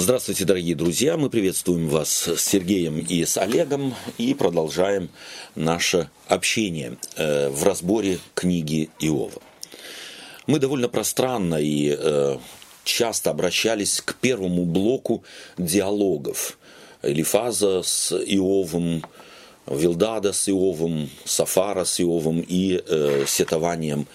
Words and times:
Здравствуйте, 0.00 0.44
дорогие 0.44 0.76
друзья. 0.76 1.16
Мы 1.16 1.28
приветствуем 1.28 1.88
вас 1.88 2.28
с 2.28 2.40
Сергеем 2.40 3.00
и 3.00 3.24
с 3.24 3.36
Олегом 3.36 3.96
и 4.16 4.32
продолжаем 4.32 5.08
наше 5.56 6.08
общение 6.28 6.96
э, 7.16 7.48
в 7.48 7.64
разборе 7.64 8.20
книги 8.36 8.90
Иова. 9.00 9.42
Мы 10.46 10.60
довольно 10.60 10.88
пространно 10.88 11.56
и 11.56 11.96
э, 11.98 12.38
часто 12.84 13.30
обращались 13.30 14.00
к 14.00 14.14
первому 14.14 14.64
блоку 14.66 15.24
диалогов. 15.58 16.60
Элифаза 17.02 17.82
с 17.82 18.12
Иовом, 18.12 19.02
Вилдада 19.66 20.32
с 20.32 20.48
Иовом, 20.48 21.10
Сафара 21.24 21.84
с 21.84 21.98
Иовом 21.98 22.38
и 22.38 22.80
э, 22.86 23.24
сетованием 23.26 24.06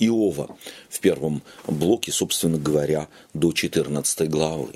Иова 0.00 0.54
в 0.90 1.00
первом 1.00 1.40
блоке, 1.66 2.12
собственно 2.12 2.58
говоря, 2.58 3.08
до 3.32 3.52
14 3.52 4.28
главы. 4.28 4.74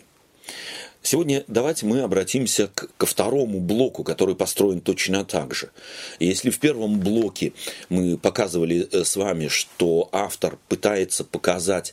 Сегодня 1.06 1.44
давайте 1.48 1.84
мы 1.84 2.00
обратимся 2.00 2.68
к, 2.68 2.88
ко 2.96 3.04
второму 3.04 3.60
блоку, 3.60 4.04
который 4.04 4.34
построен 4.34 4.80
точно 4.80 5.26
так 5.26 5.54
же. 5.54 5.70
Если 6.18 6.48
в 6.48 6.58
первом 6.58 6.98
блоке 6.98 7.52
мы 7.90 8.16
показывали 8.16 8.88
э, 8.90 9.04
с 9.04 9.14
вами, 9.14 9.48
что 9.48 10.08
автор 10.12 10.56
пытается 10.68 11.22
показать, 11.22 11.92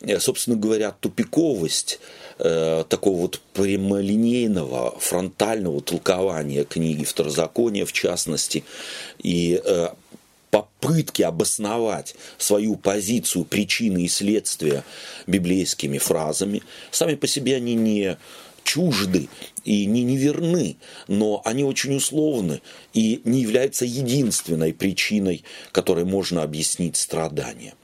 э, 0.00 0.18
собственно 0.18 0.56
говоря, 0.56 0.92
тупиковость 0.98 2.00
э, 2.38 2.84
такого 2.88 3.18
вот 3.18 3.40
прямолинейного, 3.52 4.98
фронтального 4.98 5.82
толкования 5.82 6.64
книги 6.64 7.04
Второзакония, 7.04 7.84
в 7.84 7.92
частности, 7.92 8.64
и 9.22 9.60
э, 9.62 9.88
попытки 10.50 11.22
обосновать 11.22 12.14
свою 12.38 12.76
позицию 12.76 13.44
причины 13.44 14.04
и 14.04 14.08
следствия 14.08 14.84
библейскими 15.26 15.98
фразами, 15.98 16.62
сами 16.90 17.14
по 17.14 17.26
себе 17.26 17.56
они 17.56 17.74
не 17.74 18.16
чужды 18.64 19.28
и 19.64 19.86
не 19.86 20.02
неверны, 20.02 20.76
но 21.08 21.42
они 21.44 21.64
очень 21.64 21.96
условны 21.96 22.60
и 22.92 23.20
не 23.24 23.42
являются 23.42 23.84
единственной 23.84 24.72
причиной, 24.72 25.44
которой 25.72 26.04
можно 26.04 26.42
объяснить 26.42 26.96
страдания. 26.96 27.74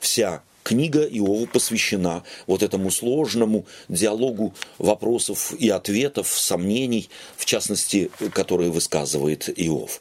Вся 0.00 0.42
книга 0.62 1.02
Иову 1.02 1.46
посвящена 1.46 2.22
вот 2.46 2.62
этому 2.62 2.90
сложному 2.90 3.66
диалогу 3.88 4.54
вопросов 4.78 5.52
и 5.58 5.68
ответов, 5.68 6.28
сомнений, 6.28 7.08
в 7.36 7.44
частности, 7.44 8.10
которые 8.32 8.70
высказывает 8.70 9.48
Иов. 9.56 10.00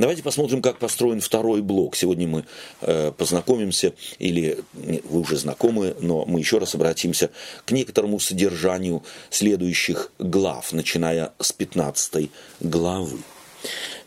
Давайте 0.00 0.22
посмотрим, 0.22 0.62
как 0.62 0.78
построен 0.78 1.20
второй 1.20 1.60
блок. 1.60 1.94
Сегодня 1.94 2.26
мы 2.26 2.46
э, 2.80 3.12
познакомимся, 3.12 3.92
или 4.18 4.64
вы 4.72 5.20
уже 5.20 5.36
знакомы, 5.36 5.94
но 6.00 6.24
мы 6.24 6.38
еще 6.38 6.56
раз 6.56 6.74
обратимся 6.74 7.30
к 7.66 7.70
некоторому 7.70 8.18
содержанию 8.18 9.02
следующих 9.28 10.10
глав, 10.18 10.72
начиная 10.72 11.34
с 11.38 11.52
15 11.52 12.30
главы. 12.60 13.18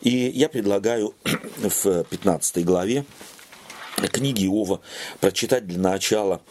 И 0.02 0.32
я 0.34 0.50
предлагаю 0.50 1.14
в 1.58 2.04
15 2.06 2.66
главе 2.66 3.06
книги 4.12 4.46
Иова 4.46 4.82
прочитать 5.20 5.68
для 5.68 5.78
начала 5.78 6.42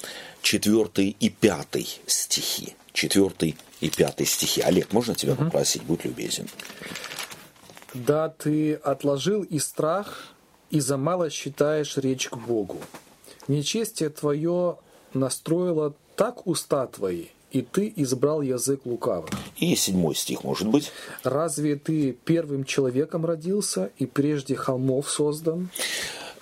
4 0.43 0.89
и 1.19 1.29
5 1.31 2.01
стихи. 2.07 2.77
4 2.93 3.57
и 3.81 3.91
5 3.91 4.29
стихи. 4.29 4.61
Олег, 4.61 4.93
можно 4.93 5.17
тебя 5.17 5.35
попросить? 5.35 5.83
Будь 5.83 6.05
любезен. 6.05 6.47
Да 7.95 8.29
ты 8.31 8.75
отложил 8.75 9.43
и 9.43 9.59
страх, 9.59 10.33
и 10.71 10.81
за 10.81 10.97
мало 10.97 11.29
считаешь 11.29 11.97
речь 11.99 12.29
к 12.29 12.37
Богу. 12.37 12.79
Нечестие 13.49 14.09
твое 14.09 14.79
настроило 15.13 15.95
так 16.17 16.47
уста 16.47 16.87
твои, 16.87 17.27
и 17.51 17.61
ты 17.61 17.93
избрал 17.97 18.41
язык 18.41 18.87
лукавых. 18.87 19.31
И 19.57 19.77
седьмой 19.77 20.15
стих, 20.15 20.45
может 20.45 20.69
быть. 20.69 20.91
Разве 21.23 21.77
ты 21.77 22.13
первым 22.13 22.65
человеком 22.65 23.27
родился 23.27 23.91
и 23.99 24.07
прежде 24.07 24.55
холмов 24.55 25.11
создан? 25.11 25.69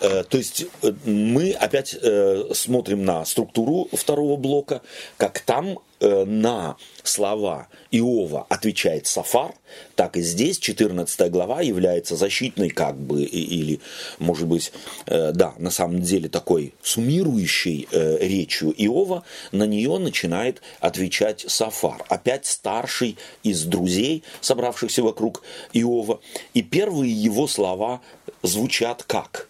Э, 0.01 0.25
то 0.29 0.39
есть 0.39 0.65
э, 0.83 0.93
мы 1.05 1.53
опять 1.53 1.97
э, 2.01 2.45
смотрим 2.55 3.05
на 3.05 3.25
структуру 3.25 3.89
второго 3.93 4.37
блока, 4.37 4.83
как 5.17 5.41
там 5.41 5.79
на 6.03 6.77
слова 7.03 7.69
Иова 7.91 8.47
отвечает 8.49 9.07
Сафар, 9.07 9.53
так 9.97 10.17
и 10.17 10.23
здесь 10.23 10.59
14 10.59 11.31
глава 11.31 11.61
является 11.61 12.17
защитной 12.17 12.71
как 12.71 12.97
бы, 12.97 13.23
или, 13.23 13.81
может 14.19 14.49
быть, 14.49 14.73
да, 15.05 15.53
на 15.59 15.71
самом 15.71 16.01
деле 16.01 16.31
такой 16.31 16.73
суммирующей 16.83 17.87
речью 17.93 18.73
Иова, 18.79 19.25
на 19.53 19.65
нее 19.65 19.99
начинает 19.99 20.63
отвечать 20.81 21.45
Сафар, 21.47 22.03
опять 22.09 22.47
старший 22.47 23.19
из 23.43 23.65
друзей, 23.65 24.25
собравшихся 24.41 25.03
вокруг 25.03 25.43
Иова, 25.75 26.21
и 26.55 26.63
первые 26.63 27.13
его 27.13 27.47
слова 27.47 28.01
звучат 28.43 29.03
как 29.03 29.50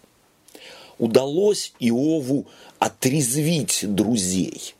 удалось 1.01 1.73
Иову 1.79 2.45
отрезвить 2.79 3.83
друзей. 3.83 4.75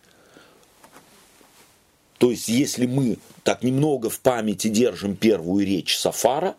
То 2.19 2.29
есть, 2.29 2.47
если 2.47 2.85
мы 2.85 3.17
так 3.43 3.63
немного 3.63 4.11
в 4.11 4.19
памяти 4.19 4.67
держим 4.67 5.15
первую 5.15 5.65
речь 5.65 5.97
Сафара, 5.97 6.55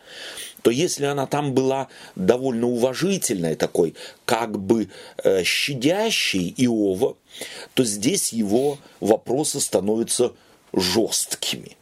то 0.61 0.69
если 0.69 1.05
она 1.05 1.27
там 1.27 1.53
была 1.53 1.87
довольно 2.15 2.67
уважительной, 2.67 3.55
такой 3.55 3.95
как 4.25 4.59
бы 4.59 4.89
э, 5.23 5.43
щадящей 5.43 6.53
Иова, 6.57 7.15
то 7.73 7.85
здесь 7.85 8.33
его 8.33 8.79
вопросы 8.99 9.61
становятся 9.61 10.33
жесткими. 10.73 11.77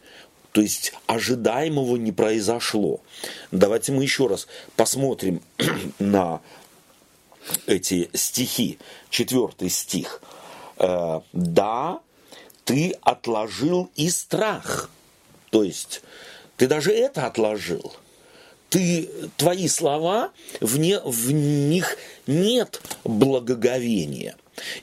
То 0.52 0.60
есть 0.60 0.92
ожидаемого 1.06 1.96
не 1.96 2.12
произошло. 2.12 3.00
Давайте 3.50 3.90
мы 3.90 4.04
еще 4.04 4.28
раз 4.28 4.46
посмотрим 4.76 5.40
на 5.98 6.40
эти 7.66 8.10
стихи. 8.14 8.78
Четвертый 9.10 9.70
стих. 9.70 10.20
Э, 10.78 11.20
да, 11.32 12.00
ты 12.64 12.94
отложил 13.02 13.90
и 13.96 14.10
страх. 14.10 14.90
То 15.50 15.62
есть 15.62 16.02
ты 16.56 16.66
даже 16.66 16.92
это 16.92 17.26
отложил. 17.26 17.92
Ты, 18.68 19.08
твои 19.36 19.68
слова, 19.68 20.30
в, 20.60 20.78
не, 20.78 20.98
в 20.98 21.30
них 21.30 21.98
нет 22.26 22.80
благоговения. 23.04 24.34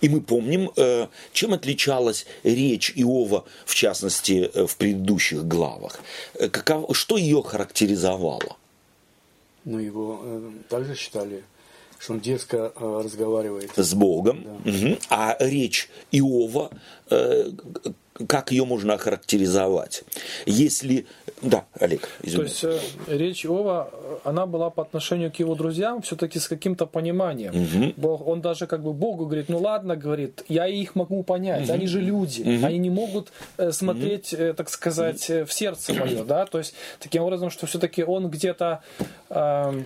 И 0.02 0.09
мы 0.09 0.22
помним, 0.22 0.72
э, 0.76 1.08
чем 1.34 1.53
отличалась 1.53 2.26
речь 2.44 2.91
Иова, 2.96 3.46
в 3.66 3.74
частности, 3.74 4.50
э, 4.53 4.68
в 4.68 4.78
предыдущих 4.78 5.47
главах. 5.47 6.00
Каков, 6.52 6.96
что 6.96 7.18
ее 7.18 7.41
характеризовало? 7.41 8.58
Ну, 9.66 9.80
его 9.80 10.24
также 10.70 10.96
считали 10.96 11.44
что 12.00 12.14
он 12.14 12.20
дерзко 12.22 12.72
э, 12.76 13.02
разговаривает. 13.04 13.72
С 13.76 13.94
Богом. 13.94 14.44
Да. 14.44 14.72
Угу. 14.72 14.98
А 15.10 15.36
речь 15.40 15.90
Иова, 16.12 16.72
э, 17.10 17.52
как 18.28 18.52
ее 18.52 18.66
можно 18.66 18.94
охарактеризовать? 18.94 20.04
Если... 20.46 21.06
Да, 21.42 21.66
Олег, 21.80 22.09
извини. 22.22 22.36
То 22.38 22.44
есть 22.44 22.64
э, 22.64 22.80
речь 23.08 23.46
Иова, 23.46 23.92
она 24.24 24.46
была 24.46 24.70
по 24.70 24.82
отношению 24.82 25.32
к 25.32 25.36
его 25.36 25.56
друзьям 25.56 26.02
все-таки 26.02 26.40
с 26.40 26.48
каким-то 26.48 26.86
пониманием. 26.86 27.54
Угу. 27.56 27.94
Бог, 27.98 28.28
он 28.28 28.42
даже 28.42 28.68
как 28.68 28.82
бы 28.82 28.94
Богу 28.94 29.26
говорит, 29.26 29.50
ну 29.50 29.59
ладно, 29.59 29.96
говорит, 29.96 30.44
я 30.48 30.68
их 30.68 30.96
могу 30.96 31.24
понять, 31.24 31.66
угу. 31.66 31.74
они 31.74 31.88
же 31.88 32.02
люди, 32.02 32.42
угу. 32.42 32.66
они 32.66 32.78
не 32.78 32.90
могут 32.90 33.32
э, 33.58 33.72
смотреть, 33.72 34.34
угу. 34.34 34.44
э, 34.44 34.54
так 34.54 34.70
сказать, 34.70 35.30
э, 35.30 35.46
в 35.46 35.54
сердце 35.54 35.94
мое, 35.94 36.24
да, 36.26 36.46
то 36.46 36.58
есть 36.58 36.74
таким 37.00 37.24
образом, 37.24 37.50
что 37.50 37.68
все-таки 37.68 38.04
он 38.04 38.30
где-то... 38.30 38.82
Э, 39.30 39.84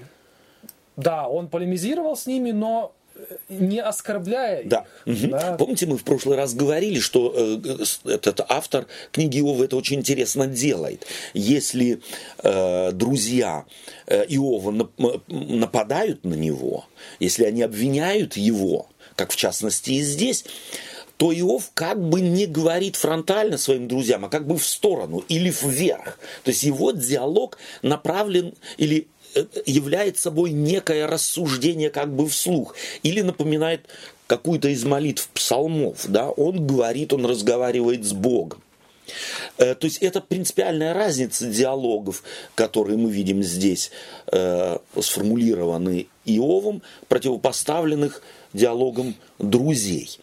да, 0.96 1.28
он 1.28 1.48
полемизировал 1.48 2.16
с 2.16 2.26
ними, 2.26 2.52
но 2.52 2.94
э, 3.16 3.38
не 3.50 3.82
оскорбляя 3.82 4.64
да. 4.64 4.86
их. 5.06 5.24
Угу. 5.24 5.32
Да. 5.32 5.56
Помните, 5.58 5.86
мы 5.86 5.98
в 5.98 6.04
прошлый 6.04 6.38
раз 6.38 6.54
говорили, 6.54 7.00
что 7.00 7.34
э, 7.36 7.84
этот 8.10 8.42
автор 8.48 8.86
книги 9.12 9.40
Иова 9.40 9.64
это 9.64 9.76
очень 9.76 9.98
интересно 9.98 10.48
делает. 10.48 11.06
Если 11.34 12.02
э, 12.44 12.92
друзья 12.92 13.66
э, 14.08 14.26
Иова 14.28 14.90
нападают 15.28 16.24
на 16.24 16.36
него, 16.36 16.86
если 17.20 17.46
они 17.46 17.62
обвиняют 17.64 18.38
его, 18.38 18.90
как 19.16 19.32
в 19.32 19.36
частности 19.36 19.92
и 19.92 20.02
здесь, 20.02 20.46
то 21.18 21.32
Иов 21.32 21.72
как 21.74 22.04
бы 22.04 22.22
не 22.22 22.46
говорит 22.48 22.96
фронтально 22.96 23.58
своим 23.58 23.88
друзьям, 23.88 24.26
а 24.26 24.30
как 24.30 24.48
бы 24.48 24.58
в 24.58 24.66
сторону 24.66 25.24
или 25.30 25.54
вверх. 25.62 26.20
То 26.44 26.50
есть 26.52 26.64
его 26.64 26.92
диалог 26.92 27.58
направлен 27.82 28.54
или 28.78 29.08
является 29.66 30.24
собой 30.24 30.52
некое 30.52 31.08
рассуждение 31.08 31.90
как 31.90 32.14
бы 32.14 32.28
вслух 32.28 32.76
или 33.04 33.22
напоминает 33.22 33.88
какую-то 34.28 34.70
из 34.70 34.84
молитв 34.84 35.28
псалмов, 35.30 36.06
да, 36.08 36.30
он 36.30 36.66
говорит, 36.66 37.14
он 37.14 37.26
разговаривает 37.26 38.04
с 38.06 38.14
Богом. 38.14 38.62
Э, 39.58 39.76
то 39.76 39.86
есть 39.86 39.98
это 39.98 40.22
принципиальная 40.22 40.94
разница 40.94 41.48
диалогов, 41.48 42.24
которые 42.56 42.98
мы 42.98 43.12
видим 43.12 43.44
здесь, 43.44 43.92
э, 44.32 44.78
сформулированы 45.00 46.08
Иовом, 46.26 46.82
противопоставленных 47.10 48.22
диалогом 48.54 49.16
друзей. 49.40 50.20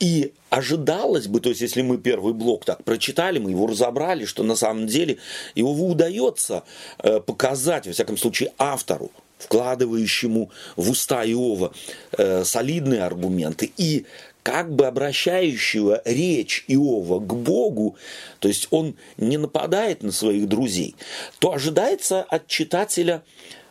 И 0.00 0.32
ожидалось 0.48 1.28
бы, 1.28 1.40
то 1.40 1.50
есть 1.50 1.60
если 1.60 1.82
мы 1.82 1.98
первый 1.98 2.32
блок 2.32 2.64
так 2.64 2.82
прочитали, 2.84 3.38
мы 3.38 3.50
его 3.50 3.66
разобрали, 3.66 4.24
что 4.24 4.42
на 4.42 4.56
самом 4.56 4.86
деле 4.86 5.18
его 5.54 5.72
удается 5.72 6.64
э, 6.98 7.20
показать, 7.20 7.86
во 7.86 7.92
всяком 7.92 8.16
случае, 8.16 8.52
автору, 8.58 9.12
вкладывающему 9.38 10.50
в 10.76 10.90
уста 10.90 11.24
Иова 11.24 11.72
э, 12.16 12.44
солидные 12.44 13.02
аргументы 13.02 13.70
и 13.76 14.06
как 14.42 14.74
бы 14.74 14.86
обращающего 14.86 16.00
речь 16.06 16.64
Иова 16.66 17.20
к 17.20 17.34
Богу, 17.34 17.96
то 18.38 18.48
есть 18.48 18.68
он 18.70 18.96
не 19.18 19.36
нападает 19.36 20.02
на 20.02 20.12
своих 20.12 20.48
друзей, 20.48 20.96
то 21.38 21.52
ожидается 21.52 22.22
от 22.22 22.46
читателя 22.46 23.22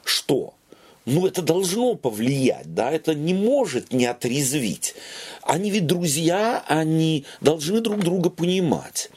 что? 0.03 0.53
Ну, 1.09 1.25
это 1.25 1.41
должно 1.41 1.95
повлиять, 1.95 2.73
да, 2.73 2.91
это 2.91 3.15
не 3.15 3.33
может 3.33 3.91
не 3.91 4.05
отрезвить. 4.05 4.95
Они 5.41 5.71
ведь 5.71 5.87
друзья, 5.87 6.63
они 6.67 7.25
должны 7.41 7.81
друг 7.81 7.99
друга 7.99 8.29
понимать. 8.29 9.09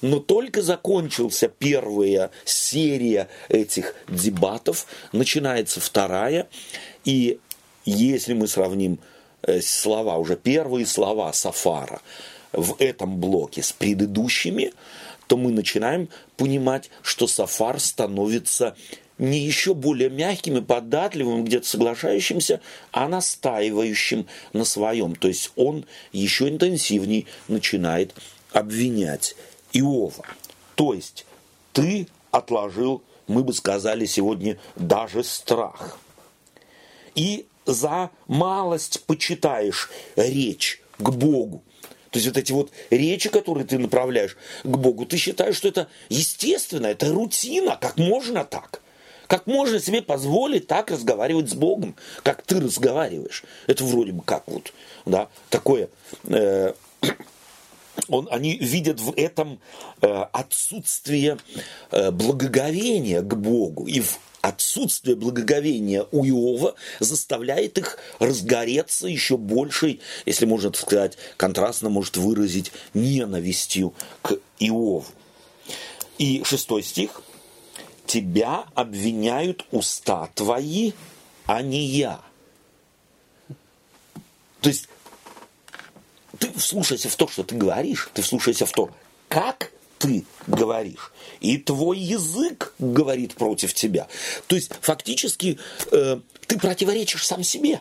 Но 0.00 0.18
только 0.18 0.62
закончился 0.62 1.48
первая 1.48 2.30
серия 2.44 3.28
этих 3.48 3.94
дебатов, 4.08 4.86
начинается 5.12 5.80
вторая, 5.80 6.48
и 7.04 7.38
если 7.84 8.32
мы 8.32 8.48
сравним 8.48 8.98
Э, 9.42 9.60
слова, 9.60 10.18
уже 10.18 10.36
первые 10.36 10.86
слова 10.86 11.32
Сафара 11.32 12.00
в 12.52 12.76
этом 12.78 13.18
блоке 13.18 13.62
с 13.62 13.72
предыдущими, 13.72 14.72
то 15.26 15.36
мы 15.36 15.50
начинаем 15.50 16.08
понимать, 16.36 16.90
что 17.02 17.26
Сафар 17.26 17.80
становится 17.80 18.76
не 19.22 19.38
еще 19.38 19.72
более 19.72 20.10
мягким 20.10 20.58
и 20.58 20.60
податливым, 20.60 21.44
где-то 21.44 21.66
соглашающимся, 21.66 22.60
а 22.90 23.08
настаивающим 23.08 24.26
на 24.52 24.64
своем. 24.64 25.14
То 25.14 25.28
есть 25.28 25.52
он 25.54 25.86
еще 26.10 26.48
интенсивнее 26.48 27.26
начинает 27.46 28.14
обвинять 28.52 29.36
Иова. 29.72 30.26
То 30.74 30.92
есть 30.92 31.24
ты 31.72 32.08
отложил, 32.32 33.04
мы 33.28 33.44
бы 33.44 33.54
сказали 33.54 34.06
сегодня, 34.06 34.58
даже 34.74 35.22
страх. 35.22 35.98
И 37.14 37.46
за 37.64 38.10
малость 38.26 39.04
почитаешь 39.06 39.88
речь 40.16 40.82
к 40.98 41.10
Богу. 41.10 41.62
То 42.10 42.18
есть 42.18 42.26
вот 42.26 42.36
эти 42.36 42.50
вот 42.50 42.72
речи, 42.90 43.28
которые 43.28 43.64
ты 43.64 43.78
направляешь 43.78 44.36
к 44.64 44.76
Богу, 44.76 45.06
ты 45.06 45.16
считаешь, 45.16 45.56
что 45.56 45.68
это 45.68 45.86
естественно, 46.08 46.88
это 46.88 47.12
рутина, 47.12 47.78
как 47.80 47.96
можно 47.98 48.44
так? 48.44 48.82
Как 49.32 49.46
можно 49.46 49.80
себе 49.80 50.02
позволить 50.02 50.66
так 50.66 50.90
разговаривать 50.90 51.48
с 51.48 51.54
Богом, 51.54 51.96
как 52.22 52.42
ты 52.42 52.60
разговариваешь? 52.60 53.44
Это 53.66 53.82
вроде 53.82 54.12
бы 54.12 54.22
как 54.22 54.42
вот, 54.46 54.74
да, 55.06 55.28
такое... 55.48 55.88
Э, 56.24 56.74
он, 58.08 58.28
они 58.30 58.58
видят 58.58 59.00
в 59.00 59.14
этом 59.16 59.58
э, 60.02 60.06
отсутствие 60.34 61.38
э, 61.92 62.10
благоговения 62.10 63.22
к 63.22 63.34
Богу 63.34 63.86
и 63.86 64.00
в 64.00 64.18
отсутствие 64.42 65.16
благоговения 65.16 66.04
у 66.12 66.26
Иова 66.26 66.74
заставляет 67.00 67.78
их 67.78 67.96
разгореться 68.18 69.06
еще 69.06 69.38
большей, 69.38 70.02
если 70.26 70.44
можно 70.44 70.70
сказать, 70.74 71.16
контрастно 71.38 71.88
может 71.88 72.18
выразить 72.18 72.70
ненавистью 72.92 73.94
к 74.20 74.34
Иову. 74.58 75.06
И 76.18 76.42
шестой 76.44 76.82
стих. 76.82 77.22
«Тебя 78.12 78.66
обвиняют 78.74 79.64
уста 79.70 80.28
твои, 80.34 80.92
а 81.46 81.62
не 81.62 81.86
я». 81.86 82.20
То 84.60 84.68
есть 84.68 84.86
ты 86.38 86.52
вслушайся 86.52 87.08
в 87.08 87.16
то, 87.16 87.26
что 87.26 87.42
ты 87.42 87.54
говоришь, 87.54 88.10
ты 88.12 88.20
вслушайся 88.20 88.66
в 88.66 88.72
то, 88.72 88.90
как 89.30 89.72
ты 89.98 90.26
говоришь. 90.46 91.10
И 91.40 91.56
твой 91.56 91.98
язык 91.98 92.74
говорит 92.78 93.32
против 93.34 93.72
тебя. 93.72 94.08
То 94.46 94.56
есть 94.56 94.72
фактически 94.82 95.58
э, 95.90 96.20
ты 96.46 96.58
противоречишь 96.58 97.26
сам 97.26 97.42
себе. 97.42 97.80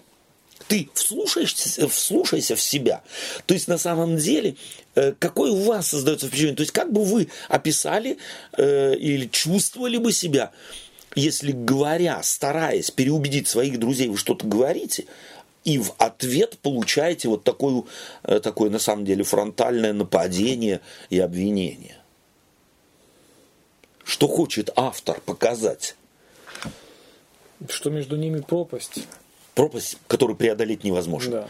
Ты 0.67 0.89
вслушаешься, 0.93 1.87
вслушайся 1.87 2.55
в 2.55 2.61
себя. 2.61 3.01
То 3.45 3.53
есть 3.53 3.67
на 3.67 3.77
самом 3.77 4.17
деле, 4.17 4.55
э, 4.95 5.13
какое 5.17 5.51
у 5.51 5.63
вас 5.63 5.87
создается 5.87 6.27
впечатление? 6.27 6.55
То 6.55 6.61
есть 6.61 6.73
как 6.73 6.91
бы 6.91 7.03
вы 7.03 7.29
описали 7.49 8.17
э, 8.57 8.95
или 8.95 9.27
чувствовали 9.27 9.97
бы 9.97 10.11
себя, 10.11 10.51
если 11.15 11.51
говоря, 11.51 12.21
стараясь 12.23 12.91
переубедить 12.91 13.47
своих 13.47 13.79
друзей, 13.79 14.07
вы 14.07 14.17
что-то 14.17 14.47
говорите, 14.47 15.05
и 15.63 15.77
в 15.77 15.93
ответ 15.97 16.57
получаете 16.59 17.27
вот 17.27 17.43
такое, 17.43 17.83
э, 18.23 18.39
такое 18.39 18.69
на 18.69 18.79
самом 18.79 19.05
деле 19.05 19.23
фронтальное 19.23 19.93
нападение 19.93 20.81
и 21.09 21.19
обвинение. 21.19 21.97
Что 24.03 24.27
хочет 24.27 24.71
автор 24.75 25.21
показать? 25.21 25.95
Что 27.69 27.89
между 27.89 28.15
ними 28.17 28.41
пропасть. 28.41 29.07
Пропасть, 29.55 29.97
которую 30.07 30.37
преодолеть 30.37 30.83
невозможно. 30.83 31.31
Да. 31.31 31.47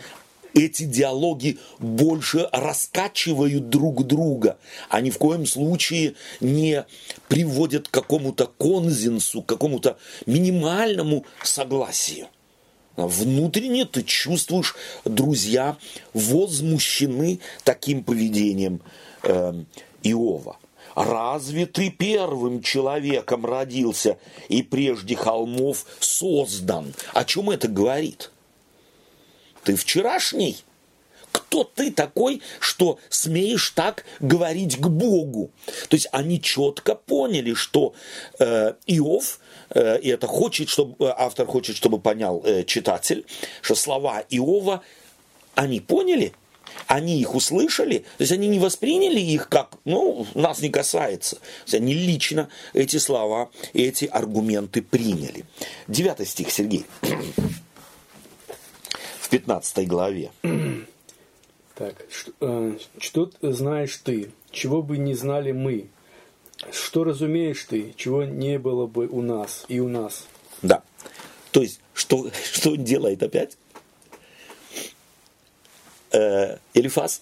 Эти 0.54 0.84
диалоги 0.84 1.60
больше 1.80 2.50
раскачивают 2.52 3.70
друг 3.70 4.06
друга, 4.06 4.58
а 4.90 5.00
ни 5.00 5.10
в 5.10 5.18
коем 5.18 5.46
случае 5.46 6.16
не 6.42 6.86
приводят 7.30 7.88
к 7.88 7.92
какому-то 7.92 8.48
конзенсу, 8.58 9.44
к 9.44 9.46
какому-то 9.46 9.98
минимальному 10.26 11.26
согласию. 11.42 12.28
Внутренне 12.98 13.86
ты 13.86 14.04
чувствуешь, 14.04 14.76
друзья 15.06 15.78
возмущены 16.14 17.40
таким 17.64 18.04
поведением 18.04 18.82
э, 19.24 19.64
Иова. 20.04 20.58
Разве 20.96 21.66
ты 21.66 21.90
первым 21.90 22.62
человеком 22.62 23.46
родился 23.46 24.18
и 24.50 24.62
прежде 24.62 25.16
холмов 25.16 25.86
создан? 26.00 26.94
О 27.14 27.24
чем 27.24 27.50
это 27.50 27.68
говорит? 27.68 28.32
Ты 29.64 29.76
вчерашний? 29.76 30.58
Кто 31.32 31.64
ты 31.64 31.92
такой, 31.92 32.42
что 32.60 33.00
смеешь 33.10 33.70
так 33.70 34.04
говорить 34.20 34.78
к 34.78 34.88
Богу? 34.88 35.52
То 35.88 35.96
есть 35.96 36.10
они 36.12 36.42
четко 36.42 36.94
поняли, 36.94 37.54
что 37.54 37.94
э, 38.40 38.74
Иов, 38.88 39.40
э, 39.70 40.00
и 40.02 40.10
это 40.10 40.28
хочет, 40.28 40.68
чтобы 40.68 41.06
э, 41.06 41.14
автор 41.18 41.48
хочет, 41.48 41.78
чтобы 41.78 42.00
понял 42.00 42.42
э, 42.44 42.66
читатель, 42.66 43.26
что 43.62 43.76
слова 43.76 44.26
Иова, 44.30 44.84
они 45.56 45.80
поняли, 45.80 46.34
они 46.88 47.20
их 47.20 47.36
услышали, 47.36 48.00
то 48.00 48.22
есть 48.22 48.32
они 48.32 48.48
не 48.48 48.60
восприняли 48.60 49.20
их 49.20 49.50
как, 49.50 49.78
ну, 49.86 50.26
нас 50.36 50.62
не 50.62 50.70
касается. 50.70 51.38
То 51.38 51.42
есть 51.66 51.76
они 51.76 51.94
лично 51.94 52.50
эти 52.74 52.98
слова, 52.98 53.50
эти 53.74 54.06
аргументы 54.06 54.82
приняли. 54.82 55.46
Девятый 55.88 56.26
стих, 56.26 56.52
Сергей. 56.52 56.86
В 59.20 59.30
пятнадцатой 59.30 59.86
главе. 59.86 60.32
Так, 61.76 61.96
что, 62.12 62.32
э, 62.42 62.78
что 63.00 63.32
знаешь 63.42 63.98
ты, 64.04 64.32
чего 64.52 64.84
бы 64.84 64.98
не 64.98 65.16
знали 65.16 65.52
мы? 65.52 65.88
Что 66.72 67.04
разумеешь 67.04 67.66
ты, 67.68 67.94
чего 67.98 68.24
не 68.24 68.60
было 68.60 68.86
бы 68.86 69.08
у 69.08 69.22
нас 69.22 69.66
и 69.68 69.80
у 69.80 69.88
нас? 69.88 70.28
Да. 70.62 70.84
То 71.52 71.62
есть, 71.62 71.80
что, 71.94 72.30
что 72.54 72.72
он 72.72 72.84
делает 72.84 73.24
опять? 73.24 73.58
Э, 76.12 76.58
Элифаз, 76.74 77.22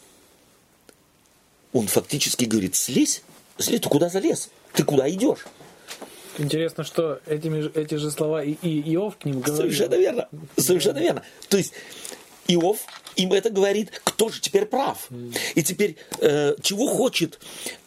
он 1.74 1.88
фактически 1.88 2.46
говорит, 2.46 2.75
слезь, 2.75 3.22
слезь, 3.58 3.81
ты 3.81 3.89
куда 3.89 4.10
залез? 4.10 4.50
Ты 4.74 4.84
куда 4.84 5.10
идешь? 5.10 5.46
Интересно, 6.38 6.84
что 6.84 7.19
этими, 7.27 7.69
эти 7.77 7.96
же 7.96 8.12
слова 8.12 8.43
и, 8.43 8.53
и 8.62 8.93
Иов 8.96 9.17
к 9.17 9.25
ним 9.25 9.41
говорит. 9.41 9.58
Совершенно 9.58 9.96
верно. 9.96 10.29
Совершенно 10.58 11.00
верно. 11.00 11.24
То 11.50 11.58
есть 11.58 11.74
Иов 12.48 12.79
им 13.15 13.34
это 13.34 13.50
говорит, 13.50 13.91
кто 14.03 14.29
же 14.29 14.39
теперь 14.39 14.65
прав. 14.65 15.10
И 15.55 15.62
теперь, 15.62 15.98
э, 16.19 16.55
чего 16.62 16.88
хочет 16.88 17.39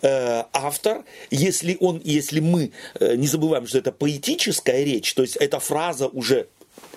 э, 0.03 0.45
автор, 0.53 1.05
если 1.31 1.77
он, 1.81 2.01
если 2.05 2.41
мы 2.41 2.73
э, 3.01 3.17
не 3.17 3.27
забываем, 3.27 3.67
что 3.67 3.79
это 3.79 3.93
поэтическая 3.93 4.85
речь, 4.85 5.15
то 5.15 5.23
есть 5.23 5.37
эта 5.37 5.59
фраза 5.59 6.07
уже 6.07 6.49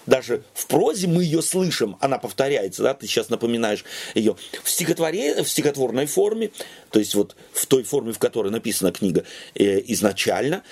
даже 0.05 0.43
в 0.53 0.67
прозе 0.67 1.07
мы 1.07 1.23
ее 1.23 1.41
слышим, 1.41 1.97
она 1.99 2.17
повторяется, 2.17 2.83
да, 2.83 2.93
ты 2.93 3.07
сейчас 3.07 3.29
напоминаешь 3.29 3.83
ее 4.13 4.35
в, 4.63 4.69
стихотворе, 4.69 5.43
в 5.43 5.49
стихотворной 5.49 6.05
форме, 6.05 6.51
то 6.91 6.99
есть 6.99 7.15
вот 7.15 7.35
в 7.53 7.65
той 7.65 7.83
форме, 7.83 8.13
в 8.13 8.19
которой 8.19 8.51
написана 8.51 8.91
книга 8.91 9.23
э, 9.55 9.81
изначально, 9.87 10.63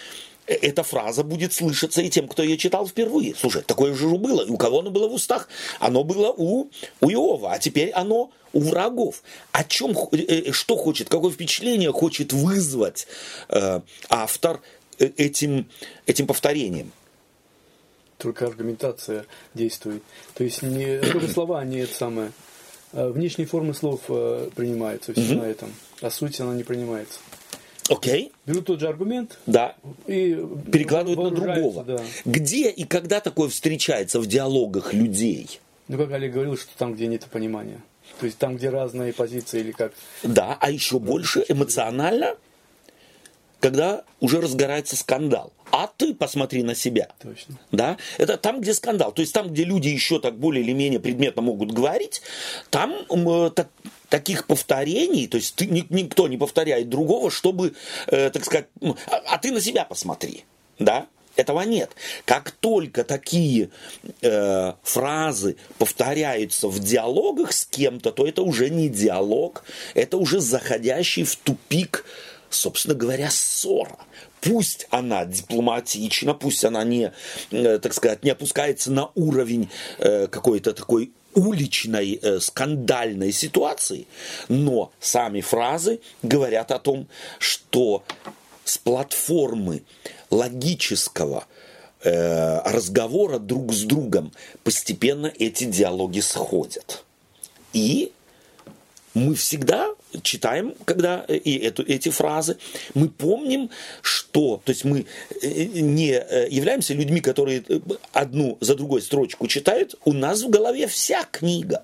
э, 0.47 0.53
эта 0.53 0.83
фраза 0.83 1.23
будет 1.23 1.53
слышаться 1.53 2.01
и 2.01 2.09
тем, 2.09 2.27
кто 2.27 2.43
ее 2.43 2.57
читал 2.57 2.87
впервые. 2.87 3.35
Слушай, 3.35 3.63
такое 3.63 3.93
же 3.93 4.07
было. 4.07 4.41
И 4.41 4.49
у 4.49 4.57
кого 4.57 4.79
оно 4.79 4.91
было 4.91 5.07
в 5.07 5.13
устах? 5.13 5.49
Оно 5.79 6.03
было 6.03 6.33
у, 6.35 6.69
у 7.01 7.09
Иова, 7.09 7.53
а 7.53 7.59
теперь 7.59 7.91
оно 7.91 8.31
у 8.53 8.59
врагов. 8.59 9.23
О 9.51 9.63
чем, 9.63 9.91
э, 10.11 10.17
э, 10.17 10.51
что 10.51 10.75
хочет, 10.77 11.09
какое 11.09 11.31
впечатление 11.31 11.91
хочет 11.91 12.31
вызвать 12.31 13.07
э, 13.49 13.81
автор 14.09 14.61
этим, 14.99 15.67
этим 16.05 16.27
повторением? 16.27 16.91
Только 18.23 18.47
аргументация 18.47 19.25
действует. 19.53 20.01
То 20.33 20.43
есть 20.43 20.63
не 20.63 20.99
только 20.99 21.27
слова, 21.27 21.63
не 21.65 21.79
это 21.79 21.93
самое, 21.93 22.31
э, 22.93 23.09
внешние 23.09 23.45
формы 23.47 23.73
слов 23.73 24.01
э, 24.09 24.49
принимаются 24.55 25.13
все 25.13 25.35
на 25.35 25.43
этом, 25.43 25.71
а 26.01 26.09
суть 26.09 26.39
она 26.39 26.53
не 26.55 26.63
принимается. 26.63 27.19
Окей. 27.89 28.31
Берут 28.45 28.65
тот 28.67 28.79
же 28.79 28.87
аргумент 28.87 29.37
Да. 29.45 29.75
и 30.07 30.41
Перекладывают 30.71 31.19
на 31.21 31.31
другого. 31.31 31.83
Да. 31.83 32.01
Где 32.23 32.69
и 32.69 32.85
когда 32.85 33.19
такое 33.19 33.49
встречается 33.49 34.19
в 34.21 34.25
диалогах 34.25 34.93
людей? 34.93 35.59
Ну, 35.89 35.97
как 35.97 36.11
Олег 36.13 36.31
говорил, 36.33 36.57
что 36.57 36.69
там, 36.77 36.93
где 36.95 37.07
нет 37.07 37.25
понимания. 37.29 37.81
То 38.21 38.25
есть 38.25 38.37
там, 38.37 38.55
где 38.55 38.69
разные 38.69 39.11
позиции 39.11 39.59
или 39.59 39.71
как. 39.73 39.91
Да, 40.23 40.57
а 40.61 40.71
еще 40.71 40.97
больше 40.99 41.43
эмоционально, 41.49 42.37
когда 43.63 44.03
уже 44.19 44.41
разгорается 44.41 44.97
скандал. 44.97 45.53
А 45.71 45.87
ты 45.87 46.13
посмотри 46.13 46.63
на 46.63 46.75
себя. 46.75 47.07
Точно. 47.21 47.57
Да? 47.71 47.95
Это 48.17 48.35
там, 48.35 48.59
где 48.59 48.73
скандал. 48.73 49.13
То 49.13 49.21
есть 49.21 49.33
там, 49.33 49.47
где 49.47 49.63
люди 49.63 49.87
еще 49.87 50.19
так 50.19 50.37
более 50.37 50.65
или 50.65 50.73
менее 50.73 50.99
предметно 50.99 51.41
могут 51.41 51.71
говорить, 51.71 52.21
там 52.69 52.93
э, 53.09 53.51
так- 53.51 53.69
таких 54.09 54.47
повторений, 54.47 55.27
то 55.27 55.37
есть 55.37 55.55
ты, 55.55 55.67
ни- 55.67 55.87
никто 55.89 56.27
не 56.27 56.37
повторяет 56.37 56.89
другого, 56.89 57.31
чтобы, 57.31 57.73
э, 58.07 58.29
так 58.31 58.43
сказать, 58.43 58.67
а, 58.81 59.21
а 59.27 59.37
ты 59.37 59.53
на 59.53 59.61
себя 59.61 59.85
посмотри. 59.85 60.43
Да? 60.77 61.07
Этого 61.37 61.61
нет. 61.61 61.91
Как 62.25 62.51
только 62.51 63.05
такие 63.05 63.69
э, 64.21 64.73
фразы 64.83 65.55
повторяются 65.77 66.67
в 66.67 66.79
диалогах 66.79 67.53
с 67.53 67.65
кем-то, 67.65 68.11
то 68.11 68.27
это 68.27 68.41
уже 68.41 68.69
не 68.69 68.89
диалог, 68.89 69.63
это 69.95 70.17
уже 70.17 70.41
заходящий 70.41 71.23
в 71.23 71.35
тупик, 71.37 72.05
собственно 72.53 72.95
говоря, 72.95 73.29
ссора. 73.29 73.97
Пусть 74.41 74.87
она 74.89 75.25
дипломатична, 75.25 76.33
пусть 76.33 76.65
она 76.65 76.83
не, 76.83 77.11
э, 77.51 77.79
так 77.79 77.93
сказать, 77.93 78.23
не 78.23 78.31
опускается 78.31 78.91
на 78.91 79.09
уровень 79.15 79.69
э, 79.99 80.27
какой-то 80.27 80.73
такой 80.73 81.13
уличной 81.33 82.19
э, 82.21 82.39
скандальной 82.39 83.31
ситуации, 83.31 84.07
но 84.49 84.91
сами 84.99 85.41
фразы 85.41 86.01
говорят 86.21 86.71
о 86.71 86.79
том, 86.79 87.07
что 87.39 88.03
с 88.65 88.77
платформы 88.77 89.83
логического 90.29 91.45
разговора 92.05 93.39
друг 93.39 93.71
с 93.71 93.83
другом 93.83 94.33
постепенно 94.65 95.31
эти 95.39 95.63
диалоги 95.63 96.19
сходят. 96.19 97.05
И 97.71 98.11
мы 99.13 99.35
всегда 99.35 99.93
читаем, 100.21 100.75
когда 100.85 101.25
э, 101.27 101.35
и 101.35 101.57
эту, 101.57 101.83
эти 101.83 102.09
фразы, 102.09 102.57
мы 102.93 103.09
помним, 103.09 103.69
что, 104.01 104.61
то 104.63 104.71
есть 104.71 104.85
мы 104.85 105.05
э, 105.41 105.63
не 105.65 106.11
э, 106.11 106.47
являемся 106.49 106.93
людьми, 106.93 107.21
которые 107.21 107.63
одну 108.11 108.57
за 108.61 108.75
другой 108.75 109.01
строчку 109.01 109.47
читают, 109.47 109.95
у 110.05 110.13
нас 110.13 110.43
в 110.43 110.49
голове 110.49 110.87
вся 110.87 111.23
книга. 111.31 111.83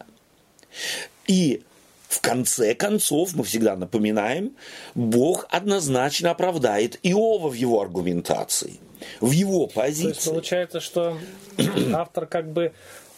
И 1.28 1.62
в 2.08 2.22
конце 2.22 2.74
концов, 2.74 3.36
мы 3.36 3.44
всегда 3.44 3.76
напоминаем, 3.76 4.52
Бог 4.96 5.46
однозначно 5.50 6.32
оправдает 6.32 7.00
Иова 7.04 7.50
в 7.50 7.54
его 7.54 7.82
аргументации, 7.82 8.80
в 9.22 9.32
его 9.32 9.68
То 9.68 9.86
есть 9.86 10.04
позиции. 10.04 10.30
получается, 10.30 10.80
что 10.80 11.18
автор 11.94 12.26
как 12.26 12.52
бы 12.52 12.74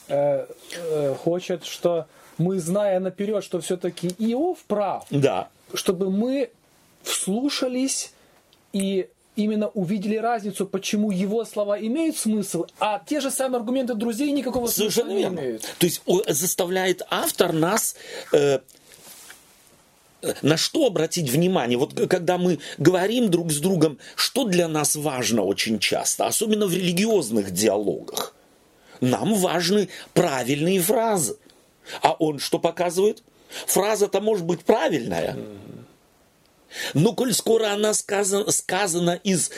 э, 0.08 0.46
э, 0.76 1.16
хочет, 1.24 1.66
что 1.66 2.08
мы, 2.38 2.60
зная 2.60 3.00
наперед, 3.00 3.44
что 3.44 3.60
все-таки 3.62 4.08
Иов 4.18 4.60
прав, 4.68 5.06
Да, 5.10 5.50
чтобы 5.74 6.10
мы 6.10 6.50
вслушались 7.04 8.14
и 8.74 9.08
именно 9.36 9.68
увидели 9.70 10.18
разницу, 10.18 10.66
почему 10.66 11.12
его 11.12 11.46
слова 11.46 11.80
имеют 11.80 12.18
смысл, 12.18 12.66
а 12.80 13.02
те 13.06 13.20
же 13.22 13.32
самые 13.32 13.60
аргументы 13.60 13.94
друзей 13.96 14.32
никакого 14.32 14.68
Совершенно 14.68 15.12
смысла 15.12 15.16
не 15.18 15.24
верно. 15.24 15.40
имеют. 15.40 15.62
То 15.80 15.86
есть 15.86 16.02
заставляет 16.28 17.02
автор 17.10 17.54
нас 17.54 17.96
э, 18.34 18.60
на 20.42 20.58
что 20.58 20.86
обратить 20.86 21.30
внимание? 21.30 21.78
Вот 21.78 21.94
когда 22.10 22.38
мы 22.38 22.60
говорим 22.78 23.30
друг 23.30 23.52
с 23.52 23.58
другом, 23.58 23.98
что 24.16 24.44
для 24.44 24.68
нас 24.68 24.96
важно 24.96 25.44
очень 25.44 25.80
часто, 25.80 26.28
особенно 26.28 26.68
в 26.68 26.74
религиозных 26.74 27.52
диалогах. 27.52 28.36
Нам 29.02 29.34
важны 29.34 29.90
правильные 30.14 30.80
фразы. 30.80 31.38
А 32.02 32.14
он 32.14 32.40
что 32.40 32.60
показывает? 32.60 33.24
Фраза-то 33.66 34.22
может 34.22 34.46
быть 34.46 34.62
правильная. 34.62 35.38
Но 36.94 37.14
коль 37.14 37.34
скоро 37.34 37.74
она 37.74 37.94
сказана, 37.94 38.50
сказана 38.52 39.20
из 39.24 39.52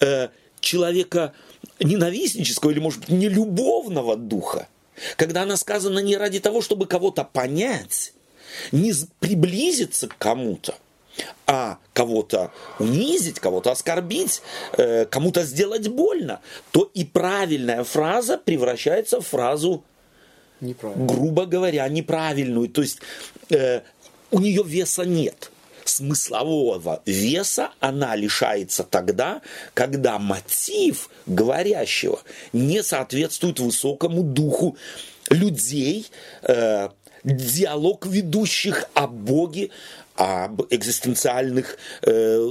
э, 0.00 0.28
человека 0.60 1.32
ненавистнического 1.80 2.70
или, 2.70 2.80
может 2.80 3.00
быть, 3.00 3.08
нелюбовного 3.10 4.16
духа, 4.16 4.68
когда 5.16 5.42
она 5.42 5.56
сказана 5.56 6.00
не 6.00 6.16
ради 6.16 6.40
того, 6.40 6.60
чтобы 6.60 6.86
кого-то 6.86 7.24
понять, 7.24 8.12
не 8.72 8.92
приблизиться 9.20 10.08
к 10.08 10.18
кому-то, 10.18 10.74
а 11.46 11.78
кого-то 11.92 12.50
унизить, 12.78 13.40
кого-то 13.40 13.70
оскорбить, 13.70 14.42
э, 14.76 15.04
кому-то 15.06 15.44
сделать 15.44 15.88
больно, 15.88 16.40
то 16.72 16.90
и 16.94 17.04
правильная 17.04 17.84
фраза 17.84 18.38
превращается 18.38 19.20
в 19.20 19.26
фразу 19.26 19.84
грубо 20.94 21.46
говоря, 21.46 21.88
неправильную. 21.88 22.68
То 22.68 22.82
есть 22.82 22.98
э, 23.50 23.82
у 24.30 24.40
нее 24.40 24.62
веса 24.64 25.04
нет. 25.04 25.50
Смыслового 25.84 27.02
веса 27.04 27.70
она 27.80 28.16
лишается 28.16 28.84
тогда, 28.84 29.42
когда 29.74 30.18
мотив 30.18 31.10
говорящего 31.26 32.20
не 32.54 32.82
соответствует 32.82 33.60
высокому 33.60 34.22
духу 34.22 34.76
людей, 35.28 36.06
э, 36.42 36.88
диалог 37.24 38.06
ведущих 38.06 38.86
о 38.94 39.06
Боге, 39.06 39.70
об 40.14 40.62
экзистенциальных 40.70 41.76
э, 42.02 42.50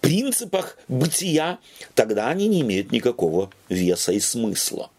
принципах 0.00 0.78
бытия, 0.88 1.58
тогда 1.94 2.28
они 2.28 2.46
не 2.48 2.60
имеют 2.60 2.92
никакого 2.92 3.50
веса 3.68 4.12
и 4.12 4.20
смысла. 4.20 4.90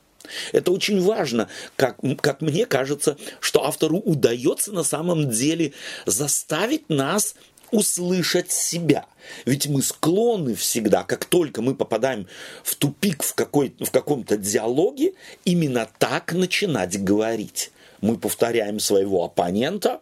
Это 0.52 0.72
очень 0.72 1.02
важно, 1.02 1.48
как, 1.78 1.98
как 2.20 2.42
мне 2.42 2.66
кажется, 2.66 3.18
что 3.40 3.66
автору 3.66 3.98
удается 3.98 4.74
на 4.74 4.84
самом 4.84 5.30
деле 5.30 5.72
заставить 6.06 6.90
нас 6.90 7.36
услышать 7.72 8.52
себя. 8.52 9.06
Ведь 9.46 9.68
мы 9.68 9.82
склонны 9.82 10.56
всегда, 10.56 11.04
как 11.04 11.26
только 11.26 11.62
мы 11.62 11.76
попадаем 11.76 12.28
в 12.64 12.76
тупик 12.76 13.24
в, 13.24 13.34
какой, 13.34 13.74
в 13.80 13.92
каком-то 13.92 14.38
диалоге, 14.38 15.14
именно 15.46 15.90
так 15.98 16.34
начинать 16.34 17.02
говорить. 17.02 17.72
Мы 18.02 18.18
повторяем 18.18 18.80
своего 18.80 19.24
оппонента 19.26 20.02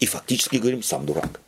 и 0.00 0.06
фактически 0.06 0.56
говорим 0.56 0.82
«сам 0.82 1.06
дурак», 1.06 1.40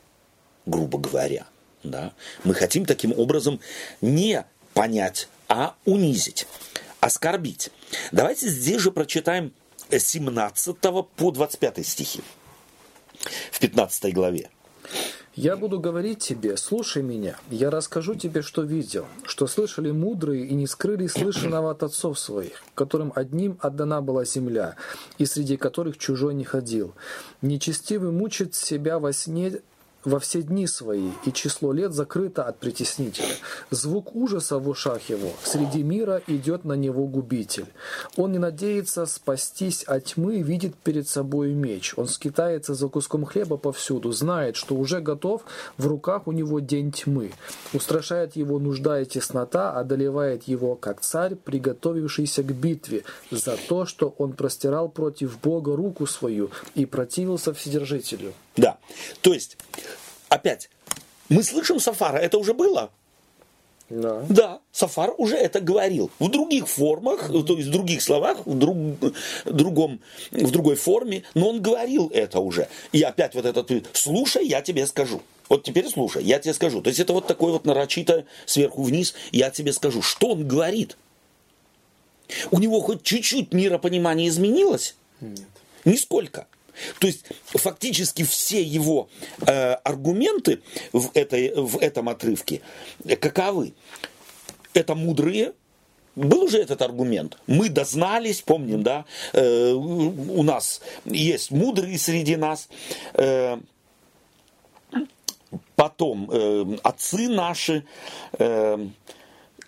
грубо 0.66 0.98
говоря. 0.98 1.46
Да? 1.82 2.12
Мы 2.44 2.54
хотим 2.54 2.84
таким 2.84 3.12
образом 3.12 3.60
не 4.00 4.44
понять, 4.74 5.28
а 5.48 5.74
унизить, 5.84 6.46
оскорбить. 7.00 7.70
Давайте 8.12 8.48
здесь 8.48 8.80
же 8.80 8.90
прочитаем 8.90 9.52
с 9.90 10.02
17 10.02 10.76
по 10.78 11.30
25 11.30 11.86
стихи 11.86 12.20
в 13.52 13.60
15 13.60 14.12
главе. 14.12 14.50
Я 15.36 15.58
буду 15.58 15.78
говорить 15.78 16.20
тебе, 16.20 16.56
слушай 16.56 17.02
меня, 17.02 17.36
я 17.50 17.68
расскажу 17.68 18.14
тебе, 18.14 18.40
что 18.40 18.62
видел, 18.62 19.04
что 19.24 19.46
слышали 19.46 19.90
мудрые 19.90 20.46
и 20.46 20.54
не 20.54 20.66
скрыли 20.66 21.08
слышанного 21.08 21.72
от 21.72 21.82
отцов 21.82 22.18
своих, 22.18 22.62
которым 22.74 23.12
одним 23.14 23.58
отдана 23.60 24.00
была 24.00 24.24
земля, 24.24 24.76
и 25.18 25.26
среди 25.26 25.58
которых 25.58 25.98
чужой 25.98 26.32
не 26.32 26.44
ходил. 26.44 26.94
Нечестивый 27.42 28.12
мучит 28.12 28.54
себя 28.54 28.98
во 28.98 29.12
сне 29.12 29.60
во 30.06 30.20
все 30.20 30.40
дни 30.40 30.66
свои, 30.66 31.10
и 31.26 31.32
число 31.32 31.72
лет 31.72 31.92
закрыто 31.92 32.44
от 32.44 32.58
притеснителя. 32.58 33.34
Звук 33.70 34.14
ужаса 34.14 34.58
в 34.58 34.68
ушах 34.68 35.10
его, 35.10 35.32
среди 35.42 35.82
мира 35.82 36.22
идет 36.28 36.64
на 36.64 36.74
него 36.74 37.06
губитель. 37.06 37.66
Он 38.16 38.32
не 38.32 38.38
надеется 38.38 39.04
спастись 39.06 39.82
от 39.82 40.04
тьмы, 40.04 40.42
видит 40.42 40.76
перед 40.76 41.08
собой 41.08 41.52
меч. 41.52 41.92
Он 41.96 42.06
скитается 42.06 42.74
за 42.74 42.88
куском 42.88 43.24
хлеба 43.24 43.56
повсюду, 43.56 44.12
знает, 44.12 44.54
что 44.54 44.76
уже 44.76 45.00
готов, 45.00 45.42
в 45.76 45.86
руках 45.88 46.28
у 46.28 46.32
него 46.32 46.60
день 46.60 46.92
тьмы. 46.92 47.32
Устрашает 47.72 48.36
его 48.36 48.60
нужда 48.60 49.00
и 49.00 49.04
теснота, 49.04 49.72
одолевает 49.72 50.44
его, 50.44 50.76
как 50.76 51.00
царь, 51.00 51.34
приготовившийся 51.34 52.44
к 52.44 52.54
битве, 52.54 53.02
за 53.32 53.56
то, 53.56 53.86
что 53.86 54.14
он 54.18 54.34
простирал 54.34 54.88
против 54.88 55.40
Бога 55.40 55.74
руку 55.74 56.06
свою 56.06 56.50
и 56.76 56.86
противился 56.86 57.52
Вседержителю. 57.52 58.32
Да, 58.56 58.78
то 59.20 59.34
есть, 59.34 59.58
опять, 60.28 60.70
мы 61.28 61.42
слышим 61.42 61.80
Сафара, 61.80 62.18
это 62.18 62.38
уже 62.38 62.54
было? 62.54 62.90
Да. 63.88 64.24
Да, 64.28 64.60
Сафар 64.72 65.14
уже 65.16 65.36
это 65.36 65.60
говорил. 65.60 66.10
В 66.18 66.28
других 66.28 66.68
формах, 66.68 67.28
то 67.28 67.56
есть 67.56 67.68
в 67.68 67.70
других 67.70 68.02
словах, 68.02 68.44
в, 68.44 68.58
друг, 68.58 68.76
другом, 69.44 70.00
в 70.32 70.50
другой 70.50 70.74
форме, 70.74 71.22
но 71.34 71.50
он 71.50 71.62
говорил 71.62 72.10
это 72.12 72.40
уже. 72.40 72.68
И 72.90 73.02
опять 73.02 73.34
вот 73.34 73.44
этот, 73.44 73.70
слушай, 73.92 74.44
я 74.44 74.60
тебе 74.60 74.86
скажу. 74.86 75.22
Вот 75.48 75.62
теперь 75.62 75.88
слушай, 75.88 76.24
я 76.24 76.40
тебе 76.40 76.52
скажу. 76.54 76.82
То 76.82 76.88
есть 76.88 76.98
это 76.98 77.12
вот 77.12 77.28
такое 77.28 77.52
вот 77.52 77.64
нарочито 77.64 78.24
сверху 78.44 78.82
вниз, 78.82 79.14
я 79.30 79.50
тебе 79.50 79.72
скажу. 79.72 80.02
Что 80.02 80.30
он 80.30 80.48
говорит? 80.48 80.96
У 82.50 82.58
него 82.58 82.80
хоть 82.80 83.04
чуть-чуть 83.04 83.52
миропонимание 83.52 84.28
изменилось? 84.28 84.96
Нет. 85.20 85.46
Нисколько. 85.84 86.48
То 86.98 87.06
есть 87.06 87.24
фактически 87.44 88.24
все 88.24 88.62
его 88.62 89.08
э, 89.46 89.72
аргументы 89.74 90.60
в, 90.92 91.10
этой, 91.14 91.54
в 91.54 91.78
этом 91.78 92.08
отрывке 92.08 92.62
каковы? 93.20 93.74
Это 94.74 94.94
мудрые, 94.94 95.52
был 96.16 96.44
уже 96.44 96.58
этот 96.58 96.82
аргумент. 96.82 97.38
Мы 97.46 97.68
дознались, 97.68 98.40
помним, 98.40 98.82
да, 98.82 99.04
э, 99.32 99.72
у 99.72 100.42
нас 100.42 100.80
есть 101.04 101.50
мудрые 101.50 101.98
среди 101.98 102.36
нас. 102.36 102.68
Э, 103.14 103.58
потом 105.76 106.28
э, 106.30 106.78
отцы 106.82 107.28
наши, 107.28 107.84
э, 108.38 108.88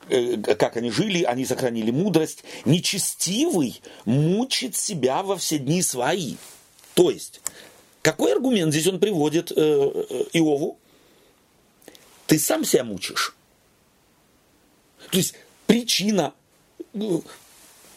э, 0.08 0.36
как 0.54 0.76
они 0.78 0.90
жили, 0.90 1.22
они 1.22 1.44
сохранили 1.44 1.90
мудрость. 1.90 2.44
Нечестивый 2.64 3.80
мучит 4.06 4.74
себя 4.74 5.22
во 5.22 5.36
все 5.36 5.58
дни 5.58 5.82
свои. 5.82 6.36
То 6.98 7.12
есть, 7.12 7.40
какой 8.02 8.32
аргумент 8.32 8.72
здесь 8.72 8.88
он 8.88 8.98
приводит 8.98 9.52
э, 9.52 9.54
э 9.54 10.24
Иову? 10.32 10.80
Ты 12.26 12.40
сам 12.40 12.64
себя 12.64 12.82
мучишь. 12.82 13.36
То 15.12 15.18
есть 15.18 15.34
причина, 15.68 16.34
ну, 16.92 17.22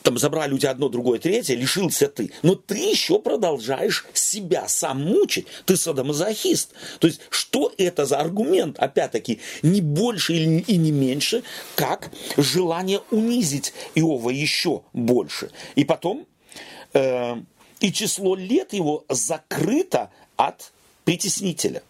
там 0.04 0.20
забрали 0.20 0.54
у 0.54 0.60
тебя 0.60 0.70
одно, 0.70 0.88
другое, 0.88 1.18
третье, 1.18 1.56
лишился 1.56 2.10
ты. 2.10 2.32
Но 2.44 2.54
ты 2.54 2.78
еще 2.78 3.18
продолжаешь 3.18 4.06
себя 4.14 4.68
сам 4.68 5.02
мучить. 5.02 5.48
Ты 5.66 5.78
садомазохист. 5.78 6.70
То 7.00 7.08
есть, 7.08 7.22
что 7.32 7.74
это 7.80 8.06
за 8.06 8.20
аргумент? 8.20 8.78
Опять-таки, 8.78 9.40
не 9.64 9.82
больше 9.82 10.36
и 10.36 10.78
не 10.78 10.92
меньше, 10.92 11.42
как 11.74 12.12
желание 12.38 13.02
унизить 13.10 13.74
Иова 13.96 14.30
еще 14.30 14.84
больше. 14.94 15.50
И 15.74 15.86
потом, 15.86 16.28
э, 16.94 17.42
и 17.82 17.92
число 17.92 18.36
лет 18.36 18.74
его 18.74 19.04
закрыто 19.10 20.10
от 20.38 20.72
притеснителя 21.04 21.84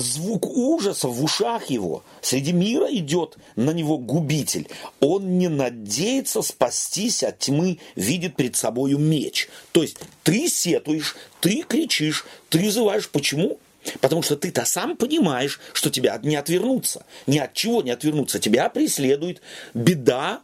звук 0.00 0.46
ужаса 0.46 1.08
в 1.08 1.22
ушах 1.24 1.70
его. 1.70 2.04
Среди 2.20 2.52
мира 2.52 2.86
идет 2.90 3.36
на 3.56 3.70
него 3.70 3.98
губитель. 3.98 4.68
Он 5.00 5.38
не 5.38 5.48
надеется 5.48 6.42
спастись 6.42 7.22
от 7.22 7.38
тьмы, 7.38 7.78
видит 7.94 8.36
перед 8.36 8.56
собою 8.56 8.98
меч. 8.98 9.48
То 9.72 9.82
есть 9.82 9.96
ты 10.22 10.48
сетуешь, 10.48 11.16
ты 11.40 11.62
кричишь, 11.62 12.26
ты 12.48 12.58
вызываешь. 12.58 13.08
Почему? 13.08 13.58
Потому 14.00 14.22
что 14.22 14.36
ты-то 14.36 14.64
сам 14.64 14.96
понимаешь, 14.96 15.60
что 15.72 15.90
тебя 15.90 16.18
не 16.22 16.36
отвернуться. 16.36 17.06
Ни 17.26 17.38
от 17.38 17.54
чего 17.54 17.82
не 17.82 17.90
отвернуться. 17.90 18.38
Тебя 18.38 18.68
преследует 18.68 19.40
беда, 19.74 20.40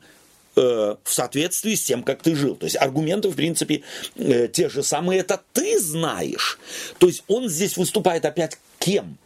в 0.55 0.99
соответствии 1.05 1.75
с 1.75 1.83
тем, 1.83 2.03
как 2.03 2.23
ты 2.23 2.35
жил. 2.35 2.57
То 2.57 2.65
есть 2.65 2.77
аргументы, 2.77 3.29
в 3.29 3.37
принципе, 3.37 3.83
э, 4.17 4.49
те 4.49 4.69
же 4.69 4.83
самые, 4.83 5.21
это 5.21 5.41
ты 5.53 5.79
знаешь. 5.81 6.59
То 6.99 7.07
есть 7.07 7.25
он 7.29 7.49
здесь 7.49 7.77
выступает 7.77 8.25
опять 8.25 8.59
кем? 8.79 9.17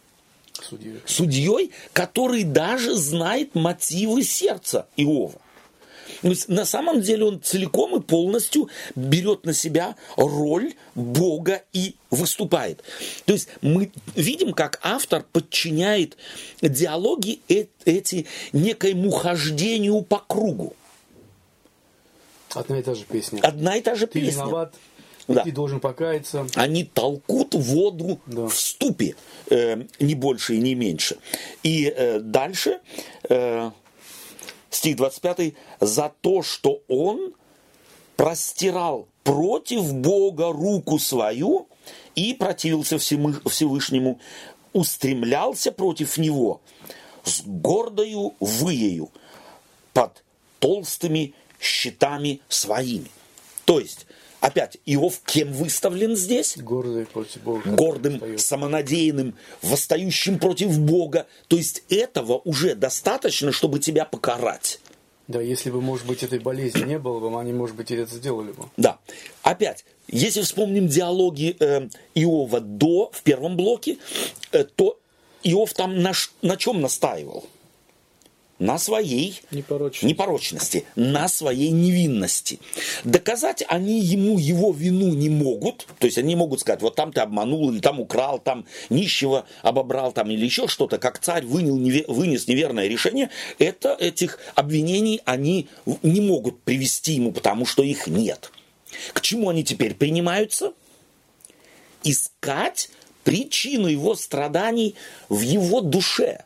Судьей. 0.62 1.00
Судьей, 1.04 1.70
который 1.92 2.44
даже 2.44 2.94
знает 2.94 3.54
мотивы 3.54 4.22
сердца 4.22 4.86
Иова. 4.96 5.40
То 6.22 6.28
есть 6.28 6.48
на 6.48 6.64
самом 6.64 7.00
деле 7.00 7.24
он 7.24 7.42
целиком 7.42 7.96
и 7.96 8.00
полностью 8.00 8.68
берет 8.94 9.44
на 9.44 9.52
себя 9.52 9.96
роль 10.16 10.74
Бога 10.94 11.62
и 11.72 11.96
выступает. 12.10 12.82
То 13.26 13.32
есть 13.32 13.48
мы 13.60 13.90
видим, 14.14 14.52
как 14.52 14.80
автор 14.82 15.24
подчиняет 15.30 16.16
диалоги 16.62 17.40
эти 17.84 18.26
некоему 18.52 19.10
хождению 19.10 20.02
по 20.02 20.18
кругу. 20.18 20.74
Одна 22.56 22.78
и 22.78 22.82
та 22.82 22.94
же 22.94 23.04
песня. 23.04 23.40
Одна 23.42 23.76
и 23.76 23.80
та 23.82 23.94
же 23.94 24.06
Ты 24.06 24.20
песня. 24.20 24.42
виноват, 24.44 24.74
Да. 25.28 25.42
ты 25.44 25.52
должен 25.52 25.80
покаяться. 25.80 26.46
Они 26.54 26.84
толкут 26.84 27.54
воду 27.54 28.18
Да. 28.26 28.46
в 28.46 28.54
ступе, 28.54 29.14
э, 29.50 29.84
не 30.00 30.14
больше 30.14 30.54
и 30.54 30.58
не 30.58 30.74
меньше. 30.74 31.18
И 31.62 31.84
э, 31.96 32.20
дальше, 32.20 32.80
э, 33.28 33.70
стих 34.70 34.96
25, 34.96 35.54
за 35.80 36.12
то, 36.20 36.42
что 36.42 36.80
он 36.88 37.34
простирал 38.16 39.08
против 39.24 39.92
Бога 39.94 40.52
руку 40.52 40.98
свою 40.98 41.68
и 42.14 42.32
противился 42.34 42.98
Всевышнему, 42.98 44.18
устремлялся 44.72 45.72
против 45.72 46.16
него 46.18 46.60
с 47.24 47.42
гордою 47.44 48.34
выею 48.40 49.10
под 49.92 50.22
толстыми 50.60 51.34
щитами 51.60 52.40
своими. 52.48 53.10
То 53.64 53.80
есть, 53.80 54.06
опять, 54.40 54.78
Иов 54.86 55.20
кем 55.24 55.52
выставлен 55.52 56.16
здесь? 56.16 56.56
Гордый 56.56 57.06
против 57.06 57.42
Бога. 57.42 57.62
гордым, 57.70 58.14
Встает. 58.14 58.40
самонадеянным, 58.40 59.34
восстающим 59.62 60.38
против 60.38 60.78
Бога. 60.78 61.26
То 61.48 61.56
есть 61.56 61.82
этого 61.88 62.40
уже 62.44 62.74
достаточно, 62.74 63.52
чтобы 63.52 63.78
тебя 63.78 64.04
покарать. 64.04 64.80
Да, 65.28 65.40
если 65.40 65.70
бы, 65.70 65.80
может 65.80 66.06
быть, 66.06 66.22
этой 66.22 66.38
болезни 66.38 66.84
не 66.84 67.00
было 67.00 67.18
бы, 67.18 67.40
они, 67.40 67.52
может 67.52 67.74
быть, 67.74 67.90
и 67.90 67.96
это 67.96 68.14
сделали 68.14 68.52
бы. 68.52 68.66
Да. 68.76 68.98
Опять, 69.42 69.84
если 70.06 70.42
вспомним 70.42 70.86
диалоги 70.86 71.56
э, 71.58 71.88
Иова 72.14 72.60
до, 72.60 73.10
в 73.12 73.22
первом 73.22 73.56
блоке, 73.56 73.98
э, 74.52 74.62
то 74.62 75.00
Иов 75.42 75.74
там 75.74 76.00
на, 76.00 76.12
на 76.42 76.56
чем 76.56 76.80
настаивал? 76.80 77.44
На 78.58 78.78
своей 78.78 79.42
Непорочность. 79.50 80.02
непорочности, 80.02 80.84
на 80.96 81.28
своей 81.28 81.70
невинности. 81.70 82.58
Доказать 83.04 83.62
они 83.68 84.00
ему 84.00 84.38
его 84.38 84.72
вину 84.72 85.12
не 85.12 85.28
могут, 85.28 85.86
то 85.98 86.06
есть 86.06 86.16
они 86.16 86.34
могут 86.36 86.60
сказать, 86.60 86.80
вот 86.80 86.94
там 86.94 87.12
ты 87.12 87.20
обманул, 87.20 87.70
или 87.70 87.80
там 87.80 88.00
украл, 88.00 88.38
там 88.38 88.64
нищего 88.88 89.44
обобрал, 89.60 90.12
там 90.12 90.30
или 90.30 90.42
еще 90.42 90.68
что-то, 90.68 90.96
как 90.96 91.18
царь 91.18 91.44
вынес, 91.44 92.06
вынес 92.08 92.48
неверное 92.48 92.86
решение, 92.86 93.28
это 93.58 93.94
этих 94.00 94.38
обвинений 94.54 95.20
они 95.26 95.68
не 96.02 96.22
могут 96.22 96.62
привести 96.62 97.12
ему, 97.12 97.32
потому 97.32 97.66
что 97.66 97.82
их 97.82 98.06
нет. 98.06 98.50
К 99.12 99.20
чему 99.20 99.50
они 99.50 99.64
теперь 99.64 99.94
принимаются? 99.94 100.72
Искать 102.04 102.88
причину 103.22 103.88
его 103.88 104.14
страданий 104.14 104.94
в 105.28 105.42
его 105.42 105.82
душе 105.82 106.44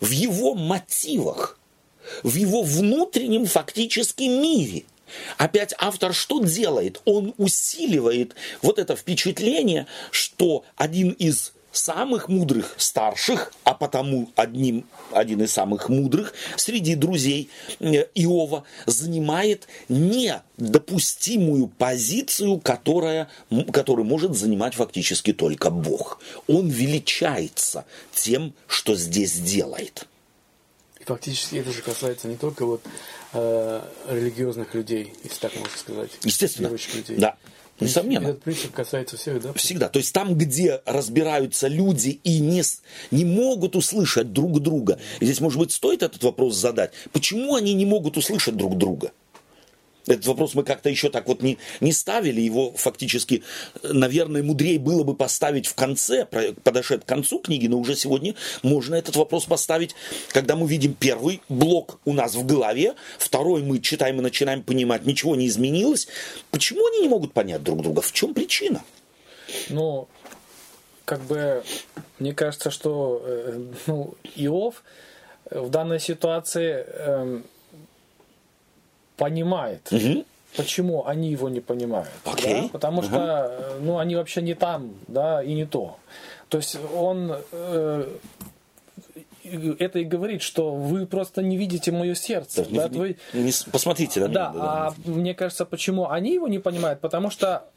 в 0.00 0.10
его 0.10 0.54
мотивах, 0.54 1.58
в 2.22 2.34
его 2.34 2.62
внутреннем 2.62 3.46
фактически 3.46 4.24
мире. 4.24 4.84
Опять 5.38 5.74
автор 5.78 6.12
что 6.12 6.42
делает? 6.42 7.00
Он 7.04 7.34
усиливает 7.38 8.34
вот 8.62 8.78
это 8.78 8.96
впечатление, 8.96 9.86
что 10.10 10.64
один 10.76 11.10
из 11.10 11.52
самых 11.76 12.28
мудрых 12.28 12.74
старших, 12.76 13.52
а 13.64 13.74
потому 13.74 14.30
одним, 14.36 14.86
один 15.12 15.42
из 15.42 15.52
самых 15.52 15.88
мудрых 15.88 16.32
среди 16.56 16.94
друзей 16.94 17.50
э, 17.80 18.06
Иова 18.14 18.64
занимает 18.86 19.68
недопустимую 19.88 21.68
позицию, 21.68 22.58
которая, 22.60 23.28
которую 23.72 24.06
может 24.06 24.34
занимать 24.34 24.74
фактически 24.74 25.32
только 25.32 25.70
Бог. 25.70 26.20
Он 26.46 26.68
величается 26.68 27.84
тем, 28.12 28.54
что 28.66 28.94
здесь 28.96 29.38
делает. 29.38 30.06
И 31.00 31.04
фактически 31.04 31.56
это 31.56 31.72
же 31.72 31.82
касается 31.82 32.28
не 32.28 32.36
только 32.36 32.64
вот 32.64 32.82
э, 33.32 33.82
религиозных 34.08 34.74
людей, 34.74 35.12
если 35.22 35.38
так 35.40 35.54
можно 35.56 35.76
сказать. 35.76 36.10
Естественно. 36.22 36.68
Людей. 36.68 37.16
Да, 37.16 37.36
несомненно. 37.80 38.28
Этот 38.28 38.42
принцип 38.42 38.72
касается 38.72 39.16
всех, 39.16 39.42
да? 39.42 39.52
Всегда. 39.54 39.88
То 39.88 39.98
есть 39.98 40.12
там, 40.12 40.34
где 40.34 40.80
разбираются 40.84 41.68
люди 41.68 42.20
и 42.24 42.38
не, 42.40 42.62
не 43.10 43.24
могут 43.24 43.76
услышать 43.76 44.32
друг 44.32 44.60
друга. 44.60 44.98
И 45.20 45.24
здесь, 45.24 45.40
может 45.40 45.58
быть, 45.58 45.72
стоит 45.72 46.02
этот 46.02 46.22
вопрос 46.22 46.56
задать. 46.56 46.92
Почему 47.12 47.54
они 47.54 47.74
не 47.74 47.86
могут 47.86 48.16
услышать 48.16 48.56
друг 48.56 48.76
друга? 48.78 49.12
Этот 50.06 50.26
вопрос 50.26 50.54
мы 50.54 50.62
как-то 50.62 50.88
еще 50.88 51.10
так 51.10 51.26
вот 51.26 51.42
не, 51.42 51.58
не 51.80 51.92
ставили. 51.92 52.40
Его 52.40 52.72
фактически, 52.72 53.42
наверное, 53.82 54.42
мудрее 54.42 54.78
было 54.78 55.02
бы 55.02 55.14
поставить 55.14 55.66
в 55.66 55.74
конце, 55.74 56.26
подошед 56.62 57.04
к 57.04 57.08
концу 57.08 57.40
книги, 57.40 57.66
но 57.66 57.78
уже 57.78 57.96
сегодня 57.96 58.34
можно 58.62 58.94
этот 58.94 59.16
вопрос 59.16 59.46
поставить, 59.46 59.94
когда 60.32 60.54
мы 60.56 60.68
видим 60.68 60.94
первый 60.94 61.42
блок 61.48 61.98
у 62.04 62.12
нас 62.12 62.34
в 62.34 62.46
голове, 62.46 62.94
второй 63.18 63.62
мы 63.62 63.80
читаем 63.80 64.18
и 64.18 64.22
начинаем 64.22 64.62
понимать, 64.62 65.06
ничего 65.06 65.34
не 65.34 65.48
изменилось. 65.48 66.08
Почему 66.50 66.86
они 66.86 67.00
не 67.00 67.08
могут 67.08 67.32
понять 67.32 67.62
друг 67.62 67.82
друга? 67.82 68.00
В 68.00 68.12
чем 68.12 68.34
причина? 68.34 68.82
Ну, 69.68 70.08
как 71.04 71.20
бы, 71.22 71.62
мне 72.18 72.34
кажется, 72.34 72.70
что 72.70 73.22
э, 73.24 73.64
ну, 73.86 74.14
Иов 74.34 74.82
в 75.50 75.70
данной 75.70 76.00
ситуации 76.00 76.84
эм, 76.84 77.44
понимает, 79.16 79.88
Мгм. 79.90 80.24
почему 80.56 81.06
они 81.06 81.30
его 81.30 81.48
не 81.48 81.60
понимают. 81.60 82.08
Окей. 82.24 82.62
да? 82.62 82.68
Потому 82.68 83.02
что, 83.02 83.48
э, 83.50 83.78
ну, 83.80 83.98
они 83.98 84.16
вообще 84.16 84.42
не 84.42 84.54
там, 84.54 84.94
да, 85.08 85.42
и 85.42 85.54
не 85.54 85.64
то. 85.66 85.96
То 86.48 86.58
есть 86.58 86.76
он 86.94 87.32
э, 87.52 88.08
это 89.78 89.98
и 90.00 90.04
говорит, 90.04 90.42
что 90.42 90.74
вы 90.74 91.06
просто 91.06 91.42
не 91.42 91.56
видите 91.56 91.92
мое 91.92 92.14
сердце. 92.14 92.64
Не- 92.68 92.78
да, 92.78 92.88
не- 92.88 92.98
вы- 92.98 93.16
не 93.32 93.52
посмотрите, 93.70 94.20
да? 94.20 94.28
да, 94.28 94.52
да, 94.52 94.60
а 94.62 94.94
мне 95.04 95.34
кажется, 95.34 95.64
почему 95.64 96.08
они 96.10 96.34
его 96.34 96.48
не 96.48 96.58
понимают, 96.58 97.00
потому 97.00 97.30
что 97.30 97.68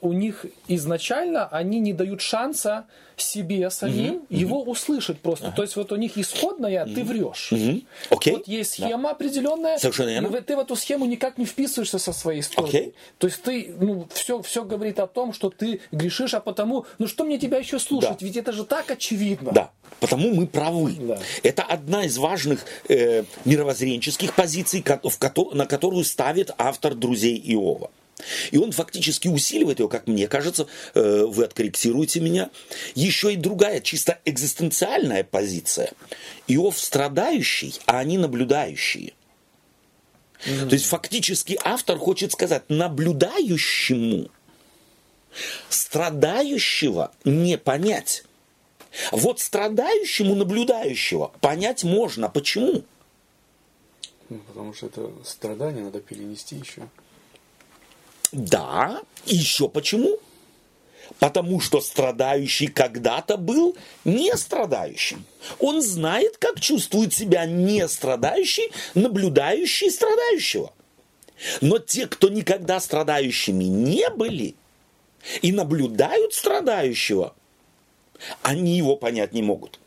у 0.00 0.12
них 0.12 0.46
изначально 0.66 1.46
они 1.46 1.80
не 1.80 1.92
дают 1.92 2.20
шанса 2.20 2.86
себе 3.20 3.70
самим 3.70 4.14
mm-hmm. 4.14 4.26
его 4.30 4.62
услышать 4.62 5.18
просто. 5.20 5.46
Uh-huh. 5.46 5.54
То 5.54 5.62
есть 5.62 5.76
вот 5.76 5.92
у 5.92 5.96
них 5.96 6.16
исходная, 6.16 6.84
mm-hmm. 6.84 6.94
ты 6.94 7.04
врешь. 7.04 7.48
Mm-hmm. 7.52 7.84
Okay. 8.10 8.32
Вот 8.32 8.48
есть 8.48 8.72
схема 8.74 9.04
да. 9.04 9.10
определенная, 9.10 9.78
Совершенно 9.78 10.36
и 10.36 10.40
ты 10.40 10.56
в 10.56 10.60
эту 10.60 10.76
схему 10.76 11.04
никак 11.06 11.38
не 11.38 11.44
вписываешься 11.44 11.98
со 11.98 12.12
своей 12.12 12.40
историей. 12.40 12.94
То 13.18 13.26
есть 13.26 13.42
ты, 13.42 13.74
ну, 13.78 14.06
все, 14.12 14.42
все 14.42 14.64
говорит 14.64 15.00
о 15.00 15.06
том, 15.06 15.32
что 15.32 15.50
ты 15.50 15.80
грешишь, 15.92 16.34
а 16.34 16.40
потому, 16.40 16.86
ну 16.98 17.06
что 17.06 17.24
мне 17.24 17.38
тебя 17.38 17.58
еще 17.58 17.78
слушать? 17.78 18.18
Да. 18.20 18.26
Ведь 18.26 18.36
это 18.36 18.52
же 18.52 18.64
так 18.64 18.90
очевидно. 18.90 19.52
Да, 19.52 19.70
потому 20.00 20.32
мы 20.32 20.46
правы. 20.46 20.94
Да. 20.98 21.18
Это 21.42 21.62
одна 21.62 22.04
из 22.04 22.18
важных 22.18 22.64
э, 22.88 23.24
мировоззренческих 23.44 24.34
позиций, 24.34 24.84
на 25.52 25.66
которую 25.66 26.04
ставит 26.04 26.50
автор 26.56 26.94
«Друзей 26.94 27.36
Иова». 27.36 27.90
И 28.50 28.58
он 28.58 28.72
фактически 28.72 29.28
усиливает 29.28 29.78
его, 29.78 29.88
как 29.88 30.06
мне 30.06 30.26
кажется, 30.28 30.66
э, 30.94 31.24
вы 31.26 31.44
откорректируете 31.44 32.20
меня. 32.20 32.50
Еще 32.94 33.34
и 33.34 33.36
другая, 33.36 33.80
чисто 33.80 34.18
экзистенциальная 34.24 35.24
позиция. 35.24 35.92
Иов 36.46 36.78
страдающий, 36.78 37.74
а 37.86 37.98
они 37.98 38.18
наблюдающие. 38.18 39.12
Mm-hmm. 40.44 40.68
То 40.68 40.74
есть 40.74 40.86
фактически 40.86 41.58
автор 41.64 41.98
хочет 41.98 42.32
сказать 42.32 42.64
наблюдающему 42.68 44.30
страдающего 45.68 47.12
не 47.24 47.58
понять. 47.58 48.24
Вот 49.12 49.40
страдающему 49.40 50.34
наблюдающего 50.34 51.32
понять 51.40 51.84
можно. 51.84 52.28
Почему? 52.28 52.84
Ну, 54.28 54.38
потому 54.46 54.74
что 54.74 54.86
это 54.86 55.10
страдание 55.24 55.84
надо 55.84 56.00
перенести 56.00 56.56
еще. 56.56 56.88
Да, 58.32 59.00
еще 59.26 59.68
почему? 59.68 60.18
Потому 61.18 61.60
что 61.60 61.80
страдающий 61.80 62.68
когда-то 62.68 63.36
был 63.36 63.76
не 64.04 64.36
страдающим. 64.36 65.24
Он 65.58 65.80
знает, 65.80 66.36
как 66.36 66.60
чувствует 66.60 67.14
себя 67.14 67.46
не 67.46 67.88
страдающий, 67.88 68.70
наблюдающий 68.94 69.90
страдающего. 69.90 70.72
Но 71.60 71.78
те, 71.78 72.06
кто 72.06 72.28
никогда 72.28 72.80
страдающими 72.80 73.64
не 73.64 74.08
были 74.10 74.54
и 75.40 75.52
наблюдают 75.52 76.34
страдающего, 76.34 77.34
они 78.42 78.76
его 78.76 78.96
понять 78.96 79.32
не 79.32 79.42
могут. 79.42 79.80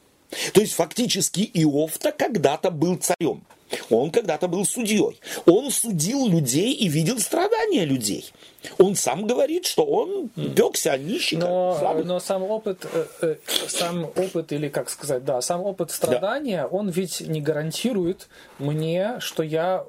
То 0.54 0.62
есть 0.62 0.74
фактически 0.74 1.42
Иов-то 1.54 2.12
когда-то 2.12 2.72
был 2.72 2.98
царем. 2.98 3.44
Он 3.90 4.12
когда-то 4.12 4.48
был 4.48 4.66
судьей. 4.66 5.20
Он 5.46 5.72
судил 5.72 6.28
людей 6.28 6.74
и 6.74 6.88
видел 6.88 7.20
страдания 7.20 7.86
людей. 7.86 8.32
Он 8.78 8.96
сам 8.96 9.26
говорит, 9.26 9.66
что 9.66 9.84
он 9.84 10.30
пекся 10.56 10.98
нищий. 10.98 11.38
Но, 11.38 12.02
но 12.04 12.20
сам 12.20 12.44
опыт, 12.44 12.86
э, 12.94 13.06
э, 13.22 13.36
сам 13.68 14.06
опыт, 14.06 14.52
или 14.52 14.70
как 14.70 14.90
сказать, 14.90 15.26
да, 15.26 15.42
сам 15.42 15.62
опыт 15.62 15.92
страдания, 15.92 16.62
да. 16.62 16.68
он 16.68 16.90
ведь 16.90 17.22
не 17.22 17.42
гарантирует 17.42 18.28
мне, 18.60 19.16
что 19.20 19.42
я 19.42 19.86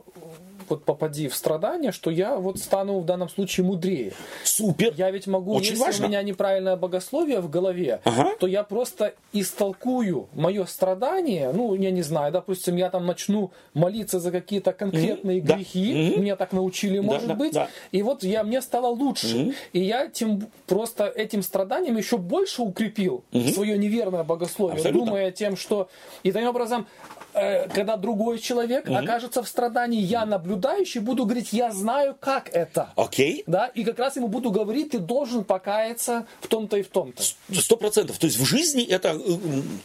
вот 0.72 0.84
попади 0.84 1.28
в 1.28 1.34
страдания, 1.34 1.92
что 1.92 2.10
я 2.10 2.36
вот 2.36 2.58
стану 2.58 2.98
в 3.00 3.04
данном 3.04 3.28
случае 3.28 3.66
мудрее. 3.66 4.12
Супер. 4.42 4.94
Я 4.96 5.10
ведь 5.10 5.26
могу, 5.26 5.54
Очень 5.54 5.72
если 5.72 5.82
важно. 5.82 6.06
у 6.06 6.08
меня 6.08 6.22
неправильное 6.22 6.76
богословие 6.76 7.40
в 7.40 7.50
голове, 7.50 8.00
ага. 8.04 8.30
то 8.40 8.46
я 8.46 8.62
просто 8.62 9.14
истолкую 9.32 10.28
мое 10.32 10.64
страдание, 10.64 11.52
ну, 11.52 11.74
я 11.74 11.90
не 11.90 12.02
знаю, 12.02 12.32
допустим, 12.32 12.76
я 12.76 12.88
там 12.88 13.06
начну 13.06 13.50
молиться 13.74 14.18
за 14.18 14.30
какие-то 14.30 14.72
конкретные 14.72 15.40
mm-hmm. 15.40 15.56
грехи, 15.56 15.92
mm-hmm. 15.92 16.20
меня 16.20 16.36
так 16.36 16.52
научили, 16.52 17.00
может 17.00 17.28
да, 17.28 17.34
быть, 17.34 17.52
да. 17.52 17.68
и 17.92 18.02
вот 18.02 18.22
я, 18.24 18.42
мне 18.44 18.62
стало 18.62 18.86
лучше. 18.86 19.26
Mm-hmm. 19.26 19.54
И 19.74 19.80
я 19.80 20.08
тем 20.08 20.48
просто 20.66 21.06
этим 21.06 21.42
страданием 21.42 21.96
еще 21.96 22.16
больше 22.16 22.62
укрепил 22.62 23.24
mm-hmm. 23.32 23.52
свое 23.52 23.76
неверное 23.76 24.24
богословие, 24.24 24.76
Абсолютно. 24.76 25.06
думая 25.06 25.30
тем, 25.30 25.56
что... 25.56 25.88
И 26.22 26.32
таким 26.32 26.48
образом 26.48 26.86
Э, 27.34 27.68
когда 27.68 27.96
другой 27.96 28.38
человек 28.38 28.86
угу. 28.86 28.96
окажется 28.96 29.42
в 29.42 29.48
страдании, 29.48 30.00
я 30.00 30.26
наблюдающий 30.26 31.00
буду 31.00 31.24
говорить, 31.24 31.52
я 31.52 31.72
знаю, 31.72 32.16
как 32.18 32.48
это. 32.50 32.92
Окей. 32.96 33.40
Okay. 33.40 33.44
Да, 33.46 33.66
и 33.66 33.84
как 33.84 33.98
раз 33.98 34.16
ему 34.16 34.28
буду 34.28 34.50
говорить, 34.50 34.90
ты 34.90 34.98
должен 34.98 35.44
покаяться 35.44 36.26
в 36.40 36.48
том-то 36.48 36.76
и 36.76 36.82
в 36.82 36.88
том-то. 36.88 37.22
Сто 37.54 37.76
процентов. 37.76 38.18
То 38.18 38.26
есть 38.26 38.38
в 38.38 38.44
жизни 38.44 38.84
это 38.84 39.16
э, 39.16 39.38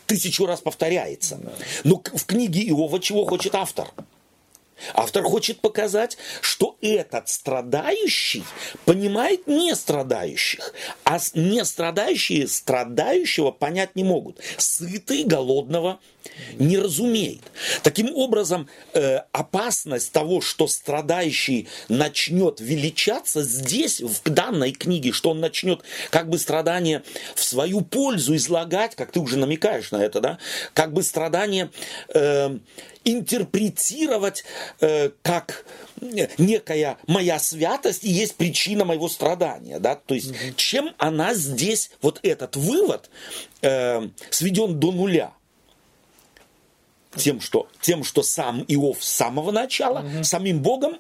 тысячу 0.06 0.46
раз 0.46 0.60
повторяется. 0.62 1.38
Да. 1.42 1.52
Но 1.84 2.02
в 2.04 2.26
книге 2.26 2.68
Иова 2.68 3.00
чего 3.00 3.26
хочет 3.26 3.56
автор? 3.56 3.88
Автор 4.94 5.24
хочет 5.24 5.60
показать, 5.60 6.18
что 6.42 6.78
этот 6.82 7.30
страдающий 7.30 8.44
понимает 8.86 9.48
не 9.48 9.76
страдающих, 9.76 10.74
а 11.04 11.18
не 11.34 11.66
страдающие 11.66 12.48
страдающего 12.48 13.52
понять 13.52 13.96
не 13.96 14.04
могут. 14.04 14.40
Сытый 14.58 15.24
голодного 15.24 16.00
не 16.58 16.78
разумеет. 16.78 17.42
Таким 17.84 18.14
образом, 18.16 18.68
э, 18.94 19.18
опасность 19.32 20.12
того, 20.12 20.42
что 20.42 20.68
страдающий 20.68 21.68
начнет 21.90 22.60
величаться 22.60 23.44
здесь, 23.44 24.02
в 24.02 24.30
данной 24.30 24.72
книге, 24.72 25.12
что 25.12 25.32
он 25.32 25.40
начнет 25.40 25.82
как 26.10 26.30
бы 26.30 26.38
страдание 26.38 27.04
в 27.36 27.44
свою 27.44 27.82
пользу 27.82 28.36
излагать, 28.36 28.96
как 28.96 29.12
ты 29.12 29.20
уже 29.20 29.38
намекаешь 29.38 29.92
на 29.92 30.04
это, 30.04 30.22
да, 30.22 30.38
как 30.74 30.94
бы 30.94 31.04
страдание 31.04 31.70
э, 32.14 32.58
интерпретировать 33.08 34.44
э, 34.82 35.12
как 35.22 35.66
некая 36.02 36.98
моя 37.08 37.40
святость 37.40 38.04
и 38.04 38.10
есть 38.10 38.36
причина 38.36 38.86
моего 38.86 39.08
страдания. 39.08 39.80
Да? 39.80 39.96
То 39.96 40.14
есть, 40.14 40.32
угу. 40.32 40.38
чем 40.56 40.94
она 40.98 41.34
здесь, 41.34 41.92
вот 42.02 42.20
этот 42.24 42.56
вывод, 42.56 43.10
э, 43.62 44.08
сведен 44.30 44.80
до 44.80 44.92
нуля? 44.92 45.32
Тем 47.18 47.42
что, 47.42 47.68
тем, 47.82 48.04
что 48.04 48.24
сам 48.24 48.64
Иов 48.68 49.04
с 49.04 49.10
самого 49.10 49.52
начала, 49.52 50.00
угу. 50.00 50.24
самим 50.24 50.62
Богом 50.62 50.98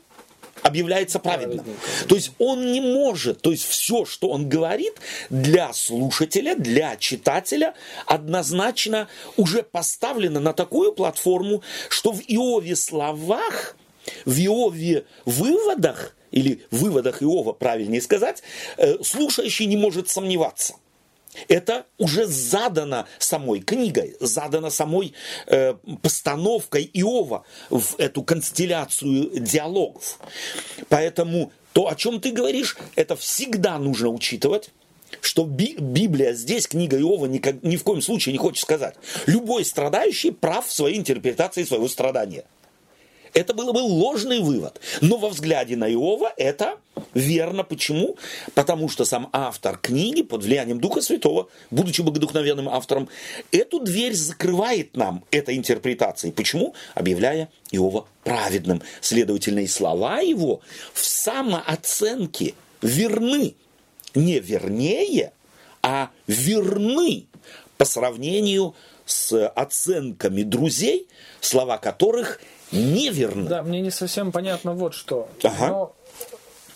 объявляется 0.64 1.20
праведным. 1.20 1.66
То 2.08 2.16
есть 2.16 2.32
он 2.40 2.72
не 2.72 2.82
может, 2.82 3.42
то 3.42 3.52
есть 3.52 3.66
все, 3.66 4.06
что 4.06 4.30
он 4.30 4.50
говорит 4.50 4.96
для 5.30 5.74
слушателя, 5.74 6.56
для 6.56 6.96
читателя, 6.98 7.74
однозначно 8.06 9.08
уже 9.36 9.64
поставлено 9.64 10.40
на 10.40 10.54
такую 10.54 10.94
платформу, 10.94 11.64
что 11.90 12.12
в 12.12 12.22
Иове 12.22 12.76
словах, 12.76 13.76
в 14.26 14.38
Иове 14.40 15.06
выводах, 15.26 16.16
или 16.32 16.62
выводах 16.72 17.24
Иова, 17.24 17.54
правильнее 17.54 18.02
сказать, 18.02 18.44
э, 18.78 19.02
слушающий 19.04 19.66
не 19.66 19.78
может 19.78 20.10
сомневаться– 20.10 20.76
это 21.48 21.86
уже 21.98 22.26
задано 22.26 23.06
самой 23.20 23.60
книгой, 23.60 24.16
задано 24.20 24.70
самой 24.70 25.14
э, 25.48 25.76
постановкой 26.02 26.90
Иова 26.94 27.46
в 27.70 27.96
эту 27.98 28.24
констелляцию 28.24 29.40
диалогов. 29.40 30.20
Поэтому 30.90 31.52
то, 31.74 31.88
о 31.88 31.96
чем 31.96 32.20
ты 32.20 32.32
говоришь, 32.32 32.78
это 32.96 33.16
всегда 33.16 33.78
нужно 33.78 34.10
учитывать 34.10 34.72
что 35.22 35.46
Библия 35.46 36.34
здесь, 36.34 36.68
книга 36.68 37.00
Иова, 37.00 37.28
никак, 37.28 37.64
ни 37.64 37.78
в 37.78 37.84
коем 37.84 38.02
случае 38.02 38.34
не 38.34 38.40
хочет 38.40 38.62
сказать. 38.62 38.96
Любой 39.26 39.64
страдающий 39.64 40.32
прав 40.32 40.68
в 40.68 40.74
своей 40.74 40.98
интерпретации 40.98 41.64
своего 41.64 41.88
страдания– 41.88 42.44
это 43.34 43.54
был 43.54 43.74
бы 43.74 43.80
ложный 43.80 44.40
вывод. 44.40 44.80
Но 45.02 45.18
во 45.18 45.30
взгляде 45.30 45.76
на 45.76 45.92
Иова 45.92 46.34
это 46.38 46.78
верно. 47.14 47.64
Почему? 47.64 48.18
Потому 48.54 48.90
что 48.90 49.06
сам 49.06 49.30
автор 49.34 49.78
книги 49.78 50.22
под 50.22 50.44
влиянием 50.44 50.80
Духа 50.80 51.02
Святого, 51.02 51.50
будучи 51.72 52.02
богодухновенным 52.02 52.70
автором, 52.70 53.10
эту 53.52 53.80
дверь 53.80 54.14
закрывает 54.14 54.96
нам 54.96 55.24
этой 55.32 55.58
интерпретацией. 55.58 56.34
Почему? 56.34 56.74
Объявляя 56.96 57.50
Иова 57.72 58.08
праведным. 58.24 58.82
Следовательно, 59.02 59.60
и 59.60 59.68
слова 59.68 60.20
его 60.20 60.62
в 60.94 61.04
самооценке 61.06 62.54
верны. 62.82 63.56
Не 64.16 64.40
вернее, 64.40 65.32
а 65.82 66.10
верны 66.28 67.28
по 67.78 67.86
сравнению 67.86 68.76
с 69.06 69.48
оценками 69.48 70.44
друзей, 70.44 71.08
слова 71.40 71.78
которых 71.78 72.40
неверно. 72.72 73.48
Да, 73.48 73.64
мне 73.64 73.82
не 73.82 73.92
совсем 73.92 74.32
понятно 74.32 74.74
вот 74.74 74.94
что. 74.94 75.28
Ага. 75.44 75.68
Но 75.68 75.96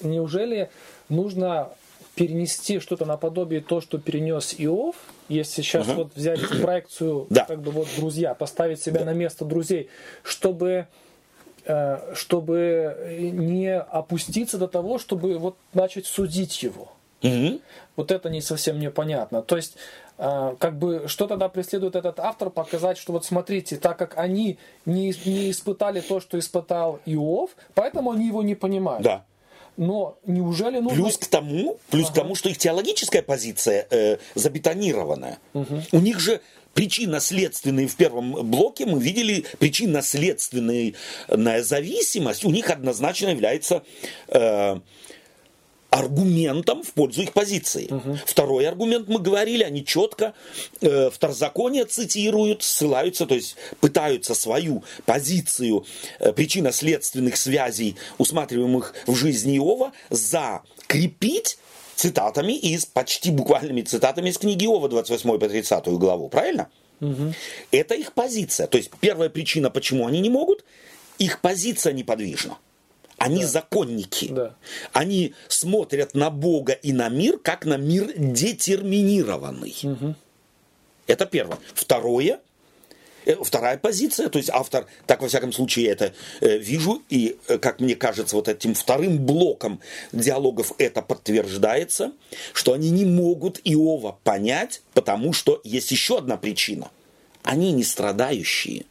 неужели 0.01 0.69
нужно 1.09 1.69
перенести 2.15 2.79
что-то 2.79 3.05
наподобие 3.05 3.61
то, 3.61 3.81
что 3.81 3.97
перенес 3.97 4.53
Иов, 4.57 4.95
если 5.29 5.61
сейчас 5.61 5.87
ага. 5.87 5.95
вот 5.95 6.15
взять 6.15 6.39
проекцию, 6.61 7.27
да. 7.29 7.45
как 7.45 7.61
бы 7.61 7.71
вот 7.71 7.87
друзья, 7.95 8.33
поставить 8.33 8.81
себя 8.81 8.99
да. 8.99 9.05
на 9.05 9.13
место 9.13 9.45
друзей, 9.45 9.89
чтобы 10.23 10.87
э, 11.65 12.13
чтобы 12.15 13.31
не 13.33 13.73
опуститься 13.75 14.57
до 14.57 14.67
того, 14.67 14.99
чтобы 14.99 15.37
вот 15.37 15.57
начать 15.73 16.05
судить 16.05 16.61
его. 16.63 16.91
Угу. 17.23 17.59
Вот 17.97 18.11
это 18.11 18.29
не 18.29 18.41
совсем 18.41 18.79
непонятно. 18.79 19.41
То 19.41 19.55
есть, 19.55 19.75
как 20.21 20.77
бы, 20.77 21.05
что 21.07 21.25
тогда 21.25 21.49
преследует 21.49 21.95
этот 21.95 22.19
автор, 22.19 22.51
показать, 22.51 22.99
что 22.99 23.11
вот 23.13 23.25
смотрите, 23.25 23.77
так 23.77 23.97
как 23.97 24.17
они 24.19 24.59
не, 24.85 25.15
не 25.25 25.49
испытали 25.49 25.99
то, 25.99 26.19
что 26.19 26.37
испытал 26.37 26.99
Иов, 27.07 27.55
поэтому 27.73 28.11
они 28.11 28.27
его 28.27 28.43
не 28.43 28.53
понимают. 28.53 29.03
Да. 29.03 29.25
Но 29.77 30.19
неужели 30.27 30.79
нужно... 30.79 31.01
Плюс 31.01 31.17
к 31.17 31.25
тому, 31.25 31.79
плюс 31.89 32.05
ага. 32.05 32.13
к 32.13 32.15
тому, 32.15 32.35
что 32.35 32.49
их 32.49 32.59
теологическая 32.59 33.23
позиция 33.23 33.87
э, 33.89 34.17
забетонированная. 34.35 35.39
Угу. 35.53 35.81
У 35.93 35.99
них 35.99 36.19
же 36.19 36.41
причинно-следственные 36.73 37.87
в 37.87 37.95
первом 37.95 38.31
блоке 38.49 38.85
мы 38.85 38.99
видели 39.01 39.45
причинно-следственная 39.59 40.93
зависимость 41.63 42.45
у 42.45 42.51
них 42.51 42.69
однозначно 42.69 43.29
является 43.29 43.83
э, 44.27 44.79
аргументом 45.91 46.83
в 46.83 46.93
пользу 46.93 47.21
их 47.21 47.33
позиции. 47.33 47.87
Угу. 47.91 48.19
Второй 48.25 48.65
аргумент 48.65 49.09
мы 49.09 49.19
говорили, 49.19 49.63
они 49.63 49.85
четко 49.85 50.33
э, 50.79 51.09
второзаконие 51.11 51.83
цитируют, 51.83 52.63
ссылаются, 52.63 53.27
то 53.27 53.35
есть 53.35 53.57
пытаются 53.81 54.33
свою 54.33 54.83
позицию 55.05 55.85
э, 56.19 56.31
причинно-следственных 56.31 57.35
связей, 57.35 57.97
усматриваемых 58.17 58.95
в 59.05 59.15
жизни 59.15 59.57
Иова, 59.57 59.91
закрепить 60.09 61.57
цитатами 61.95 62.53
из, 62.53 62.85
почти 62.85 63.29
буквальными 63.29 63.81
цитатами 63.81 64.29
из 64.29 64.37
книги 64.37 64.63
Иова, 64.63 64.87
28 64.87 65.39
по 65.39 65.49
30 65.49 65.87
главу, 65.87 66.29
правильно? 66.29 66.69
Угу. 67.01 67.33
Это 67.71 67.95
их 67.95 68.13
позиция. 68.13 68.67
То 68.67 68.77
есть 68.77 68.91
первая 69.01 69.29
причина, 69.29 69.69
почему 69.69 70.07
они 70.07 70.21
не 70.21 70.29
могут, 70.29 70.63
их 71.17 71.41
позиция 71.41 71.91
неподвижна. 71.91 72.57
Они 73.21 73.41
да. 73.41 73.47
законники. 73.47 74.27
Да. 74.31 74.55
Они 74.93 75.33
смотрят 75.47 76.15
на 76.15 76.29
Бога 76.29 76.73
и 76.73 76.91
на 76.91 77.09
мир, 77.09 77.37
как 77.37 77.65
на 77.65 77.77
мир 77.77 78.11
детерминированный. 78.15 79.75
Угу. 79.83 80.15
Это 81.07 81.25
первое. 81.25 81.59
Второе, 81.73 82.39
э, 83.25 83.35
Вторая 83.43 83.77
позиция, 83.77 84.29
то 84.29 84.37
есть 84.37 84.49
автор, 84.49 84.87
так 85.05 85.21
во 85.21 85.27
всяком 85.27 85.53
случае 85.53 85.85
я 85.85 85.91
это 85.91 86.13
э, 86.39 86.57
вижу, 86.57 87.03
и, 87.09 87.37
э, 87.47 87.57
как 87.59 87.79
мне 87.79 87.95
кажется, 87.95 88.35
вот 88.35 88.47
этим 88.47 88.73
вторым 88.73 89.19
блоком 89.19 89.81
диалогов 90.11 90.73
это 90.79 91.01
подтверждается, 91.01 92.13
что 92.53 92.73
они 92.73 92.89
не 92.89 93.05
могут 93.05 93.59
Иова 93.63 94.17
понять, 94.23 94.81
потому 94.93 95.33
что 95.33 95.61
есть 95.63 95.91
еще 95.91 96.17
одна 96.17 96.37
причина. 96.37 96.89
Они 97.43 97.71
не 97.71 97.83
страдающие. 97.83 98.85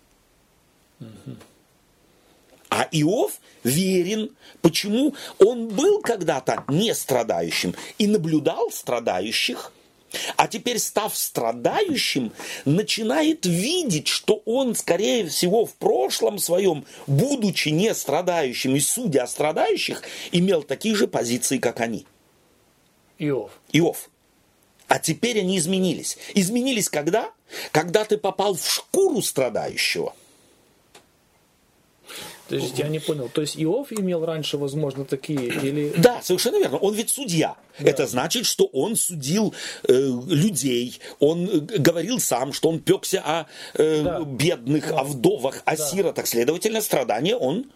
Угу. 1.01 1.37
А 2.71 2.89
Иов 2.93 3.33
верен. 3.65 4.31
Почему? 4.63 5.15
Он 5.39 5.69
был 5.69 6.01
когда-то 6.01 6.65
не 6.69 6.95
страдающим 6.95 7.75
и 7.99 8.07
наблюдал 8.07 8.71
страдающих. 8.71 9.73
А 10.37 10.49
теперь, 10.49 10.79
став 10.79 11.17
страдающим, 11.17 12.33
начинает 12.65 13.47
видеть, 13.47 14.09
что 14.09 14.43
он, 14.45 14.75
скорее 14.75 15.27
всего, 15.29 15.67
в 15.67 15.75
прошлом 15.75 16.39
своем, 16.39 16.85
будучи 17.07 17.69
не 17.69 17.95
страдающим 17.95 18.75
и 18.75 18.81
судя 18.81 19.25
о 19.25 19.29
страдающих, 19.29 20.03
имел 20.33 20.63
такие 20.63 20.95
же 20.95 21.07
позиции, 21.07 21.59
как 21.59 21.81
они. 21.81 22.07
Иов. 23.19 23.53
Иов. 23.73 24.11
А 24.89 24.99
теперь 24.99 25.41
они 25.41 25.59
изменились. 25.59 26.19
Изменились 26.35 26.89
когда? 26.89 27.31
Когда 27.71 28.05
ты 28.05 28.17
попал 28.17 28.55
в 28.55 28.69
шкуру 28.69 29.23
страдающего. 29.23 30.15
То 32.51 32.57
есть 32.57 32.79
я 32.81 32.89
не 32.89 32.99
понял. 32.99 33.31
То 33.33 33.43
есть 33.43 33.57
Иов 33.63 33.93
имел 33.93 34.25
раньше, 34.27 34.59
возможно, 34.59 35.05
такие 35.05 35.47
или... 35.47 35.93
Да, 35.97 36.21
совершенно 36.21 36.57
верно. 36.57 36.79
Он 36.79 36.95
ведь 36.95 37.11
судья. 37.11 37.55
Да. 37.79 37.89
Это 37.89 38.09
значит, 38.09 38.45
что 38.45 38.67
он 38.67 38.97
судил 38.97 39.55
э, 39.87 39.93
людей. 40.27 40.99
Он 41.21 41.49
э, 41.49 41.61
говорил 41.79 42.19
сам, 42.19 42.53
что 42.53 42.69
он 42.71 42.81
пекся 42.81 43.23
о 43.25 43.47
э, 43.75 44.03
да. 44.03 44.21
бедных, 44.25 44.89
да. 44.89 44.99
о 44.99 45.05
вдовах, 45.05 45.63
о 45.65 45.77
да. 45.77 45.89
сиротах. 45.89 46.27
Следовательно, 46.27 46.81
страдания 46.81 47.37
он 47.37 47.71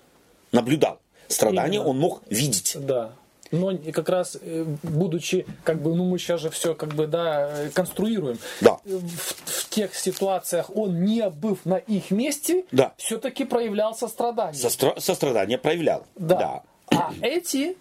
наблюдал. 0.51 0.99
Страдания 1.29 1.77
Именно. 1.77 1.91
он 1.91 1.99
мог 2.01 2.23
видеть. 2.29 2.77
Да 2.81 3.15
но 3.55 3.93
как 3.93 4.09
раз 4.09 4.37
э, 4.41 4.65
будучи, 4.83 5.47
как 5.63 5.81
бы, 5.81 5.95
ну 5.95 6.05
мы 6.05 6.19
сейчас 6.19 6.41
же 6.41 6.51
все 6.51 6.75
как 6.75 6.95
бы, 6.95 7.07
да, 7.07 7.49
э, 7.51 7.71
конструируем. 7.71 8.39
Да. 8.61 8.79
В, 8.85 9.01
в 9.45 9.69
тех 9.71 9.95
ситуациях 9.95 10.71
он, 10.75 11.05
не 11.05 11.29
быв 11.31 11.65
на 11.65 11.77
их 11.77 12.11
месте, 12.11 12.65
да. 12.73 12.95
все-таки 12.97 13.45
проявлял 13.45 13.95
сострадание. 13.95 14.61
Состра- 14.61 14.99
сострадание 14.99 15.59
проявлял. 15.59 16.05
Да. 16.17 16.37
да. 16.37 16.63
А 16.91 17.13
эти 17.23 17.77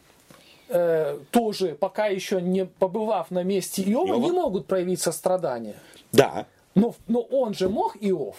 э, 0.70 1.18
тоже, 1.32 1.76
пока 1.80 2.08
еще 2.08 2.42
не 2.42 2.66
побывав 2.66 3.32
на 3.32 3.44
месте 3.44 3.84
Иова, 3.84 4.08
Иова, 4.08 4.24
не 4.24 4.32
могут 4.32 4.68
проявить 4.68 5.02
сострадание. 5.02 5.76
Да. 6.12 6.46
Но, 6.76 6.96
но 7.08 7.22
он 7.22 7.54
же 7.54 7.70
мог 7.70 7.98
Иов. 8.00 8.36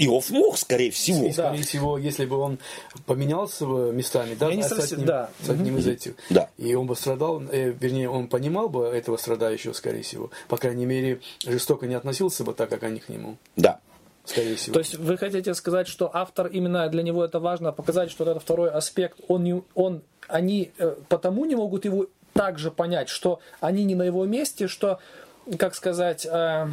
Иов 0.00 0.30
мог, 0.30 0.56
скорее 0.56 0.90
всего. 0.90 1.26
И, 1.26 1.32
скорее 1.32 1.62
всего, 1.62 1.98
если 1.98 2.24
бы 2.24 2.38
он 2.38 2.58
поменялся 3.04 3.66
местами, 3.66 4.34
да, 4.34 4.50
с, 4.50 4.68
совсем, 4.68 4.96
одним, 4.96 5.06
да. 5.06 5.30
с 5.42 5.50
одним 5.50 5.76
из 5.76 5.86
этих, 5.86 6.14
да. 6.30 6.48
и 6.56 6.74
он 6.74 6.86
бы 6.86 6.96
страдал, 6.96 7.42
э, 7.52 7.74
вернее, 7.78 8.08
он 8.08 8.28
понимал 8.28 8.70
бы 8.70 8.86
этого 8.86 9.18
страдающего, 9.18 9.74
скорее 9.74 10.02
всего, 10.02 10.30
по 10.48 10.56
крайней 10.56 10.86
мере, 10.86 11.20
жестоко 11.44 11.86
не 11.86 11.94
относился 11.94 12.44
бы 12.44 12.54
так, 12.54 12.70
как 12.70 12.82
они 12.82 12.98
к 13.00 13.10
нему. 13.10 13.36
Да. 13.56 13.78
Скорее 14.24 14.56
всего. 14.56 14.74
То 14.74 14.80
есть 14.80 14.94
вы 14.94 15.18
хотите 15.18 15.52
сказать, 15.54 15.86
что 15.86 16.10
автор 16.12 16.46
именно 16.46 16.88
для 16.88 17.02
него 17.02 17.22
это 17.22 17.38
важно 17.38 17.72
показать, 17.72 18.10
что 18.10 18.24
это 18.24 18.40
второй 18.40 18.70
аспект, 18.70 19.18
он 19.28 19.44
не, 19.44 19.62
он, 19.74 20.00
они 20.28 20.72
э, 20.78 20.94
потому 21.10 21.44
не 21.44 21.56
могут 21.56 21.84
его 21.84 22.06
также 22.32 22.70
понять, 22.70 23.10
что 23.10 23.40
они 23.60 23.84
не 23.84 23.94
на 23.94 24.04
его 24.04 24.24
месте, 24.24 24.66
что, 24.66 24.98
как 25.58 25.74
сказать, 25.74 26.26
Э, 26.30 26.68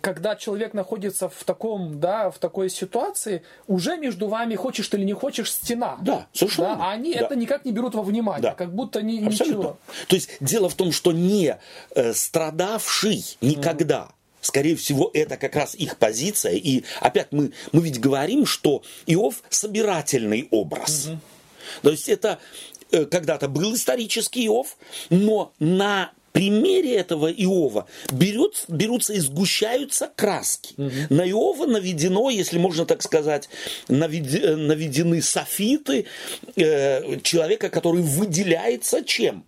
когда 0.00 0.36
человек 0.36 0.74
находится 0.74 1.28
в 1.28 1.44
таком, 1.44 1.98
да, 1.98 2.30
в 2.30 2.38
такой 2.38 2.70
ситуации, 2.70 3.42
уже 3.66 3.96
между 3.96 4.28
вами, 4.28 4.54
хочешь 4.54 4.88
ты 4.88 4.96
или 4.96 5.04
не 5.04 5.12
хочешь, 5.12 5.52
стена. 5.52 5.98
Да, 6.00 6.26
совершенно. 6.32 6.76
Да, 6.76 6.84
а 6.84 6.92
они 6.92 7.14
да. 7.14 7.20
это 7.20 7.36
никак 7.36 7.64
не 7.64 7.72
берут 7.72 7.94
во 7.94 8.02
внимание, 8.02 8.42
да. 8.42 8.54
как 8.54 8.74
будто 8.74 9.02
ни, 9.02 9.14
ничего. 9.14 9.78
То 10.08 10.16
есть 10.16 10.30
дело 10.40 10.68
в 10.68 10.74
том, 10.74 10.92
что 10.92 11.12
не 11.12 11.58
э, 11.94 12.12
страдавший 12.12 13.24
никогда, 13.40 14.08
mm. 14.10 14.14
Скорее 14.42 14.74
всего, 14.74 15.08
это 15.14 15.36
как 15.36 15.54
раз 15.54 15.76
их 15.76 15.96
позиция. 15.98 16.54
И 16.54 16.82
опять 17.00 17.28
мы, 17.30 17.52
мы 17.70 17.80
ведь 17.80 18.00
говорим, 18.00 18.44
что 18.44 18.82
Иов 19.06 19.36
собирательный 19.48 20.48
образ. 20.50 21.06
Угу. 21.06 21.18
То 21.82 21.90
есть 21.90 22.08
это 22.08 22.40
э, 22.90 23.04
когда-то 23.04 23.46
был 23.46 23.72
исторический 23.72 24.46
Иов, 24.46 24.76
но 25.10 25.52
на 25.60 26.10
примере 26.32 26.96
этого 26.96 27.30
Иова 27.30 27.86
берет, 28.10 28.64
берутся 28.68 29.12
и 29.12 29.20
сгущаются 29.20 30.10
краски. 30.14 30.74
Угу. 30.76 30.90
На 31.14 31.28
Иова 31.28 31.66
наведено, 31.66 32.30
если 32.30 32.58
можно 32.58 32.86
так 32.86 33.02
сказать, 33.02 33.48
навед, 33.88 34.34
э, 34.34 34.56
наведены 34.56 35.22
софиты 35.22 36.06
э, 36.56 37.20
человека, 37.20 37.68
который 37.68 38.02
выделяется 38.02 39.04
чем? 39.04 39.44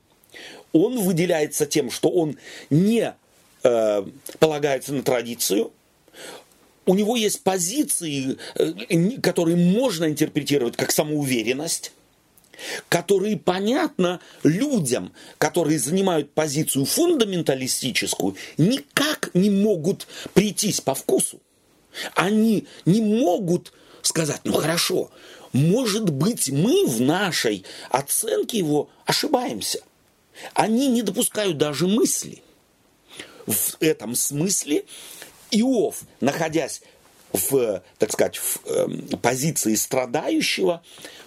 Он 0.73 0.99
выделяется 1.01 1.67
тем, 1.67 1.91
что 1.91 2.11
он 2.11 2.37
не 2.71 3.15
э, 3.63 4.05
полагается 4.39 4.93
на 4.93 5.03
традицию, 5.03 5.73
у 6.87 6.95
него 6.95 7.17
есть 7.17 7.43
позиции, 7.43 8.37
э, 8.57 9.21
которые 9.21 9.57
можно 9.57 10.05
интерпретировать 10.05 10.77
как 10.77 10.91
самоуверенность, 10.91 11.93
которые 12.89 13.37
понятно 13.37 14.21
людям, 14.43 15.13
которые 15.39 15.79
занимают 15.79 16.33
позицию 16.33 16.85
фундаменталистическую, 16.85 18.37
никак 18.59 19.31
не 19.35 19.51
могут 19.51 20.07
прийтись 20.33 20.81
по 20.81 20.95
вкусу. 20.95 21.41
Они 22.15 22.67
не 22.85 23.01
могут 23.01 23.73
сказать, 24.03 24.41
ну 24.45 24.53
хорошо, 24.55 25.11
может 25.53 26.11
быть 26.11 26.51
мы 26.51 26.87
в 26.87 27.01
нашей 27.01 27.65
оценке 27.91 28.59
его 28.59 28.91
ошибаемся. 29.07 29.81
Они 30.53 30.89
не 30.89 31.03
допускают 31.03 31.59
даже 31.59 31.87
мысли. 31.87 32.43
В 33.47 33.77
этом 33.81 34.15
смысле 34.15 34.85
Иов, 35.51 36.03
находясь 36.21 36.83
в, 37.35 37.83
так 37.99 38.13
сказать, 38.13 38.37
в 38.37 38.61
э, 38.67 39.17
позиции 39.21 39.75
страдающего, 39.75 40.83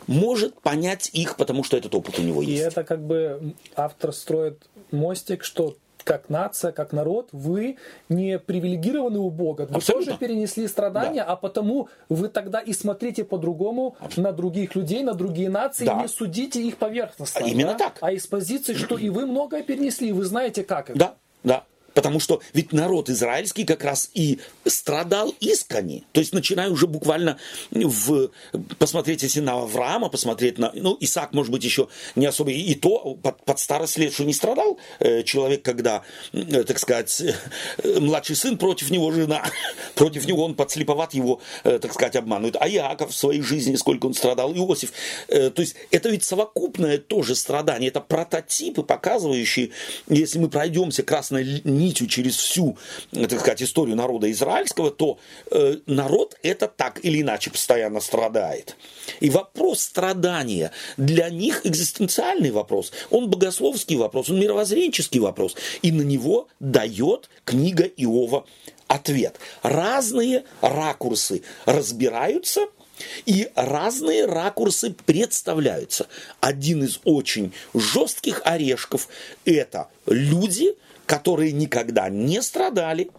может 0.08 0.60
понять 0.62 1.10
их, 1.14 1.36
потому 1.36 1.64
что 1.64 1.78
этот 1.78 1.94
опыт 1.94 2.18
у 2.18 2.24
него 2.24 2.42
есть. 2.42 2.62
И 2.62 2.66
это 2.66 2.84
как 2.84 3.02
бы 3.06 3.54
автор 3.76 4.14
строит 4.14 4.64
мостик, 4.92 5.44
что 5.44 5.76
как 6.06 6.30
нация, 6.30 6.72
как 6.72 6.94
народ, 6.94 7.28
вы 7.34 7.76
не 8.08 8.40
привилегированы 8.40 9.20
у 9.20 9.30
Бога. 9.30 9.68
Вы 9.70 9.76
Абсолютно. 9.76 10.06
тоже 10.06 10.18
перенесли 10.18 10.66
страдания, 10.70 11.26
да. 11.26 11.34
а 11.34 11.36
потому 11.36 11.90
вы 12.08 12.30
тогда 12.30 12.60
и 12.60 12.72
смотрите 12.72 13.26
по-другому 13.26 13.98
на 14.16 14.32
других 14.32 14.74
людей, 14.76 15.04
на 15.04 15.14
другие 15.14 15.50
нации, 15.50 15.86
да. 15.86 16.02
не 16.02 16.08
судите 16.08 16.62
их 16.62 16.78
поверхностно. 16.78 17.44
Именно 17.44 17.74
да? 17.74 17.78
так. 17.78 17.98
А 18.00 18.14
из 18.14 18.26
позиции, 18.26 18.74
что 18.74 18.98
и 18.98 19.10
вы 19.10 19.26
многое 19.26 19.64
перенесли, 19.64 20.14
вы 20.14 20.24
знаете, 20.24 20.64
как 20.64 20.92
это. 20.92 20.98
Да, 20.98 21.16
да. 21.44 21.64
Потому 21.98 22.20
что 22.20 22.44
ведь 22.54 22.74
народ 22.74 23.10
израильский 23.10 23.64
как 23.64 23.84
раз 23.84 24.12
и 24.14 24.38
страдал 24.68 25.34
искренне. 25.40 26.04
То 26.12 26.20
есть 26.20 26.32
начиная 26.32 26.70
уже 26.70 26.86
буквально 26.86 27.40
в, 27.72 28.30
посмотреть 28.78 29.24
если 29.24 29.40
на 29.40 29.54
Авраама, 29.54 30.08
посмотреть 30.08 30.60
на, 30.60 30.72
ну, 30.76 30.96
Исаак, 31.00 31.34
может 31.34 31.52
быть, 31.52 31.64
еще 31.64 31.88
не 32.16 32.28
особо, 32.28 32.52
и 32.52 32.76
то 32.76 33.16
под, 33.16 33.44
под 33.44 33.58
старость 33.58 33.98
лет, 33.98 34.14
что 34.14 34.26
не 34.26 34.34
страдал 34.34 34.78
э, 35.00 35.24
человек, 35.24 35.64
когда, 35.64 36.04
э, 36.34 36.64
так 36.66 36.78
сказать, 36.78 37.20
э, 37.20 38.00
младший 38.00 38.36
сын 38.36 38.60
против 38.60 38.92
него 38.92 39.12
жена, 39.12 39.44
против 39.96 40.28
него 40.28 40.46
он 40.46 40.54
подслеповат 40.54 41.16
его, 41.16 41.42
э, 41.64 41.80
так 41.80 41.96
сказать, 41.96 42.16
обманывает. 42.16 42.58
А 42.60 42.70
Иаков 42.70 43.10
в 43.10 43.18
своей 43.18 43.42
жизни, 43.42 43.76
сколько 43.76 44.06
он 44.06 44.14
страдал, 44.14 44.54
Иосиф. 44.54 44.94
Э, 45.30 45.50
то 45.50 45.64
есть 45.64 45.76
это 45.90 46.10
ведь 46.10 46.24
совокупное 46.24 47.00
тоже 47.00 47.34
страдание, 47.34 47.90
это 47.90 48.02
прототипы, 48.02 48.84
показывающие, 48.84 49.72
если 50.08 50.38
мы 50.38 50.48
пройдемся 50.48 51.02
красной 51.02 51.64
нитью 51.88 52.08
через 52.08 52.36
всю, 52.36 52.78
так 53.12 53.40
сказать, 53.40 53.62
историю 53.62 53.96
народа 53.96 54.30
израильского, 54.32 54.92
то 54.92 55.18
э, 55.52 55.78
народ 55.86 56.38
это 56.44 56.68
так 56.68 57.04
или 57.04 57.22
иначе 57.22 57.50
постоянно 57.50 58.00
страдает. 58.00 58.76
И 59.20 59.30
вопрос 59.30 59.82
страдания 59.82 60.72
для 60.98 61.30
них 61.30 61.66
экзистенциальный 61.66 62.52
вопрос, 62.52 62.92
он 63.10 63.30
богословский 63.30 63.96
вопрос, 63.96 64.30
он 64.30 64.40
мировоззренческий 64.40 65.20
вопрос. 65.20 65.56
И 65.82 65.92
на 65.92 66.02
него 66.02 66.48
дает 66.60 67.30
книга 67.46 67.84
Иова 67.84 68.46
ответ. 68.88 69.40
Разные 69.64 70.44
ракурсы 70.62 71.44
разбираются– 71.66 72.62
и 73.26 73.50
разные 73.56 74.26
ракурсы 74.26 74.94
представляются. 75.06 76.08
Один 76.40 76.84
из 76.84 77.00
очень 77.04 77.54
жестких 77.74 78.42
орешков– 78.44 79.08
это 79.46 79.90
люди, 80.06 80.76
которые 81.08 81.54
никогда 81.54 82.10
не 82.10 82.42
страдали, 82.44 83.10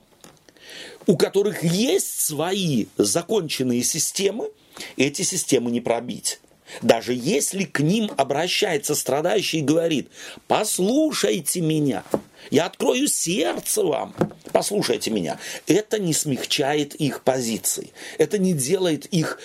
у 1.07 1.16
которых 1.16 1.64
есть 1.64 2.20
свои 2.20 2.87
законченные 2.98 3.83
системы, 3.83 4.51
эти 4.96 5.22
системы 5.22 5.72
не 5.72 5.81
пробить. 5.81 6.38
Даже 6.83 7.14
если 7.14 7.64
к 7.64 7.81
ним 7.81 8.11
обращается 8.18 8.94
страдающий 8.94 9.61
и 9.61 9.62
говорит, 9.62 10.11
послушайте 10.46 11.62
меня, 11.62 12.05
я 12.51 12.66
открою 12.66 13.09
сердце 13.09 13.83
вам, 13.83 14.14
послушайте 14.53 15.11
меня. 15.11 15.38
Это 15.66 15.98
не 15.98 16.12
смягчает 16.12 16.94
их 16.94 17.22
позиции, 17.22 17.92
это 18.18 18.37
не 18.37 18.53
делает 18.53 19.07
их 19.07 19.40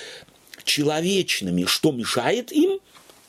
человечными. 0.65 1.63
Что 1.63 1.93
мешает 1.93 2.51
им? 2.51 2.79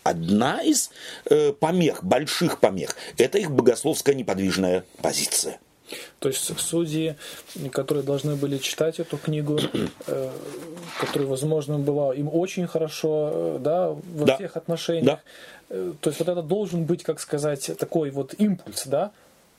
Одна 0.05 0.63
из 0.63 0.91
э, 1.25 1.53
помех, 1.53 2.05
больших 2.05 2.61
помех, 2.61 2.95
это 3.19 3.39
их 3.39 3.51
богословская 3.51 4.15
неподвижная 4.15 4.85
позиция. 5.03 5.59
То 6.19 6.29
есть 6.29 6.59
судьи, 6.59 7.17
которые 7.73 8.05
должны 8.05 8.37
были 8.37 8.59
читать 8.59 9.01
эту 9.01 9.19
книгу, 9.19 9.59
э, 10.07 10.31
которая, 11.01 11.29
возможно, 11.29 11.79
была 11.79 12.15
им 12.15 12.29
очень 12.33 12.67
хорошо, 12.67 13.31
э, 13.33 13.59
да, 13.61 13.89
во 13.91 14.27
да. 14.27 14.37
всех 14.37 14.57
отношениях. 14.57 15.05
Да. 15.05 15.21
Э, 15.71 15.93
то 16.01 16.11
есть 16.11 16.21
вот 16.21 16.29
это 16.29 16.43
должен 16.43 16.85
быть, 16.85 17.03
как 17.03 17.21
сказать, 17.21 17.71
такой 17.79 18.11
вот 18.11 18.35
импульс, 18.39 18.87
да? 18.87 19.11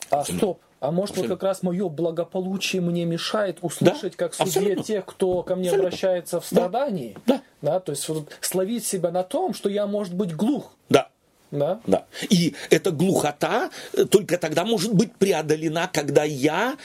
А 0.09 0.23
стоп, 0.23 0.59
а 0.79 0.91
может, 0.91 1.17
вот 1.17 1.27
как 1.27 1.43
раз 1.43 1.63
мое 1.63 1.89
благополучие 1.89 2.81
мне 2.81 3.05
мешает 3.05 3.59
услышать, 3.61 4.15
да, 4.17 4.27
как 4.27 4.33
судья 4.33 4.75
тех, 4.75 5.05
кто 5.05 5.41
ко 5.43 5.55
мне 5.55 5.69
абсолютно. 5.69 5.87
обращается 5.87 6.39
в 6.39 6.45
страдании. 6.45 7.17
Да. 7.25 7.41
да. 7.61 7.71
да 7.73 7.79
то 7.79 7.91
есть 7.91 8.07
вот, 8.09 8.29
словить 8.41 8.85
себя 8.85 9.11
на 9.11 9.23
том, 9.23 9.53
что 9.53 9.69
я, 9.69 9.87
может 9.87 10.13
быть, 10.13 10.35
глух. 10.35 10.73
Да. 10.89 11.09
Да. 11.51 11.79
да. 11.87 12.05
И 12.29 12.55
эта 12.69 12.91
глухота 12.91 13.69
только 14.11 14.37
тогда 14.37 14.65
может 14.65 14.93
быть 14.93 15.15
преодолена, 15.15 15.89
когда 15.91 16.23
я 16.23 16.75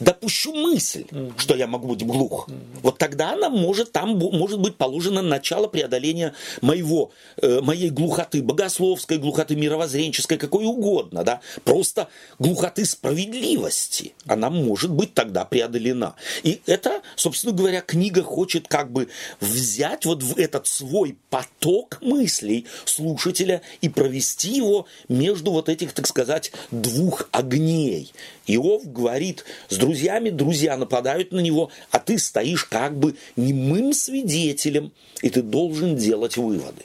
допущу 0.00 0.52
мысль, 0.54 1.04
mm-hmm. 1.10 1.34
что 1.36 1.54
я 1.54 1.66
могу 1.66 1.88
быть 1.88 2.04
глух, 2.04 2.48
mm-hmm. 2.48 2.80
вот 2.82 2.98
тогда 2.98 3.32
она 3.32 3.48
может, 3.48 3.92
там 3.92 4.18
может 4.18 4.58
быть 4.58 4.76
положено 4.76 5.22
начало 5.22 5.66
преодоления 5.66 6.34
моего, 6.60 7.12
э, 7.40 7.60
моей 7.60 7.90
глухоты, 7.90 8.42
богословской 8.42 9.18
глухоты, 9.18 9.56
мировоззренческой, 9.56 10.38
какой 10.38 10.64
угодно, 10.64 11.24
да, 11.24 11.40
просто 11.64 12.08
глухоты 12.38 12.84
справедливости, 12.84 14.14
она 14.26 14.50
может 14.50 14.90
быть 14.90 15.14
тогда 15.14 15.44
преодолена. 15.44 16.16
И 16.42 16.60
это, 16.66 17.02
собственно 17.16 17.52
говоря, 17.52 17.80
книга 17.80 18.22
хочет 18.22 18.68
как 18.68 18.90
бы 18.90 19.08
взять 19.40 20.06
вот 20.06 20.22
в 20.22 20.38
этот 20.38 20.66
свой 20.66 21.16
поток 21.28 21.98
мыслей 22.00 22.66
слушателя 22.84 23.62
и 23.80 23.88
провести 23.88 24.54
его 24.54 24.86
между 25.08 25.50
вот 25.52 25.68
этих, 25.68 25.92
так 25.92 26.06
сказать, 26.06 26.52
двух 26.70 27.28
огней. 27.32 28.12
Иов 28.56 28.90
говорит 28.90 29.44
с 29.68 29.76
друзьями, 29.76 30.30
друзья 30.30 30.76
нападают 30.76 31.32
на 31.32 31.40
него, 31.40 31.70
а 31.90 31.98
ты 31.98 32.18
стоишь 32.18 32.64
как 32.64 32.98
бы 32.98 33.16
немым 33.36 33.92
свидетелем, 33.92 34.92
и 35.22 35.30
ты 35.30 35.42
должен 35.42 35.96
делать 35.96 36.36
выводы. 36.36 36.82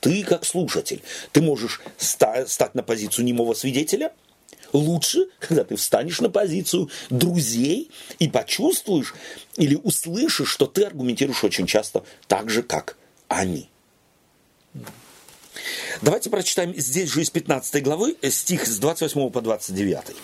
Ты 0.00 0.24
как 0.24 0.44
слушатель, 0.44 1.02
ты 1.32 1.42
можешь 1.42 1.80
стать 1.98 2.74
на 2.74 2.82
позицию 2.82 3.24
немого 3.24 3.54
свидетеля, 3.54 4.12
лучше, 4.72 5.28
когда 5.38 5.64
ты 5.64 5.76
встанешь 5.76 6.20
на 6.20 6.30
позицию 6.30 6.90
друзей 7.10 7.90
и 8.18 8.28
почувствуешь 8.28 9.14
или 9.56 9.74
услышишь, 9.74 10.50
что 10.50 10.66
ты 10.66 10.84
аргументируешь 10.84 11.44
очень 11.44 11.66
часто 11.66 12.04
так 12.26 12.50
же, 12.50 12.62
как 12.62 12.96
они. 13.28 13.68
Давайте 16.00 16.30
прочитаем 16.30 16.74
здесь 16.74 17.10
же 17.10 17.22
из 17.22 17.30
15 17.30 17.82
главы 17.82 18.16
стих 18.30 18.66
с 18.66 18.78
28 18.78 19.30
по 19.30 19.40
29. 19.40 20.16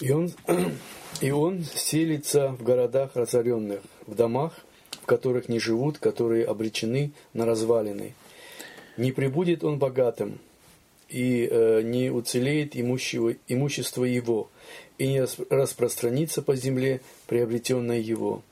И 0.00 0.10
он, 0.10 0.32
и 1.20 1.30
он 1.30 1.64
селится 1.64 2.48
в 2.48 2.62
городах 2.62 3.12
разоренных, 3.14 3.80
в 4.06 4.14
домах, 4.14 4.54
в 5.02 5.06
которых 5.06 5.48
не 5.48 5.58
живут, 5.58 5.98
которые 5.98 6.44
обречены 6.46 7.12
на 7.32 7.46
развалины. 7.46 8.14
Не 8.96 9.12
прибудет 9.12 9.64
он 9.64 9.78
богатым, 9.78 10.38
и 11.08 11.48
э, 11.50 11.82
не 11.82 12.10
уцелеет 12.10 12.76
имущего, 12.76 13.34
имущество 13.46 14.04
его, 14.04 14.50
и 14.98 15.06
не 15.06 15.26
распространится 15.50 16.42
по 16.42 16.56
земле 16.56 17.00
приобретенное 17.26 17.98
его. 17.98 18.42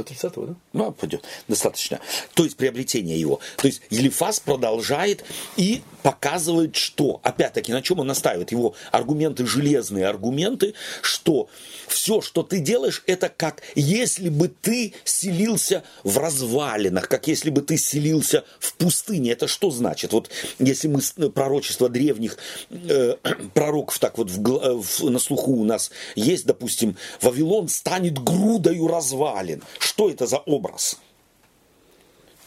До 0.00 0.04
30 0.04 0.32
да? 0.34 0.54
Ну, 0.72 0.92
пойдет. 0.92 1.24
Достаточно. 1.46 2.00
То 2.32 2.44
есть 2.44 2.56
приобретение 2.56 3.20
его. 3.20 3.40
То 3.58 3.66
есть 3.66 3.82
Елифас 3.90 4.40
продолжает 4.40 5.24
и 5.58 5.82
показывает, 6.02 6.74
что, 6.76 7.20
опять-таки, 7.22 7.70
на 7.72 7.82
чем 7.82 7.98
он 7.98 8.06
настаивает, 8.06 8.50
его 8.50 8.74
аргументы, 8.92 9.46
железные 9.46 10.06
аргументы, 10.06 10.72
что 11.02 11.50
все, 11.86 12.22
что 12.22 12.42
ты 12.42 12.60
делаешь, 12.60 13.02
это 13.06 13.28
как 13.28 13.62
если 13.74 14.30
бы 14.30 14.48
ты 14.48 14.94
селился 15.04 15.82
в 16.04 16.16
развалинах, 16.16 17.08
как 17.08 17.28
если 17.28 17.50
бы 17.50 17.60
ты 17.60 17.76
селился 17.76 18.44
в 18.58 18.74
пустыне. 18.74 19.32
Это 19.32 19.48
что 19.48 19.70
значит? 19.70 20.12
Вот 20.12 20.30
если 20.58 20.88
мы 20.88 21.00
пророчество 21.30 21.88
древних 21.88 22.38
э, 22.70 23.16
пророков 23.54 23.98
так 23.98 24.16
вот 24.16 24.30
в, 24.30 24.56
э, 24.56 24.74
в, 24.80 25.10
на 25.10 25.18
слуху 25.18 25.52
у 25.52 25.64
нас 25.64 25.90
есть, 26.14 26.46
допустим, 26.46 26.96
Вавилон 27.20 27.68
станет 27.68 28.18
грудою 28.18 28.86
развалин. 28.86 29.62
Что 29.90 30.08
это 30.08 30.26
за 30.26 30.38
образ? 30.38 31.00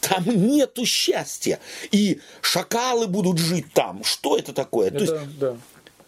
Там 0.00 0.24
нету 0.26 0.86
счастья. 0.86 1.60
И 1.92 2.20
шакалы 2.40 3.06
будут 3.06 3.38
жить 3.38 3.66
там. 3.74 4.02
Что 4.02 4.38
это 4.38 4.54
такое? 4.54 4.88
Это, 4.88 5.06
То 5.06 5.14
есть, 5.14 5.38
да. 5.38 5.56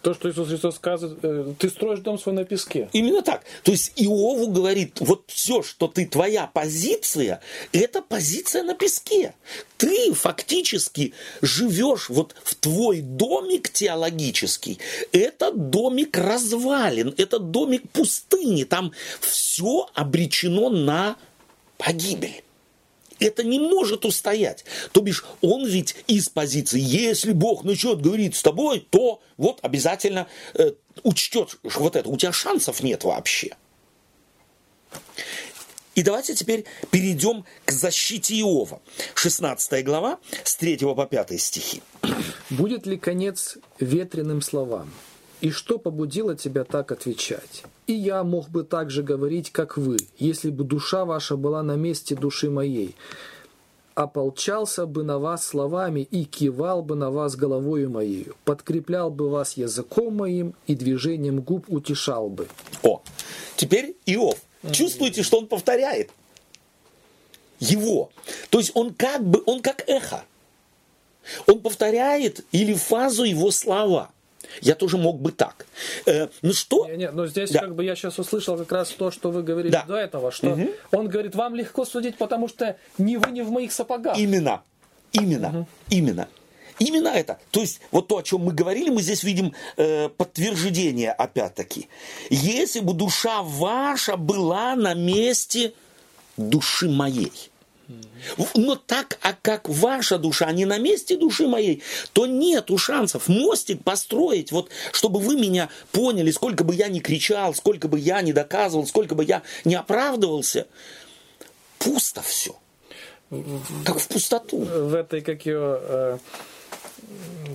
То, 0.01 0.15
что 0.15 0.31
Иисус 0.31 0.47
Христос 0.47 0.75
сказывает, 0.77 1.19
э, 1.21 1.53
ты 1.59 1.69
строишь 1.69 1.99
дом 1.99 2.17
свой 2.17 2.33
на 2.33 2.43
песке. 2.43 2.89
Именно 2.91 3.21
так. 3.21 3.43
То 3.63 3.71
есть 3.71 3.93
Иову 3.97 4.47
говорит, 4.47 4.99
вот 4.99 5.25
все, 5.27 5.61
что 5.61 5.87
ты, 5.87 6.07
твоя 6.07 6.47
позиция, 6.47 7.39
это 7.71 8.01
позиция 8.01 8.63
на 8.63 8.73
песке. 8.73 9.35
Ты 9.77 10.13
фактически 10.13 11.13
живешь 11.43 12.09
вот 12.09 12.35
в 12.43 12.55
твой 12.55 13.01
домик 13.01 13.69
теологический. 13.69 14.79
Это 15.11 15.51
домик 15.51 16.17
развалин, 16.17 17.13
это 17.17 17.37
домик 17.37 17.87
пустыни. 17.91 18.63
Там 18.63 18.93
все 19.19 19.87
обречено 19.93 20.69
на 20.69 21.17
погибель 21.77 22.43
это 23.19 23.43
не 23.43 23.59
может 23.59 24.05
устоять. 24.05 24.65
То 24.91 25.01
бишь, 25.01 25.25
он 25.41 25.65
ведь 25.65 25.95
из 26.07 26.29
позиции, 26.29 26.79
если 26.79 27.31
Бог 27.33 27.63
начнет 27.63 28.01
говорить 28.01 28.35
с 28.35 28.43
тобой, 28.43 28.85
то 28.89 29.21
вот 29.37 29.59
обязательно 29.61 30.27
э, 30.53 30.71
учтет 31.03 31.57
вот 31.63 31.95
это. 31.95 32.09
У 32.09 32.17
тебя 32.17 32.31
шансов 32.31 32.81
нет 32.83 33.03
вообще. 33.03 33.55
И 35.95 36.03
давайте 36.03 36.35
теперь 36.35 36.65
перейдем 36.91 37.43
к 37.65 37.71
защите 37.71 38.39
Иова. 38.39 38.81
16 39.15 39.83
глава, 39.83 40.19
с 40.43 40.55
3 40.55 40.77
по 40.77 41.05
5 41.07 41.41
стихи. 41.41 41.81
«Будет 42.51 42.85
ли 42.85 42.97
конец 42.97 43.57
ветреным 43.79 44.43
словам? 44.43 44.93
И 45.41 45.51
что 45.51 45.77
побудило 45.77 46.35
тебя 46.35 46.63
так 46.63 46.91
отвечать? 46.91 47.63
И 47.85 47.93
я 47.93 48.23
мог 48.23 48.49
бы 48.49 48.63
так 48.63 48.89
же 48.89 49.03
говорить, 49.03 49.51
как 49.51 49.77
вы, 49.77 49.97
если 50.17 50.49
бы 50.49 50.63
душа 50.63 51.05
ваша 51.05 51.37
была 51.37 51.63
на 51.63 51.75
месте 51.75 52.15
души 52.15 52.49
моей. 52.49 52.95
ополчался 53.97 54.85
бы 54.85 55.03
на 55.03 55.17
вас 55.17 55.43
словами 55.43 56.01
и 56.01 56.23
кивал 56.23 56.83
бы 56.83 56.95
на 56.95 57.09
вас 57.09 57.35
головою 57.35 57.89
моею, 57.89 58.35
подкреплял 58.45 59.09
бы 59.09 59.27
вас 59.27 59.57
языком 59.57 60.17
моим 60.17 60.53
и 60.67 60.75
движением 60.75 61.41
губ 61.41 61.65
утешал 61.67 62.29
бы. 62.29 62.47
О, 62.83 63.01
теперь 63.55 63.95
Иов. 64.05 64.37
Чувствуете, 64.71 65.23
что 65.23 65.39
он 65.39 65.47
повторяет? 65.47 66.11
Его. 67.59 68.11
То 68.51 68.59
есть 68.59 68.71
он 68.75 68.93
как 68.93 69.23
бы, 69.23 69.41
он 69.47 69.61
как 69.63 69.83
эхо. 69.89 70.23
Он 71.47 71.59
повторяет 71.59 72.45
или 72.51 72.75
фазу 72.75 73.23
его 73.23 73.49
слова. 73.49 74.11
Я 74.61 74.75
тоже 74.75 74.97
мог 74.97 75.19
бы 75.19 75.31
так. 75.31 75.65
Э, 76.05 76.27
ну 76.41 76.53
что? 76.53 76.87
Не, 76.87 76.97
не, 76.97 77.11
но 77.11 77.27
здесь 77.27 77.51
да. 77.51 77.61
как 77.61 77.75
бы 77.75 77.83
я 77.83 77.95
сейчас 77.95 78.19
услышал 78.19 78.57
как 78.57 78.71
раз 78.71 78.89
то, 78.89 79.11
что 79.11 79.31
вы 79.31 79.43
говорили 79.43 79.71
да. 79.71 79.83
до 79.87 79.95
этого, 79.95 80.31
что 80.31 80.51
угу. 80.51 80.69
он 80.91 81.09
говорит, 81.09 81.35
вам 81.35 81.55
легко 81.55 81.85
судить, 81.85 82.17
потому 82.17 82.47
что 82.47 82.77
не 82.97 83.17
вы 83.17 83.31
не 83.31 83.41
в 83.41 83.51
моих 83.51 83.71
сапогах. 83.71 84.17
Именно, 84.17 84.61
именно, 85.11 85.49
угу. 85.49 85.67
именно. 85.89 86.27
Именно 86.79 87.07
это. 87.07 87.39
То 87.51 87.61
есть, 87.61 87.81
вот 87.91 88.07
то, 88.07 88.17
о 88.17 88.23
чем 88.23 88.41
мы 88.41 88.53
говорили, 88.53 88.89
мы 88.89 89.01
здесь 89.01 89.23
видим 89.23 89.53
э, 89.77 90.09
подтверждение 90.09 91.11
опять-таки. 91.11 91.89
Если 92.29 92.81
бы 92.81 92.93
душа 92.93 93.41
ваша 93.41 94.15
была 94.15 94.75
на 94.75 94.93
месте 94.93 95.73
души 96.37 96.87
моей. 96.87 97.31
Но 98.55 98.75
так, 98.75 99.17
а 99.21 99.33
как 99.33 99.69
ваша 99.69 100.17
душа 100.17 100.51
не 100.51 100.65
на 100.65 100.77
месте 100.77 101.17
души 101.17 101.47
моей, 101.47 101.81
то 102.13 102.25
нету 102.25 102.77
шансов 102.77 103.27
мостик 103.27 103.83
построить, 103.83 104.51
вот, 104.51 104.69
чтобы 104.91 105.19
вы 105.19 105.35
меня 105.35 105.69
поняли, 105.91 106.31
сколько 106.31 106.63
бы 106.63 106.75
я 106.75 106.87
ни 106.89 106.99
кричал, 106.99 107.53
сколько 107.53 107.87
бы 107.87 107.99
я 107.99 108.21
ни 108.21 108.31
доказывал, 108.31 108.85
сколько 108.85 109.15
бы 109.15 109.23
я 109.23 109.41
не 109.63 109.75
оправдывался, 109.75 110.67
пусто 111.79 112.21
все. 112.21 112.55
Как 113.85 113.99
в 113.99 114.07
пустоту. 114.07 114.59
В 114.59 114.93
этой, 114.93 115.21
как 115.21 115.45
ее, 115.45 115.79
э, 115.81 116.17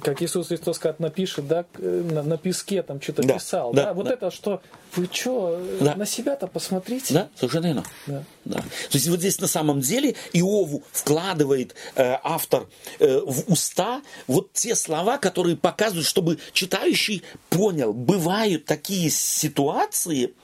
как 0.03 0.23
Иисус 0.23 0.49
Христос 0.49 0.79
как 0.79 0.99
напишет, 0.99 1.47
да, 1.47 1.65
на, 1.79 2.23
на 2.23 2.37
песке 2.37 2.83
там 2.83 3.01
что-то 3.01 3.23
да, 3.23 3.35
писал, 3.35 3.73
да, 3.73 3.85
да? 3.87 3.95
вот 3.95 4.07
да. 4.07 4.13
это 4.13 4.31
что, 4.31 4.61
вы 4.95 5.09
что, 5.11 5.61
да. 5.81 5.95
на 5.95 6.07
себя-то 6.07 6.47
посмотрите. 6.47 7.15
Да, 7.15 7.29
совершенно 7.37 7.67
верно. 7.67 7.85
Да. 8.07 8.25
Да. 8.45 8.59
То 8.61 8.95
есть 8.99 9.09
вот 9.09 9.21
здесь 9.21 9.41
на 9.41 9.47
самом 9.47 9.81
деле 9.81 10.17
Иову 10.33 10.83
вкладывает 10.91 11.75
э, 11.95 12.17
автор 12.23 12.67
э, 12.99 13.21
в 13.25 13.51
уста 13.51 14.03
вот 14.27 14.53
те 14.53 14.75
слова, 14.75 15.17
которые 15.19 15.57
показывают, 15.57 16.07
чтобы 16.07 16.39
читающий 16.53 17.23
понял, 17.51 17.93
бывают 17.93 18.65
такие 18.65 19.11
ситуации, 19.11 20.35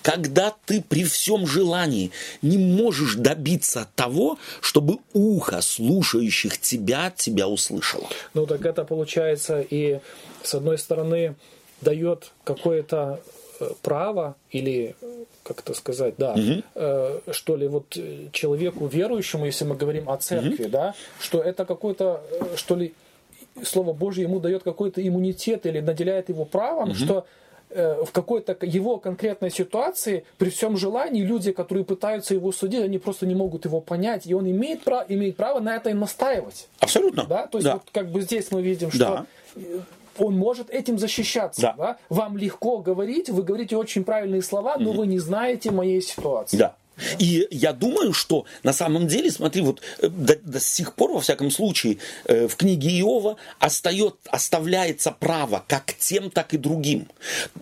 когда 0.00 0.54
ты 0.64 0.80
при 0.80 1.04
всем 1.04 1.46
желании 1.46 2.10
не 2.40 2.58
можешь 2.58 3.16
добиться 3.16 3.88
того, 3.94 4.38
чтобы 4.60 4.98
ухо 5.12 5.60
слушающих 5.60 6.58
тебя 6.58 7.12
тебя 7.14 7.48
услышало. 7.48 8.08
Ну 8.34 8.46
так 8.46 8.64
это 8.64 8.84
получается 8.84 9.60
и 9.60 10.00
с 10.42 10.54
одной 10.54 10.78
стороны 10.78 11.34
дает 11.82 12.32
какое-то 12.44 13.20
право 13.82 14.36
или 14.50 14.94
как 15.42 15.60
это 15.60 15.74
сказать, 15.74 16.14
да, 16.18 16.32
угу. 16.32 16.62
э, 16.74 17.20
что 17.32 17.56
ли, 17.56 17.66
вот 17.66 17.96
человеку 18.32 18.86
верующему, 18.86 19.46
если 19.46 19.64
мы 19.64 19.74
говорим 19.74 20.08
о 20.08 20.16
церкви, 20.16 20.64
угу. 20.64 20.70
да, 20.70 20.94
что 21.20 21.42
это 21.42 21.64
какой-то, 21.64 22.22
э, 22.30 22.56
что 22.56 22.76
ли, 22.76 22.94
Слово 23.62 23.92
Божье 23.92 24.22
ему 24.22 24.40
дает 24.40 24.62
какой-то 24.62 25.06
иммунитет 25.06 25.66
или 25.66 25.80
наделяет 25.80 26.28
его 26.28 26.44
правом, 26.44 26.90
угу. 26.90 26.94
что 26.94 27.26
э, 27.70 28.02
в 28.04 28.12
какой-то 28.12 28.56
его 28.62 28.98
конкретной 28.98 29.50
ситуации, 29.50 30.24
при 30.38 30.48
всем 30.48 30.76
желании, 30.76 31.22
люди, 31.22 31.52
которые 31.52 31.84
пытаются 31.84 32.34
его 32.34 32.52
судить, 32.52 32.82
они 32.82 32.98
просто 32.98 33.26
не 33.26 33.34
могут 33.34 33.64
его 33.64 33.80
понять, 33.80 34.26
и 34.26 34.34
он 34.34 34.48
имеет, 34.48 34.84
право, 34.84 35.04
имеет 35.08 35.36
право 35.36 35.58
на 35.60 35.76
это 35.76 35.90
и 35.90 35.94
настаивать. 35.94 36.68
Абсолютно. 36.78 37.24
Да? 37.24 37.46
То 37.46 37.58
есть 37.58 37.66
да. 37.66 37.74
вот 37.74 37.82
как 37.92 38.08
бы 38.10 38.22
здесь 38.22 38.50
мы 38.52 38.62
видим, 38.62 38.90
что 38.90 39.26
да 39.56 39.82
он 40.18 40.36
может 40.36 40.70
этим 40.70 40.98
защищаться. 40.98 41.62
Да. 41.62 41.74
Да? 41.76 41.96
Вам 42.08 42.36
легко 42.36 42.78
говорить, 42.78 43.28
вы 43.28 43.42
говорите 43.42 43.76
очень 43.76 44.04
правильные 44.04 44.42
слова, 44.42 44.76
но 44.78 44.92
mm 44.92 44.96
вы 44.96 45.06
не 45.06 45.18
знаете 45.18 45.70
моей 45.70 46.02
ситуации. 46.02 46.56
Да. 46.58 46.76
И 47.18 47.46
я 47.50 47.72
думаю, 47.72 48.12
что 48.12 48.44
на 48.62 48.72
самом 48.72 49.06
деле, 49.06 49.30
смотри, 49.30 49.62
вот 49.62 49.80
э, 49.98 50.08
до, 50.08 50.36
до 50.36 50.60
сих 50.60 50.94
пор, 50.94 51.12
во 51.12 51.20
всяком 51.20 51.50
случае, 51.50 51.98
э, 52.26 52.46
в 52.46 52.56
книге 52.56 53.00
Иова 53.00 53.36
остает, 53.58 54.16
оставляется 54.30 55.10
право 55.10 55.64
как 55.66 55.94
тем, 55.94 56.30
так 56.30 56.54
и 56.54 56.58
другим. 56.58 57.08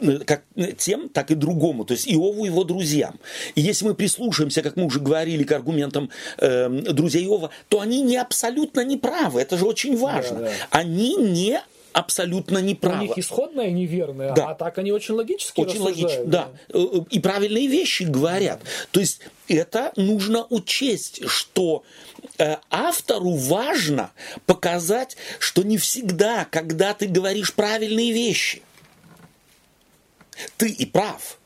Э, 0.01 0.19
как 0.19 0.43
тем, 0.79 1.09
так 1.09 1.31
и 1.31 1.35
другому. 1.35 1.85
То 1.85 1.95
есть 1.95 2.09
Иову 2.09 2.45
и 2.45 2.49
его 2.49 2.65
друзьям. 2.65 3.19
И 3.55 3.61
если 3.61 3.87
мы 3.87 3.95
прислушаемся, 3.95 4.63
как 4.63 4.77
мы 4.77 4.85
уже 4.85 5.01
говорили, 5.01 5.45
к 5.45 5.53
аргументам 5.53 6.11
э, 6.39 6.69
друзей 6.69 7.25
Иова, 7.25 7.51
то 7.69 7.81
они 7.81 8.03
не 8.03 8.17
абсолютно 8.17 8.85
не 8.85 8.97
правы. 8.97 9.41
Это 9.41 9.57
же 9.57 9.65
очень 9.65 9.97
важно. 9.97 10.41
Да, 10.41 10.45
да. 10.47 10.53
Они 10.71 11.15
не 11.17 11.61
абсолютно 11.93 12.59
неправы. 12.59 12.99
У 12.99 13.03
них 13.03 13.19
исходное 13.19 13.71
неверное, 13.71 14.33
да. 14.35 14.51
а 14.51 14.55
так 14.55 14.79
они 14.79 14.93
очень 14.93 15.15
логически 15.15 15.61
Очень 15.61 15.81
логично, 15.81 16.25
да. 16.25 16.49
да. 16.69 16.79
Э, 16.79 16.87
э, 16.93 17.01
и 17.11 17.21
правильные 17.21 17.67
вещи 17.67 18.05
говорят. 18.05 18.61
То 18.91 19.01
есть 19.01 19.21
это 19.49 19.93
нужно 19.97 20.47
учесть, 20.51 21.27
что 21.29 21.83
э, 22.39 22.57
автору 22.71 23.33
важно 23.35 24.13
показать, 24.47 25.17
что 25.39 25.63
не 25.63 25.79
всегда, 25.79 26.45
когда 26.45 26.95
ты 26.95 27.07
говоришь 27.07 27.55
правильные 27.55 28.13
вещи, 28.13 28.63
ты 30.57 30.71
и 30.71 30.87
прав. 30.87 31.39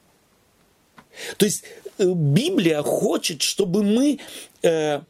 То 1.36 1.46
есть 1.46 1.64
Библия 1.98 2.82
хочет, 2.82 3.42
чтобы 3.42 3.82
мы 3.82 4.18
вот 4.62 5.04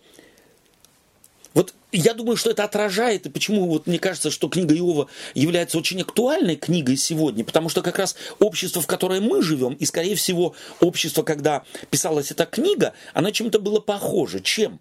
я 1.97 2.15
думаю, 2.15 2.37
что 2.37 2.51
это 2.51 2.65
отражает, 2.65 3.27
и 3.27 3.31
почему 3.31 3.67
вот 3.67 3.87
мне 3.87 3.99
кажется, 3.99 4.31
что 4.31 4.49
книга 4.49 4.75
Иова 4.75 5.09
является 5.35 5.79
очень 5.79 6.01
актуальной 6.01 6.57
книгой 6.57 6.97
сегодня, 6.97 7.45
потому 7.45 7.69
что 7.69 7.83
как 7.83 7.99
раз 7.99 8.17
общество, 8.39 8.83
в 8.83 8.87
которое 8.87 9.21
мы 9.21 9.43
живем, 9.43 9.75
и, 9.75 9.85
скорее 9.87 10.17
всего, 10.17 10.55
общество, 10.81 11.23
когда 11.23 11.65
писалась 11.91 12.31
эта 12.31 12.47
книга, 12.47 12.95
оно 13.13 13.31
чем-то 13.31 13.59
было 13.59 13.81
похоже. 13.81 14.41
Чем? 14.41 14.81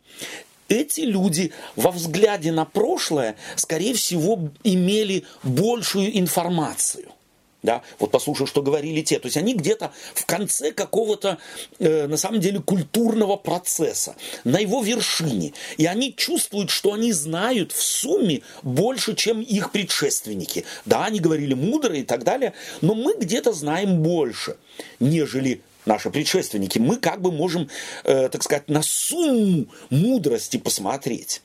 эти 0.69 1.01
люди 1.01 1.51
во 1.75 1.91
взгляде 1.91 2.51
на 2.51 2.65
прошлое, 2.65 3.35
скорее 3.55 3.93
всего, 3.93 4.49
имели 4.63 5.23
большую 5.43 6.17
информацию– 6.17 7.05
да, 7.63 7.81
вот 7.97 8.11
послушай, 8.11 8.45
что 8.45 8.61
говорили 8.61 9.01
те. 9.01 9.19
То 9.19 9.27
есть 9.27 9.37
они 9.37 9.55
где-то 9.55 9.93
в 10.13 10.25
конце 10.25 10.73
какого-то, 10.73 11.37
э, 11.79 12.07
на 12.07 12.17
самом 12.17 12.41
деле, 12.41 12.59
культурного 12.59 13.37
процесса, 13.37 14.15
на 14.43 14.59
его 14.59 14.83
вершине. 14.83 15.53
И 15.77 15.85
они 15.85 16.13
чувствуют, 16.13 16.69
что 16.69 16.93
они 16.93 17.13
знают 17.13 17.71
в 17.71 17.81
сумме 17.81 18.41
больше, 18.63 19.15
чем 19.15 19.41
их 19.41 19.71
предшественники. 19.71 20.65
Да, 20.85 21.05
они 21.05 21.21
говорили 21.21 21.53
мудро 21.53 21.95
и 21.95 22.03
так 22.03 22.25
далее, 22.25 22.53
но 22.81 22.95
мы 22.95 23.15
где-то 23.17 23.53
знаем 23.53 24.03
больше, 24.03 24.57
нежели 24.99 25.61
наши 25.85 26.09
предшественники. 26.09 26.79
Мы 26.79 26.97
как 26.97 27.21
бы 27.21 27.31
можем, 27.31 27.69
э, 28.03 28.27
так 28.27 28.43
сказать, 28.43 28.67
на 28.67 28.81
сумму 28.83 29.67
мудрости 29.89 30.57
посмотреть. 30.57 31.41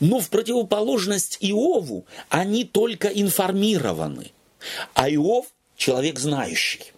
Но 0.00 0.18
в 0.18 0.30
противоположность 0.30 1.36
Иову 1.40 2.06
они 2.28 2.64
только 2.64 3.06
информированы– 3.06 4.32
а 4.94 5.10
Иов– 5.10 5.46
человек 5.76 6.18
знающий. 6.18 6.92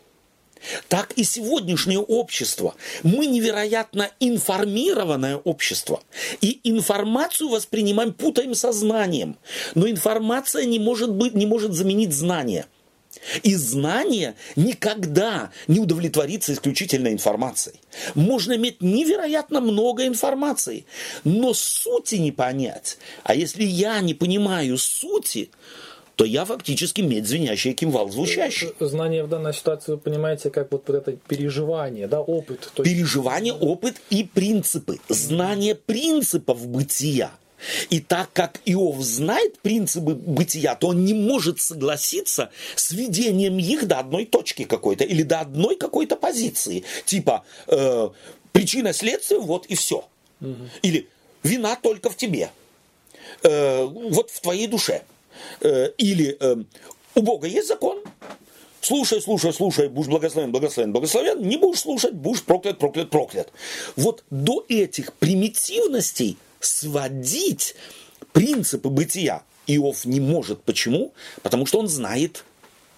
Так 0.89 1.13
и 1.17 1.25
сегодняшнее 1.25 1.99
общество. 1.99 2.75
Мы 3.03 3.27
невероятно 3.27 4.11
информированное 4.21 5.37
общество. 5.37 6.03
И 6.41 6.61
информацию 6.65 7.49
воспринимаем, 7.49 8.13
путаем 8.13 8.55
сознанием. 8.55 9.37
Но 9.75 9.89
информация 9.89 10.65
не 10.65 10.79
может, 10.79 11.11
быть, 11.11 11.35
не 11.35 11.47
может 11.47 11.73
заменить 11.73 12.13
знание. 12.13 12.67
И 13.43 13.55
знание 13.55 14.35
никогда 14.57 15.51
не 15.69 15.81
удовлетворится 15.81 16.53
исключительно 16.53 17.09
информацией. 17.09 17.77
Можно 18.15 18.55
иметь 18.55 18.81
невероятно 18.81 19.61
много 19.61 20.07
информации, 20.07 20.87
но 21.23 21.53
сути 21.55 22.17
не 22.17 22.33
понять. 22.33 22.99
А 23.23 23.35
если 23.35 23.65
я 23.65 24.01
не 24.01 24.15
понимаю 24.15 24.79
сути, 24.79 25.51
то 26.17 26.25
я 26.25 26.45
фактически 26.45 27.01
медь 27.01 27.27
звенящий 27.27 27.73
кимвал 27.73 28.11
звучащий. 28.11 28.71
Э, 28.79 28.87
знание 28.87 29.25
в 29.25 29.29
данной 29.29 29.55
ситуации, 29.55 29.93
вы 29.93 29.99
понимаете, 29.99 30.51
как 30.51 30.71
вот 30.71 30.89
это 30.91 31.13
переживание, 31.13 32.07
да, 32.07 32.21
опыт. 32.21 32.71
То 32.75 32.83
есть... 32.83 32.95
Переживание, 32.95 33.53
опыт 33.53 33.97
и 34.11 34.25
принципы. 34.25 34.99
Знание 35.09 35.75
принципов 35.75 36.67
бытия. 36.67 37.33
И 37.91 38.01
так 38.01 38.31
как 38.33 38.61
Иов 38.65 39.01
знает 39.01 39.59
принципы 39.61 40.15
бытия, 40.15 40.75
то 40.75 40.89
он 40.89 41.05
не 41.05 41.15
может 41.15 41.61
согласиться 41.61 42.51
с 42.75 42.91
ведением 42.91 43.59
их 43.59 43.87
до 43.87 44.01
одной 44.01 44.27
точки 44.27 44.65
какой-то 44.65 45.05
или 45.05 45.23
до 45.23 45.41
одной 45.41 45.77
какой-то 45.77 46.17
позиции. 46.17 46.85
Типа 47.05 47.45
э, 47.69 48.09
причина 48.53 48.93
следствия, 48.93 49.39
вот 49.39 49.67
и 49.67 49.77
все. 49.77 50.05
Угу. 50.41 50.57
Или 50.83 51.09
вина 51.43 51.77
только 51.77 52.11
в 52.11 52.17
тебе. 52.17 52.51
Э, 53.43 53.85
вот 53.85 54.31
в 54.31 54.41
твоей 54.41 54.67
душе. 54.67 55.03
Э, 55.61 55.90
или 55.99 56.36
э, 56.38 56.57
у 57.14 57.22
Бога 57.22 57.47
есть 57.47 57.68
закон, 57.68 58.03
слушай, 58.80 59.20
слушай, 59.20 59.53
слушай, 59.53 59.88
будешь 59.88 60.09
благословен, 60.09 60.53
благословен, 60.53 60.93
благословен, 60.93 61.40
не 61.43 61.57
будешь 61.57 61.80
слушать, 61.80 62.14
будешь 62.14 62.43
проклят, 62.43 62.78
проклят, 62.78 63.11
проклят. 63.11 63.53
Вот 63.97 64.24
до 64.30 64.64
этих 64.68 65.12
примитивностей 65.14 66.38
сводить 66.61 67.74
принципы 68.32 68.88
бытия 68.88 69.43
Иов 69.66 70.05
не 70.05 70.20
может. 70.20 70.62
Почему? 70.62 71.12
Потому 71.43 71.66
что 71.66 71.78
он 71.78 71.88
знает 71.88 72.45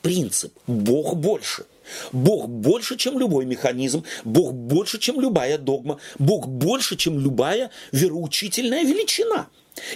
принцип. 0.03 0.53
Бог 0.67 1.17
больше. 1.17 1.67
Бог 2.13 2.49
больше, 2.49 2.97
чем 2.97 3.19
любой 3.19 3.45
механизм, 3.45 4.05
Бог 4.25 4.55
больше, 4.55 4.99
чем 4.99 5.21
любая 5.21 5.59
догма, 5.59 5.99
Бог 6.19 6.49
больше, 6.49 6.97
чем 6.97 7.19
любая 7.19 7.71
вероучительная 7.93 8.85
величина. 8.85 9.49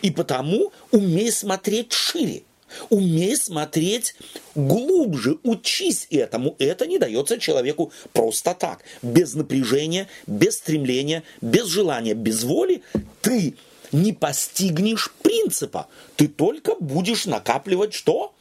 И 0.03 0.11
потому 0.11 0.72
умей 0.91 1.31
смотреть 1.33 1.93
шире. 1.93 2.43
Умей 2.91 3.37
смотреть 3.37 4.14
глубже, 4.55 5.39
учись 5.43 6.07
этому. 6.11 6.55
Это 6.59 6.87
не 6.87 6.99
дается 6.99 7.39
человеку 7.39 7.93
просто 8.12 8.55
так, 8.55 8.85
без 9.01 9.35
напряжения, 9.35 10.09
без 10.26 10.57
стремления, 10.57 11.22
без 11.41 11.66
желания, 11.66 12.14
без 12.14 12.45
воли. 12.45 12.83
Ты 13.22 13.57
не 13.93 14.12
постигнешь 14.12 15.11
принципа. 15.22 15.89
Ты 16.16 16.29
только 16.29 16.74
будешь 16.79 17.24
накапливать 17.26 17.95
что? 17.95 18.35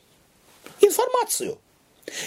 Информацию. 0.81 1.57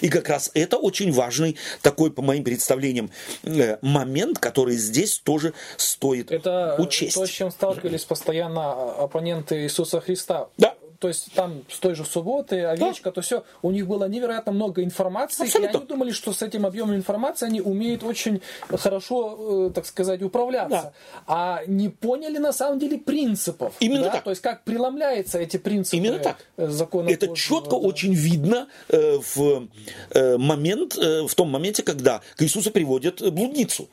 И 0.01 0.09
как 0.09 0.29
раз 0.29 0.51
это 0.55 0.77
очень 0.77 1.13
важный 1.13 1.57
такой, 1.83 2.11
по 2.11 2.23
моим 2.23 2.45
представлениям, 2.45 3.11
э, 3.45 3.79
момент, 3.83 4.39
который 4.39 4.77
здесь 4.77 5.19
тоже 5.19 5.53
стоит 5.77 6.31
это 6.31 6.77
учесть. 6.79 7.17
Это 7.17 7.27
то, 7.27 7.27
с 7.27 7.31
чем 7.31 7.51
сталкивались 7.51 8.05
постоянно 8.05 8.95
оппоненты 8.95 9.63
Иисуса 9.63 10.01
Христа. 10.01 10.49
Да 10.59 10.75
то 11.01 11.09
есть 11.09 11.33
там 11.33 11.65
с 11.71 11.79
той 11.79 11.95
же 11.95 12.05
субботы, 12.05 12.63
овечка, 12.63 13.05
да. 13.05 13.13
то 13.13 13.21
все, 13.23 13.43
у 13.63 13.71
них 13.71 13.87
было 13.87 14.07
невероятно 14.07 14.53
много 14.53 14.85
информации, 14.85 15.45
Абсолютно. 15.45 15.77
и 15.77 15.79
они 15.79 15.87
думали, 15.87 16.11
что 16.11 16.35
с 16.35 16.43
этим 16.43 16.67
объемом 16.67 16.95
информации 16.95 17.47
они 17.47 17.63
умеют 17.63 18.05
очень 18.05 18.43
хорошо, 18.69 19.69
э, 19.69 19.71
так 19.75 19.87
сказать, 19.87 20.23
управляться. 20.23 20.69
Да. 20.71 20.93
А 21.27 21.63
не 21.67 21.89
поняли 21.89 22.37
на 22.37 22.53
самом 22.53 22.79
деле 22.79 22.99
принципов. 22.99 23.75
Именно 23.81 24.05
да? 24.05 24.11
так. 24.11 24.25
То 24.25 24.31
есть 24.31 24.43
как 24.43 24.63
преломляются 24.65 25.39
эти 25.39 25.57
принципы 25.57 25.97
Именно 25.97 26.19
так. 26.19 26.37
закона. 26.59 27.09
Это 27.09 27.29
Божьего, 27.29 27.37
четко 27.37 27.71
да. 27.71 27.77
очень 27.77 28.13
видно 28.13 28.69
э, 28.89 29.19
в 29.35 29.69
э, 30.11 30.37
момент, 30.37 30.99
э, 30.99 31.23
в 31.27 31.35
том 31.35 31.49
моменте, 31.49 31.83
когда 31.83 32.21
к 32.37 32.43
Иисусу 32.43 32.71
приводят 32.71 33.23
блудницу. 33.33 33.89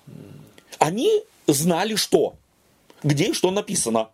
Они 0.77 1.23
знали, 1.47 1.95
что, 1.95 2.35
где 3.01 3.29
и 3.29 3.33
что 3.33 3.49
написано. 3.49 4.09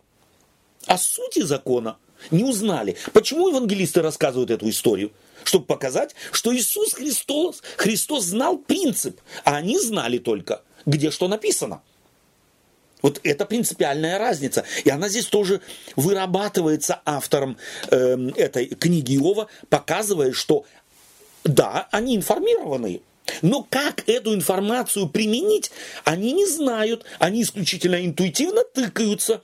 О 0.86 0.96
сути 0.96 1.40
закона 1.40 1.96
не 2.30 2.44
узнали. 2.44 2.96
Почему 3.12 3.48
евангелисты 3.48 4.02
рассказывают 4.02 4.50
эту 4.50 4.68
историю? 4.68 5.12
Чтобы 5.44 5.66
показать, 5.66 6.14
что 6.32 6.54
Иисус 6.54 6.94
Христос, 6.94 7.62
Христос 7.76 8.24
знал 8.24 8.58
принцип, 8.58 9.20
а 9.44 9.56
они 9.56 9.78
знали 9.78 10.18
только, 10.18 10.62
где 10.86 11.10
что 11.10 11.28
написано. 11.28 11.82
Вот 13.02 13.20
это 13.22 13.44
принципиальная 13.44 14.18
разница. 14.18 14.64
И 14.84 14.88
она 14.88 15.10
здесь 15.10 15.26
тоже 15.26 15.60
вырабатывается 15.94 17.02
автором 17.04 17.58
э, 17.90 18.16
этой 18.36 18.66
книги 18.66 19.16
Иова, 19.16 19.48
показывая, 19.68 20.32
что 20.32 20.64
да, 21.44 21.86
они 21.90 22.16
информированные, 22.16 23.02
но 23.42 23.66
как 23.68 24.08
эту 24.08 24.34
информацию 24.34 25.08
применить, 25.08 25.70
они 26.04 26.32
не 26.32 26.46
знают. 26.46 27.04
Они 27.18 27.42
исключительно 27.42 28.04
интуитивно 28.04 28.64
тыкаются 28.64 29.42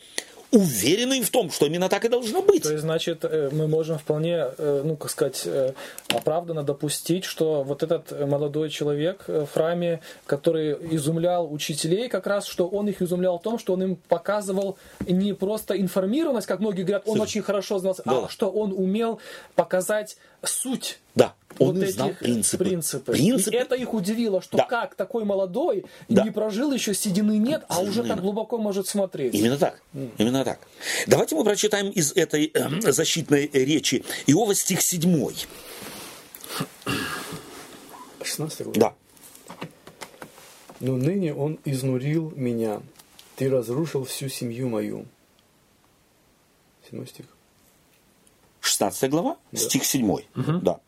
уверены 0.53 1.23
в 1.23 1.31
том, 1.31 1.51
что 1.51 1.67
именно 1.67 1.89
так 1.89 2.05
и 2.05 2.09
должно 2.09 2.43
быть. 2.43 2.63
То 2.63 2.71
есть, 2.71 2.83
значит, 2.83 3.25
э, 3.25 3.51
мы 3.53 3.69
можем 3.69 3.99
вполне, 3.99 4.47
э, 4.59 4.83
ну, 4.85 4.97
как 4.97 5.11
сказать, 5.11 5.43
э, 5.45 5.73
оправданно 6.09 6.63
допустить, 6.63 7.25
что 7.25 7.63
вот 7.63 7.83
этот 7.83 8.11
молодой 8.29 8.71
человек 8.71 9.25
в 9.27 9.47
храме, 9.47 10.01
который 10.27 10.77
изумлял 10.95 11.53
учителей, 11.53 12.09
как 12.09 12.27
раз, 12.27 12.47
что 12.47 12.69
он 12.69 12.89
их 12.89 13.01
изумлял 13.03 13.39
в 13.39 13.43
том, 13.43 13.59
что 13.59 13.75
он 13.75 13.83
им 13.83 13.97
показывал 14.09 14.77
не 15.07 15.33
просто 15.35 15.81
информированность, 15.81 16.47
как 16.47 16.61
многие 16.61 16.83
говорят, 16.83 17.03
он 17.07 17.21
очень 17.21 17.43
хорошо 17.43 17.79
знал, 17.79 17.97
а 18.05 18.11
да. 18.11 18.27
а 18.27 18.29
что 18.29 18.51
он 18.51 18.73
умел 18.73 19.21
показать 19.55 20.17
суть 20.43 20.99
да. 21.15 21.35
Он 21.59 21.79
вот 21.79 21.89
знал 21.89 22.09
этих 22.11 22.19
принципы. 22.21 22.65
принципы. 22.65 23.13
принципы. 23.13 23.55
И 23.55 23.59
это 23.59 23.75
их 23.75 23.93
удивило, 23.93 24.41
что 24.41 24.57
да. 24.57 24.65
как 24.65 24.95
такой 24.95 25.25
молодой, 25.25 25.85
да. 26.09 26.25
не 26.25 26.31
прожил 26.31 26.73
еще, 26.73 26.95
седины 26.95 27.37
нет, 27.37 27.65
а 27.69 27.81
уже 27.81 28.03
так 28.05 28.21
глубоко 28.21 28.57
может 28.57 28.87
смотреть. 28.87 29.35
Именно 29.35 29.59
так. 29.59 29.83
Mm. 29.93 30.11
Именно 30.19 30.45
так. 30.45 30.61
Давайте 31.07 31.35
мы 31.35 31.45
прочитаем 31.45 31.91
из 31.91 32.13
этой 32.13 32.51
э, 32.55 32.93
защитной 32.93 33.51
речи 33.53 34.05
Иова 34.27 34.55
стих 34.55 34.81
7. 34.81 35.31
16 38.23 38.67
год. 38.67 38.79
Да. 38.79 38.95
Но 40.79 40.97
ныне 40.97 41.35
он 41.35 41.59
изнурил 41.65 42.33
меня. 42.37 42.81
Ты 43.37 43.51
разрушил 43.51 44.05
всю 44.05 44.29
семью 44.29 44.69
мою. 44.69 45.05
Седьмой 46.87 47.07
стих. 47.07 47.27
16 48.61 49.11
глава, 49.11 49.37
Да. 49.53 49.59
стих 49.59 49.85
7. 49.85 50.17
Да. 50.35 50.81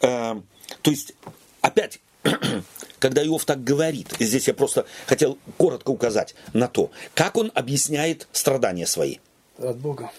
Э, 0.00 0.40
то 0.82 0.90
есть, 0.90 1.14
опять, 1.60 2.00
когда 2.98 3.24
Иов 3.24 3.44
так 3.44 3.62
говорит, 3.64 4.08
здесь 4.18 4.48
я 4.48 4.54
просто 4.54 4.86
хотел 5.06 5.38
коротко 5.58 5.90
указать 5.90 6.34
на 6.52 6.68
то, 6.68 6.90
как 7.14 7.36
он 7.36 7.50
объясняет 7.54 8.28
страдания 8.32 8.86
свои. 8.86 9.16
От 9.58 9.78
Бога. 9.78 10.10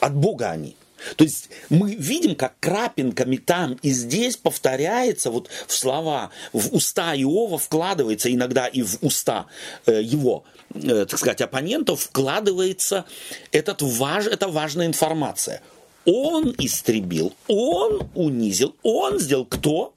От 0.00 0.14
Бога 0.14 0.50
они. 0.50 0.76
То 1.16 1.24
есть 1.24 1.48
мы 1.70 1.94
видим, 1.94 2.34
как 2.34 2.54
крапинками 2.58 3.36
там 3.36 3.78
и 3.82 3.90
здесь 3.90 4.36
повторяется 4.36 5.30
вот 5.30 5.48
в 5.66 5.72
слова, 5.72 6.30
в 6.52 6.74
уста 6.74 7.14
Иова 7.14 7.56
вкладывается, 7.58 8.32
иногда 8.32 8.66
и 8.66 8.82
в 8.82 8.98
уста 9.02 9.46
э, 9.86 10.02
его, 10.02 10.42
э, 10.74 11.06
так 11.08 11.18
сказать, 11.18 11.40
оппонентов 11.40 12.00
вкладывается 12.00 13.04
этот 13.52 13.80
важ, 13.82 14.26
эта 14.26 14.48
важная 14.48 14.86
информация. 14.86 15.62
Он 16.10 16.54
истребил, 16.56 17.34
он 17.48 18.08
унизил, 18.14 18.74
он 18.82 19.18
сделал 19.18 19.44
кто? 19.44 19.92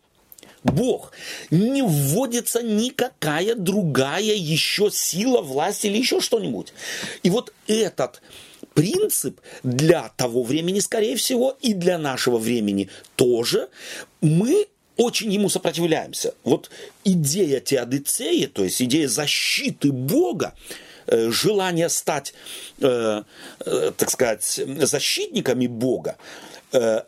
Бог. 0.61 1.13
Не 1.51 1.83
вводится 1.83 2.61
никакая 2.61 3.55
другая 3.55 4.35
еще 4.35 4.91
сила, 4.91 5.41
власть 5.41 5.85
или 5.85 5.97
еще 5.97 6.19
что-нибудь. 6.19 6.73
И 7.23 7.29
вот 7.29 7.53
этот 7.65 8.21
принцип 8.73 9.39
для 9.63 10.09
того 10.17 10.43
времени, 10.43 10.81
скорее 10.81 11.15
всего, 11.15 11.57
и 11.61 11.73
для 11.73 11.97
нашего 11.97 12.37
времени 12.37 12.89
тоже, 13.15 13.69
мы 14.19 14.67
очень 14.97 15.31
ему 15.31 15.47
сопротивляемся. 15.47 16.33
Вот 16.43 16.71
идея 17.05 17.61
теодицеи, 17.61 18.47
то 18.47 18.65
есть 18.65 18.81
идея 18.81 19.07
защиты 19.07 19.93
Бога, 19.93 20.55
желание 21.11 21.89
стать, 21.89 22.33
э, 22.79 23.23
э, 23.59 23.91
так 23.97 24.09
сказать, 24.09 24.43
защитниками 24.43 25.67
Бога, 25.67 26.17
э, 26.71 27.01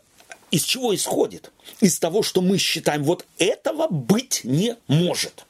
из 0.51 0.63
чего 0.63 0.93
исходит? 0.93 1.51
Из 1.79 1.97
того, 1.99 2.21
что 2.21 2.41
мы 2.41 2.57
считаем, 2.57 3.03
вот 3.03 3.25
этого 3.39 3.87
быть 3.87 4.41
не 4.43 4.75
может. 4.87 5.45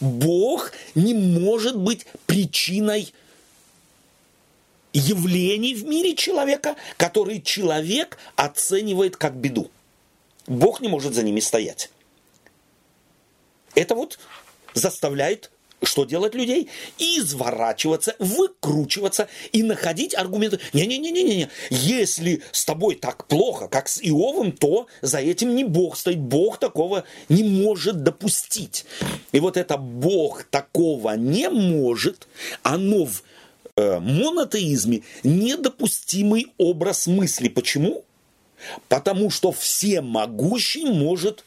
Бог 0.00 0.72
не 0.94 1.14
может 1.14 1.76
быть 1.76 2.06
причиной 2.26 3.12
явлений 4.92 5.74
в 5.74 5.84
мире 5.84 6.16
человека, 6.16 6.74
которые 6.96 7.40
человек 7.40 8.18
оценивает 8.34 9.16
как 9.16 9.36
беду. 9.36 9.70
Бог 10.46 10.80
не 10.80 10.88
может 10.88 11.14
за 11.14 11.22
ними 11.22 11.40
стоять. 11.40 11.90
Это 13.74 13.94
вот 13.94 14.18
заставляет 14.74 15.52
что 15.82 16.04
делать 16.04 16.34
людей? 16.34 16.68
Изворачиваться, 16.98 18.16
выкручиваться 18.18 19.28
и 19.52 19.62
находить 19.62 20.14
аргументы. 20.14 20.58
Не-не-не-не-не. 20.72 21.48
Если 21.70 22.42
с 22.52 22.64
тобой 22.64 22.96
так 22.96 23.26
плохо, 23.26 23.68
как 23.68 23.88
с 23.88 24.02
Иовом, 24.02 24.52
то 24.52 24.88
за 25.02 25.18
этим 25.18 25.54
не 25.54 25.64
Бог 25.64 25.96
стоит. 25.96 26.18
Бог 26.18 26.58
такого 26.58 27.04
не 27.28 27.44
может 27.44 28.02
допустить. 28.02 28.84
И 29.32 29.40
вот 29.40 29.56
это 29.56 29.76
Бог 29.76 30.44
такого 30.44 31.14
не 31.16 31.48
может, 31.48 32.26
оно 32.62 33.04
в 33.04 33.22
э, 33.76 34.00
монотеизме 34.00 35.02
недопустимый 35.22 36.48
образ 36.58 37.06
мысли. 37.06 37.48
Почему? 37.48 38.04
Потому 38.88 39.30
что 39.30 39.52
всемогущий 39.52 40.84
может 40.84 41.44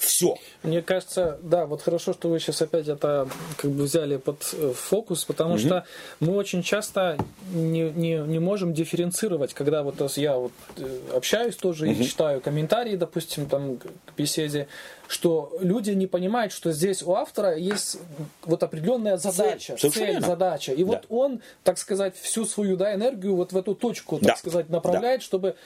все. 0.00 0.36
Мне 0.62 0.80
кажется, 0.80 1.38
да, 1.42 1.66
вот 1.66 1.82
хорошо, 1.82 2.14
что 2.14 2.30
вы 2.30 2.40
сейчас 2.40 2.62
опять 2.62 2.88
это 2.88 3.28
как 3.58 3.70
бы 3.70 3.84
взяли 3.84 4.16
под 4.16 4.42
э, 4.54 4.72
фокус, 4.74 5.26
потому 5.26 5.54
угу. 5.54 5.58
что 5.58 5.84
мы 6.20 6.34
очень 6.36 6.62
часто 6.62 7.18
не, 7.52 7.90
не, 7.90 8.14
не 8.16 8.38
можем 8.38 8.72
дифференцировать, 8.72 9.52
когда 9.52 9.82
вот 9.82 10.00
я 10.16 10.38
вот 10.38 10.52
э, 10.78 11.00
общаюсь 11.14 11.54
тоже 11.54 11.84
угу. 11.84 11.92
и 11.92 12.04
читаю 12.04 12.40
комментарии, 12.40 12.96
допустим, 12.96 13.44
там 13.44 13.76
к 13.76 13.86
беседе, 14.16 14.68
что 15.06 15.52
люди 15.60 15.90
не 15.90 16.06
понимают, 16.06 16.54
что 16.54 16.72
здесь 16.72 17.02
у 17.02 17.12
автора 17.12 17.56
есть 17.56 17.98
вот 18.44 18.62
определенная 18.62 19.18
задача, 19.18 19.76
цель, 19.76 19.90
цель 19.90 20.20
задача. 20.20 20.72
И 20.72 20.82
да. 20.82 20.92
вот 20.92 21.06
он, 21.10 21.42
так 21.62 21.76
сказать, 21.76 22.16
всю 22.16 22.46
свою 22.46 22.76
да, 22.76 22.94
энергию 22.94 23.36
вот 23.36 23.52
в 23.52 23.56
эту 23.56 23.74
точку, 23.74 24.16
так 24.16 24.28
да. 24.28 24.36
сказать, 24.36 24.70
направляет, 24.70 25.20
да. 25.20 25.24
чтобы 25.24 25.56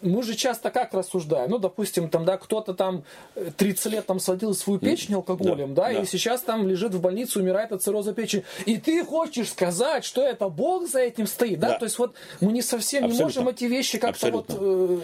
мы 0.00 0.22
же 0.22 0.34
часто 0.34 0.70
как 0.70 0.94
рассуждаем? 0.94 1.50
Ну, 1.50 1.58
допустим, 1.58 2.08
там, 2.08 2.24
да, 2.24 2.36
кто-то 2.36 2.74
там 2.74 3.04
30 3.56 3.92
лет 3.92 4.06
там 4.06 4.20
сводил 4.20 4.54
свою 4.54 4.78
печень 4.78 5.14
алкоголем, 5.14 5.74
да, 5.74 5.88
да, 5.88 5.94
да, 5.94 6.02
и 6.02 6.06
сейчас 6.06 6.42
там 6.42 6.68
лежит 6.68 6.94
в 6.94 7.00
больнице, 7.00 7.40
умирает 7.40 7.72
от 7.72 7.82
цирроза 7.82 8.12
печени. 8.12 8.44
И 8.66 8.78
ты 8.78 9.04
хочешь 9.04 9.50
сказать, 9.50 10.04
что 10.04 10.22
это 10.22 10.48
Бог 10.48 10.88
за 10.88 11.00
этим 11.00 11.26
стоит, 11.26 11.58
да? 11.58 11.70
да. 11.70 11.78
То 11.78 11.84
есть 11.84 11.98
вот 11.98 12.14
мы 12.40 12.52
не 12.52 12.62
совсем 12.62 13.04
Абсолютно. 13.04 13.16
не 13.16 13.22
можем 13.22 13.48
эти 13.48 13.64
вещи 13.64 13.98
как-то 13.98 14.30
вот... 14.30 14.46
Э... 14.50 15.00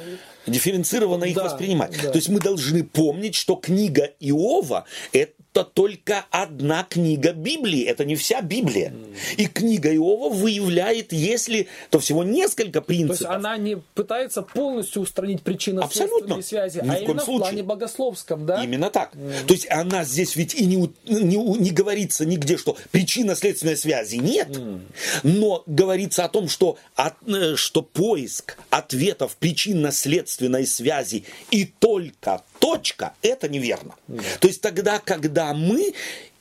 Дифференцированно 0.47 1.25
их 1.25 1.37
да, 1.37 1.45
воспринимать. 1.45 1.93
Да. 2.03 2.11
То 2.11 2.17
есть 2.17 2.29
мы 2.29 2.39
должны 2.39 2.85
помнить, 2.85 3.35
что 3.35 3.57
книга 3.57 4.11
Иова– 4.21 4.85
это 5.13 5.44
это 5.55 5.63
только 5.65 6.27
одна 6.31 6.83
книга 6.83 7.33
Библии, 7.33 7.85
это 7.85 8.05
не 8.05 8.17
вся 8.17 8.41
Библия. 8.41 8.93
И 9.37 9.47
книга 9.47 9.95
Иова 9.95 10.29
выявляет, 10.29 11.13
если, 11.13 11.69
то 11.91 12.01
всего 12.01 12.25
несколько 12.25 12.81
принципов. 12.81 13.19
То 13.19 13.25
есть 13.25 13.37
она 13.37 13.57
не 13.57 13.77
пытается 13.95 14.43
полностью 14.43 15.03
устранить 15.03 15.43
причины 15.43 15.81
Абсолютно. 15.81 16.43
связи, 16.43 16.81
Ни 16.83 16.89
а 16.89 16.95
именно 16.97 17.21
в, 17.21 17.29
в 17.29 17.39
плане 17.39 17.63
богословском, 17.63 18.47
да? 18.47 18.65
Именно 18.65 18.91
так. 18.91 19.15
Mm. 19.15 19.47
То 19.47 19.55
есть 19.55 19.71
она 19.71 20.05
здесь 20.05 20.35
ведь 20.35 20.57
и 20.57 20.67
не, 20.67 20.77
не, 21.07 21.37
не 21.37 21.71
говорится 21.71 22.27
нигде, 22.27 22.57
что 22.57 22.77
причинно-следственной 22.91 23.77
связи 23.77 24.17
нет, 24.17 24.49
mm. 24.49 24.81
но 25.23 25.63
говорится 25.67 26.25
о 26.25 26.29
том, 26.29 26.49
что, 26.49 26.79
от, 26.97 27.15
э, 27.29 27.55
что 27.55 27.83
поиск 27.83 28.57
ответов 28.71 29.37
причинно-следственной 29.37 30.67
связи 30.67 31.25
и 31.53 31.65
только 31.65 32.43
точка, 32.65 33.13
это 33.21 33.47
неверно. 33.47 33.95
Mm. 34.09 34.23
То 34.41 34.49
есть 34.49 34.63
тогда, 34.63 34.99
когда 34.99 35.53
мы 35.53 35.93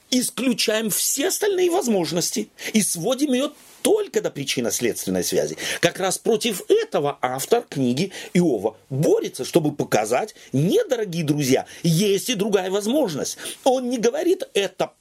исключаем 0.09 0.89
все 0.89 1.27
остальные 1.27 1.69
возможности 1.69 2.47
и 2.71 2.81
сводим 2.81 3.33
ее 3.33 3.51
только 3.81 4.21
до 4.21 4.31
причинно-следственной 4.31 5.25
связи. 5.25 5.57
Как 5.81 5.99
раз 5.99 6.17
против 6.17 6.61
этого 6.69 7.17
автор 7.21 7.65
книги 7.67 8.13
Иова 8.33 8.77
борется, 8.89 9.43
чтобы 9.43 9.73
показать, 9.73 10.33
не, 10.53 10.81
дорогие 10.85 11.25
друзья, 11.25 11.65
есть 11.81 12.29
и 12.29 12.35
другая 12.35 12.71
возможность. 12.71 13.37
Он 13.65 13.89
не 13.89 13.97
говорит, 13.97 14.43
это 14.53 14.93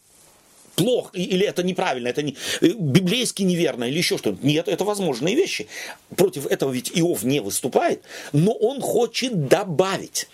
плохо, 0.75 1.11
или 1.14 1.47
это 1.47 1.62
неправильно, 1.62 2.09
это 2.09 2.23
не, 2.23 2.37
э, 2.61 2.68
библейски 2.68 3.43
неверно, 3.43 3.85
или 3.85 3.99
еще 3.99 4.18
что-то. 4.18 4.39
Нет, 4.47 4.68
это 4.68 4.85
возможные 4.85 5.35
вещи. 5.35 5.68
Против 6.16 6.47
этого 6.47 6.70
ведь 6.73 6.91
Иов 6.95 7.23
не 7.23 7.41
выступает, 7.41 8.03
но 8.33 8.53
он 8.53 8.81
хочет 8.81 9.49
добавить. 9.49 10.29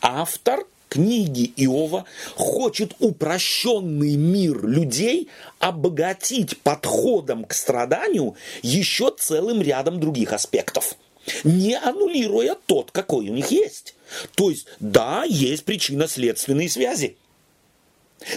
Автор 0.00 0.66
книги 0.88 1.52
Иова 1.56 2.04
хочет 2.36 2.92
упрощенный 3.00 4.16
мир 4.16 4.64
людей 4.64 5.28
обогатить 5.58 6.58
подходом 6.58 7.44
к 7.44 7.52
страданию 7.52 8.36
еще 8.62 9.12
целым 9.16 9.60
рядом 9.60 9.98
других 9.98 10.32
аспектов 10.32 10.96
не 11.42 11.76
аннулируя 11.76 12.56
тот, 12.66 12.90
какой 12.90 13.28
у 13.28 13.32
них 13.32 13.50
есть. 13.50 13.94
То 14.34 14.50
есть, 14.50 14.66
да, 14.80 15.24
есть 15.24 15.64
причинно-следственные 15.64 16.68
связи. 16.68 17.16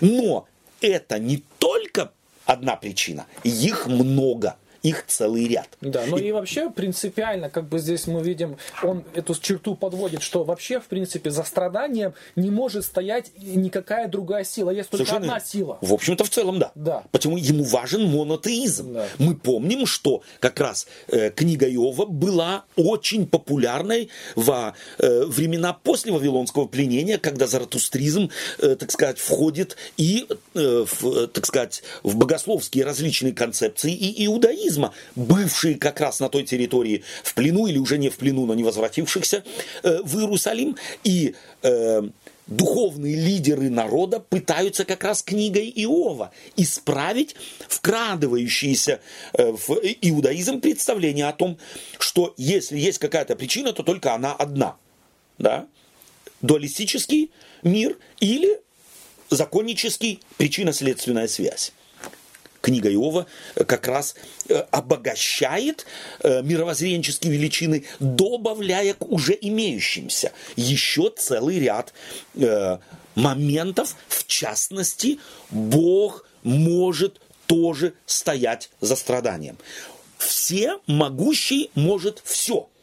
Но 0.02 0.48
это 0.82 1.20
не 1.20 1.44
только 1.60 2.12
одна 2.46 2.76
причина, 2.76 3.26
их 3.44 3.88
много– 3.88 4.56
их 4.88 5.06
целый 5.08 5.48
ряд. 5.48 5.68
Да, 5.82 6.04
ну 6.08 6.18
и, 6.18 6.28
и 6.28 6.32
вообще 6.32 6.70
принципиально, 6.70 7.50
как 7.50 7.68
бы 7.68 7.80
здесь 7.80 8.08
мы 8.08 8.22
видим, 8.22 8.58
он 8.84 9.04
эту 9.14 9.36
черту 9.36 9.76
подводит, 9.76 10.22
что 10.22 10.44
вообще, 10.44 10.80
в 10.80 10.86
принципе, 10.86 11.30
за 11.30 11.44
страданием 11.44 12.14
не 12.36 12.50
может 12.50 12.86
стоять 12.86 13.32
никакая 13.38 14.08
другая 14.08 14.44
сила, 14.44 14.70
есть 14.70 14.90
только 14.90 15.06
Совершенно 15.06 15.36
одна 15.36 15.46
сила. 15.46 15.78
В 15.82 15.94
общем-то, 15.94 16.24
в 16.24 16.30
целом, 16.30 16.60
да. 16.60 16.72
да. 16.76 17.04
Почему 17.12 17.38
ему 17.38 17.64
важен 17.64 18.10
монотеизм. 18.10 18.94
Да. 18.94 19.08
Мы 19.18 19.36
помним, 19.36 19.86
что 19.86 20.22
как 20.40 20.60
раз 20.60 20.88
э, 21.08 21.30
книга 21.32 21.68
Иова 21.68 22.06
была 22.06 22.64
очень 22.76 23.28
популярной 23.28 24.10
во 24.36 24.74
э, 25.00 25.26
времена 25.26 25.74
после 25.74 26.12
Вавилонского 26.12 26.68
пленения, 26.68 27.18
когда 27.18 27.48
заратустризм, 27.48 28.30
э, 28.60 28.76
так 28.76 28.92
сказать, 28.92 29.20
входит 29.20 29.78
и, 29.98 30.28
э, 30.56 30.86
в, 30.86 31.28
так 31.28 31.46
сказать, 31.46 31.84
в 32.04 32.16
богословские 32.16 32.86
различные 32.86 33.34
концепции 33.34 33.94
и 33.94 34.26
иудаизм 34.26 34.77
иудаизма, 34.78 34.94
бывшие 35.16 35.76
как 35.76 36.00
раз 36.00 36.20
на 36.20 36.30
той 36.30 36.44
территории 36.44 37.04
в 37.24 37.34
плену 37.34 37.68
или 37.68 37.78
уже 37.78 37.98
не 37.98 38.10
в 38.10 38.18
плену, 38.18 38.46
но 38.46 38.54
не 38.54 38.64
возвратившихся 38.64 39.44
э, 39.84 40.00
в 40.04 40.20
Иерусалим. 40.20 40.78
И 41.04 41.36
э, 41.64 42.02
духовные 42.48 43.16
лидеры 43.16 43.70
народа 43.70 44.20
пытаются 44.20 44.86
как 44.86 45.04
раз 45.04 45.24
книгой 45.24 45.72
Иова 45.76 46.32
исправить 46.56 47.36
вкрадывающиеся 47.68 49.00
э, 49.34 49.52
в 49.52 49.72
иудаизм 50.02 50.62
представление 50.62 51.28
о 51.28 51.34
том, 51.34 51.58
что 52.00 52.34
если 52.38 52.78
есть 52.78 53.00
какая-то 53.00 53.36
причина, 53.36 53.74
то 53.74 53.84
только 53.84 54.14
она 54.14 54.34
одна. 54.34 54.76
Да? 55.38 55.68
Дуалистический 56.42 57.32
мир 57.64 57.98
или 58.20 58.60
законнический 59.30 60.20
причинно-следственная 60.38 61.28
связь 61.28 61.74
книга 62.68 62.92
Иова 62.92 63.26
э, 63.56 63.64
как 63.64 63.88
раз 63.88 64.16
э, 64.50 64.56
обогащает 64.72 65.86
э, 66.20 66.42
мировоззренческие 66.42 67.32
величины, 67.32 67.86
добавляя 68.02 68.94
к 68.94 69.10
уже 69.10 69.38
имеющимся 69.40 70.34
еще 70.58 71.10
целый 71.16 71.60
ряд 71.60 71.94
моментов, 73.16 73.96
в 74.10 74.28
частности, 74.28 75.20
Бог 75.50 76.28
может 76.44 77.22
тоже 77.46 77.94
стоять 78.06 78.70
за 78.82 78.96
страданием. 78.96 79.58
Все 80.18 80.80
могущий 80.88 81.72
может 81.74 82.22
все– 82.26 82.70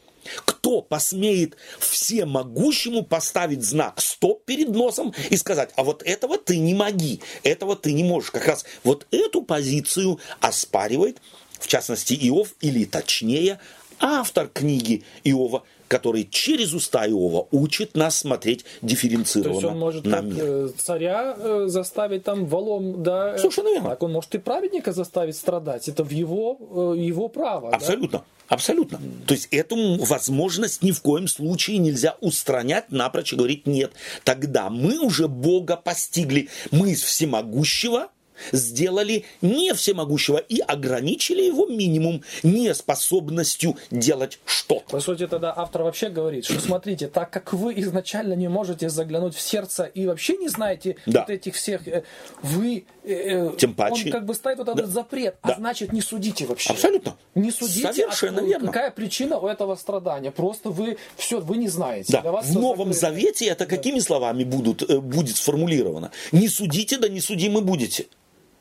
кто 0.45 0.81
посмеет 0.81 1.57
всемогущему 1.79 3.03
поставить 3.03 3.63
знак 3.63 4.01
«стоп» 4.01 4.45
перед 4.45 4.69
носом 4.69 5.13
и 5.29 5.37
сказать, 5.37 5.71
а 5.75 5.83
вот 5.83 6.03
этого 6.03 6.37
ты 6.37 6.57
не 6.57 6.73
моги, 6.73 7.21
этого 7.43 7.75
ты 7.75 7.93
не 7.93 8.03
можешь. 8.03 8.31
Как 8.31 8.47
раз 8.47 8.65
вот 8.83 9.07
эту 9.11 9.41
позицию 9.41 10.19
оспаривает, 10.39 11.21
в 11.59 11.67
частности, 11.67 12.13
Иов, 12.13 12.55
или 12.61 12.85
точнее, 12.85 13.59
автор 13.99 14.47
книги 14.47 15.03
Иова, 15.23 15.63
который 15.87 16.27
через 16.29 16.73
уста 16.73 17.07
Иова 17.07 17.47
учит 17.51 17.95
нас 17.95 18.17
смотреть 18.17 18.65
дифференцированно 18.81 19.53
То 19.53 19.67
есть 19.67 19.73
он 19.73 19.79
может 19.79 20.05
на 20.05 20.21
мир. 20.21 20.43
Э, 20.45 20.69
царя 20.77 21.35
э, 21.37 21.65
заставить 21.67 22.23
там 22.23 22.45
валом, 22.45 23.03
да? 23.03 23.37
Совершенно 23.37 23.69
верно. 23.69 23.89
Так 23.89 24.03
он 24.03 24.13
может 24.13 24.33
и 24.35 24.37
праведника 24.37 24.91
заставить 24.91 25.35
страдать. 25.35 25.87
Это 25.87 26.03
в 26.03 26.09
его, 26.09 26.93
э, 26.95 26.99
его 26.99 27.27
право. 27.27 27.69
Абсолютно. 27.69 28.19
Да? 28.19 28.25
Абсолютно. 28.47 28.99
То 29.25 29.33
есть 29.33 29.47
эту 29.51 30.03
возможность 30.03 30.83
ни 30.83 30.91
в 30.91 31.01
коем 31.01 31.27
случае 31.27 31.79
нельзя 31.79 32.15
устранять, 32.21 32.91
напрочь 32.91 33.33
и 33.33 33.35
говорить 33.35 33.65
нет. 33.65 33.91
Тогда 34.23 34.69
мы 34.69 34.99
уже 34.99 35.27
Бога 35.27 35.77
постигли. 35.77 36.49
Мы 36.71 36.91
из 36.91 37.01
всемогущего 37.01 38.09
сделали 38.51 39.25
не 39.41 39.73
всемогущего 39.73 40.37
и 40.37 40.59
ограничили 40.59 41.41
его 41.41 41.67
минимум 41.67 42.23
неспособностью 42.43 43.77
делать 43.91 44.39
что-то. 44.45 44.89
По 44.91 44.99
сути, 44.99 45.27
тогда 45.27 45.53
автор 45.55 45.83
вообще 45.83 46.09
говорит, 46.09 46.45
что 46.45 46.59
смотрите, 46.59 47.07
так 47.07 47.29
как 47.29 47.53
вы 47.53 47.73
изначально 47.77 48.33
не 48.33 48.47
можете 48.47 48.89
заглянуть 48.89 49.35
в 49.35 49.41
сердце 49.41 49.83
и 49.83 50.05
вообще 50.05 50.37
не 50.37 50.47
знаете 50.47 50.97
да. 51.05 51.21
вот 51.21 51.29
этих 51.29 51.55
всех, 51.55 51.87
э, 51.87 52.03
вы... 52.41 52.85
Э, 53.03 53.49
э, 53.49 53.51
Тем 53.57 53.73
паче. 53.73 54.05
Он 54.05 54.11
как 54.11 54.25
бы 54.25 54.33
ставит 54.33 54.59
вот 54.59 54.69
этот 54.69 54.85
да. 54.85 54.91
запрет, 54.91 55.37
а 55.41 55.49
да. 55.49 55.55
значит 55.55 55.93
не 55.93 56.01
судите 56.01 56.45
вообще. 56.45 56.71
Абсолютно. 56.71 57.15
Не 57.35 57.51
судите, 57.51 57.93
Совершенно 57.93 58.41
а 58.41 58.45
верно. 58.45 58.67
какая 58.67 58.91
причина 58.91 59.37
у 59.37 59.47
этого 59.47 59.75
страдания. 59.75 60.31
Просто 60.31 60.69
вы 60.69 60.97
все, 61.15 61.39
вы 61.39 61.57
не 61.57 61.67
знаете. 61.67 62.13
Да. 62.13 62.41
в 62.41 62.53
Новом 62.53 62.93
закрыто. 62.93 63.15
Завете 63.15 63.45
это 63.45 63.65
да. 63.65 63.75
какими 63.75 63.99
словами 63.99 64.43
будут, 64.43 64.89
будет 65.03 65.37
сформулировано? 65.37 66.11
Не 66.31 66.47
судите, 66.47 66.97
да 66.97 67.07
не 67.07 67.21
судимы 67.21 67.61
будете. 67.61 68.07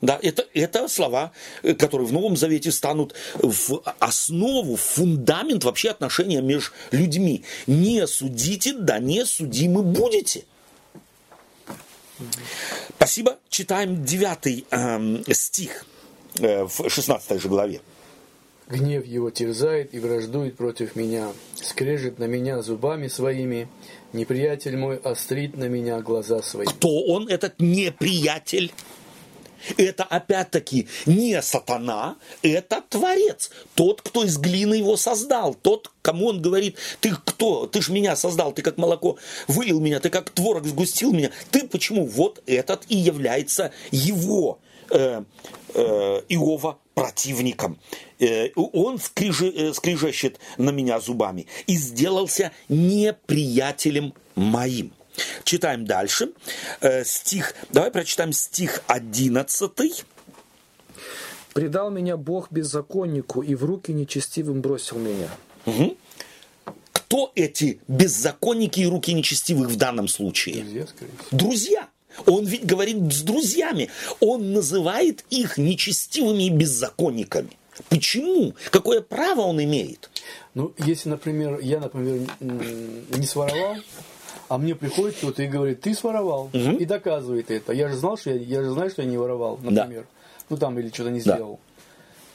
Да, 0.01 0.18
это, 0.22 0.47
это 0.53 0.88
слова, 0.88 1.32
э, 1.62 1.74
которые 1.74 2.07
в 2.07 2.12
Новом 2.12 2.36
Завете 2.36 2.70
станут 2.72 3.14
в 3.34 3.82
основу, 3.99 4.76
в 4.76 4.80
фундамент 4.80 5.64
вообще 5.64 5.90
отношения 5.90 6.42
между 6.42 6.72
людьми. 6.90 7.45
Не 7.66 8.07
судите, 8.07 8.74
да 8.74 8.99
не 8.99 9.24
судимы 9.24 9.82
будете. 9.82 10.45
Спасибо. 12.97 13.38
Читаем 13.49 14.05
девятый 14.05 14.66
э, 14.70 15.22
стих 15.32 15.84
э, 16.38 16.64
в 16.64 16.88
16 16.88 17.40
же 17.40 17.49
главе. 17.49 17.80
Гнев 18.68 19.05
его 19.05 19.30
терзает 19.30 19.95
и 19.95 19.99
враждует 19.99 20.57
против 20.57 20.97
меня, 20.97 21.32
скрежет 21.55 22.18
на 22.18 22.24
меня 22.24 22.62
зубами 22.62 23.09
своими, 23.09 23.68
неприятель 24.14 24.76
мой 24.76 24.97
острит 24.97 25.57
на 25.57 25.68
меня 25.68 26.01
глаза 26.01 26.40
свои. 26.40 26.66
Кто 26.66 27.05
он, 27.05 27.28
этот 27.28 27.61
неприятель? 27.61 28.72
Это 29.77 30.05
опять-таки 30.05 30.89
не 31.07 31.41
сатана, 31.43 32.17
это 32.43 32.83
Творец. 32.89 33.51
Тот, 33.75 34.03
кто 34.03 34.25
из 34.25 34.39
глины 34.39 34.75
его 34.75 34.97
создал. 34.97 35.55
Тот, 35.55 35.91
кому 36.03 36.29
он 36.29 36.43
говорит, 36.43 36.77
ты 37.01 37.15
кто? 37.25 37.67
Ты 37.67 37.83
ж 37.83 37.89
меня 37.89 38.17
создал, 38.17 38.53
ты 38.53 38.62
как 38.62 38.79
молоко 38.79 39.17
вылил 39.49 39.81
меня, 39.81 40.01
ты 40.01 40.11
как 40.11 40.31
творог 40.31 40.67
сгустил 40.67 41.12
меня. 41.12 41.31
Ты 41.51 41.67
почему? 41.67 42.07
Вот 42.07 42.43
этот 42.47 42.85
и 42.89 42.97
является 42.97 43.73
его 43.91 44.59
э, 44.91 45.23
э, 45.75 46.23
Иова 46.29 46.79
противником. 46.95 47.79
Э, 48.19 48.51
он 48.55 48.99
скрижи, 48.99 49.51
э, 49.51 50.31
на 50.57 50.71
меня 50.71 51.01
зубами. 51.01 51.47
И 51.67 51.77
сделался 51.77 52.53
неприятелем 52.69 54.15
моим. 54.35 54.93
Читаем 55.45 55.85
дальше. 55.85 56.33
Э, 56.81 57.05
стих, 57.05 57.55
давай 57.71 57.91
прочитаем 57.91 58.33
стих 58.33 58.83
11. 58.87 60.05
«Предал 61.53 61.91
меня 61.91 62.17
Бог 62.17 62.51
беззаконнику, 62.51 63.43
и 63.43 63.55
в 63.55 63.65
руки 63.65 63.93
нечестивым 63.93 64.61
бросил 64.61 64.99
меня». 64.99 65.29
Угу. 65.67 65.97
Кто 66.93 67.33
эти 67.35 67.81
беззаконники 67.87 68.81
и 68.81 68.87
руки 68.87 69.12
нечестивых 69.12 69.69
в 69.69 69.77
данном 69.77 70.09
случае? 70.09 70.65
Друзья. 70.65 70.87
Друзья. 71.31 71.89
Он 72.27 72.45
ведь 72.45 72.65
говорит 72.65 73.12
с 73.12 73.23
друзьями. 73.23 73.91
Он 74.21 74.53
называет 74.53 75.25
их 75.31 75.59
нечестивыми 75.59 76.45
и 76.45 76.51
беззаконниками. 76.51 77.51
Почему? 77.89 78.55
Какое 78.71 79.01
право 79.01 79.43
он 79.43 79.62
имеет? 79.62 80.11
Ну, 80.55 80.73
если, 80.79 81.09
например, 81.09 81.59
я, 81.61 81.81
например, 81.81 82.29
не 82.41 83.27
своровал, 83.27 83.77
а 84.49 84.59
мне 84.59 84.74
приходит 84.74 85.16
кто-то 85.16 85.42
и 85.42 85.47
говорит, 85.47 85.80
ты 85.80 85.95
своровал, 85.95 86.51
угу. 86.53 86.76
и 86.78 86.84
доказывает 86.84 87.51
это. 87.51 87.72
Я 87.72 87.88
же 87.88 87.97
знал, 87.97 88.16
что 88.16 88.30
я, 88.30 88.36
я 88.36 88.62
же 88.62 88.70
знаю, 88.70 88.90
что 88.90 89.03
я 89.03 89.09
не 89.09 89.16
воровал, 89.16 89.59
например. 89.62 90.03
Да. 90.03 90.45
Ну 90.51 90.57
там 90.57 90.78
или 90.78 90.88
что-то 90.88 91.11
не 91.11 91.20
сделал. 91.20 91.61
Да. 91.62 91.74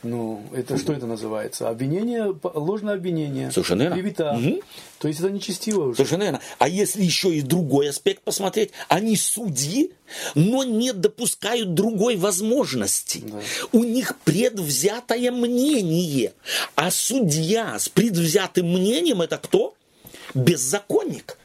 Ну, 0.01 0.41
это 0.53 0.78
что 0.78 0.93
это 0.93 1.05
называется? 1.05 1.68
Обвинение, 1.68 2.34
ложное 2.53 2.93
обвинение. 2.93 3.51
Совершенно 3.51 3.82
верно. 3.82 3.95
Клевета. 3.97 4.34
Угу. 4.34 4.62
То 4.99 5.07
есть 5.10 5.20
это 5.20 5.30
нечестиво 5.30 5.88
уже. 5.88 5.95
Совершенно 5.97 6.24
верно. 6.24 6.39
А 6.57 6.70
если 6.70 7.03
еще 7.03 7.36
и 7.36 7.41
другой 7.41 7.89
аспект 7.89 8.22
посмотреть, 8.24 8.72
они 8.88 9.18
судьи, 9.18 9.91
но 10.36 10.64
не 10.64 10.93
допускают 10.93 11.74
другой 11.74 12.16
возможности. 12.16 13.24
Да. 13.26 13.39
У 13.74 13.84
них 13.84 14.18
предвзятое 14.24 15.32
мнение. 15.32 16.32
А 16.76 16.91
судья 16.91 17.78
с 17.78 17.89
предвзятым 17.89 18.68
мнением 18.72 19.22
это 19.22 19.38
кто? 19.38 19.76
Беззаконник. 20.34 21.38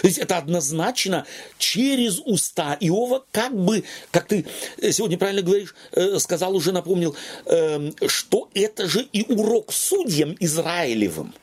То 0.00 0.06
есть 0.06 0.18
это 0.18 0.38
однозначно 0.38 1.26
через 1.58 2.20
уста 2.24 2.76
Иова, 2.80 3.24
как 3.32 3.54
бы, 3.54 3.84
как 4.10 4.26
ты 4.28 4.46
сегодня 4.92 5.18
правильно 5.18 5.42
говоришь, 5.42 5.74
э, 5.92 6.18
сказал 6.18 6.54
уже, 6.54 6.72
напомнил, 6.72 7.16
эм, 7.46 7.94
что 8.06 8.48
это 8.54 8.88
же 8.88 9.02
и 9.12 9.24
урок 9.32 9.72
судьям 9.72 10.36
Израилевым. 10.38 11.34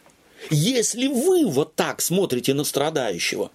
Если 0.50 1.08
вы 1.08 1.46
вот 1.46 1.76
так 1.76 2.02
смотрите 2.02 2.54
на 2.54 2.64
страдающего, 2.64 3.52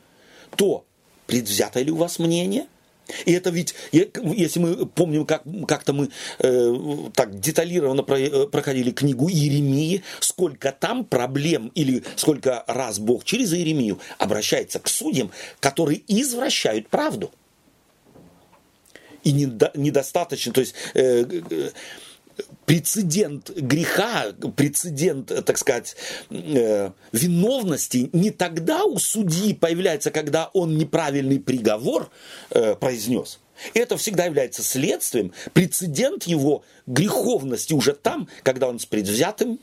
то 0.57 0.84
предвзято 1.26 1.80
ли 1.80 1.90
у 1.90 1.97
вас 1.97 2.18
мнение? 2.18 2.66
И 3.24 3.32
это 3.32 3.50
ведь, 3.50 3.74
если 3.92 4.58
мы 4.60 4.86
помним, 4.86 5.26
как, 5.26 5.42
как-то 5.66 5.92
мы 5.92 6.08
э, 6.38 6.74
так 7.14 7.38
деталированно 7.38 8.02
про, 8.02 8.18
э, 8.18 8.46
проходили 8.46 8.90
книгу 8.90 9.28
Иеремии, 9.28 10.02
сколько 10.20 10.72
там 10.72 11.04
проблем 11.04 11.70
или 11.74 12.02
сколько 12.16 12.64
раз 12.66 12.98
Бог 12.98 13.24
через 13.24 13.52
Иеремию 13.52 13.98
обращается 14.18 14.78
к 14.78 14.88
судьям, 14.88 15.30
которые 15.60 16.02
извращают 16.08 16.88
правду. 16.88 17.30
И 19.24 19.32
недо, 19.32 19.70
недостаточно, 19.74 20.52
то 20.52 20.60
есть... 20.60 20.74
Э, 20.94 21.24
э, 21.50 21.70
прецедент 22.66 23.50
греха, 23.50 24.32
прецедент, 24.56 25.32
так 25.44 25.58
сказать, 25.58 25.96
э, 26.30 26.90
виновности 27.12 28.10
не 28.12 28.30
тогда 28.30 28.84
у 28.84 28.98
судьи 28.98 29.54
появляется, 29.54 30.10
когда 30.10 30.50
он 30.52 30.76
неправильный 30.76 31.40
приговор 31.40 32.10
э, 32.50 32.74
произнес. 32.74 33.40
Это 33.74 33.96
всегда 33.96 34.24
является 34.24 34.62
следствием, 34.62 35.32
прецедент 35.52 36.24
его 36.24 36.64
греховности 36.86 37.74
уже 37.74 37.92
там, 37.92 38.28
когда 38.42 38.68
он 38.68 38.78
с 38.78 38.86
предвзятым 38.86 39.60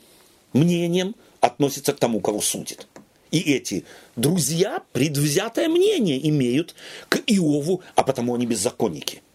мнением 0.54 1.16
относится 1.42 1.94
к 1.94 2.00
тому, 2.00 2.22
кого 2.22 2.42
судит. 2.42 2.88
И 3.32 3.40
эти 3.40 3.86
друзья 4.16 4.82
предвзятое 4.92 5.68
мнение 5.70 6.28
имеют 6.30 6.76
к 7.10 7.18
Иову, 7.28 7.82
а 7.96 8.04
потому 8.04 8.36
они 8.36 8.46
беззаконники– 8.46 9.22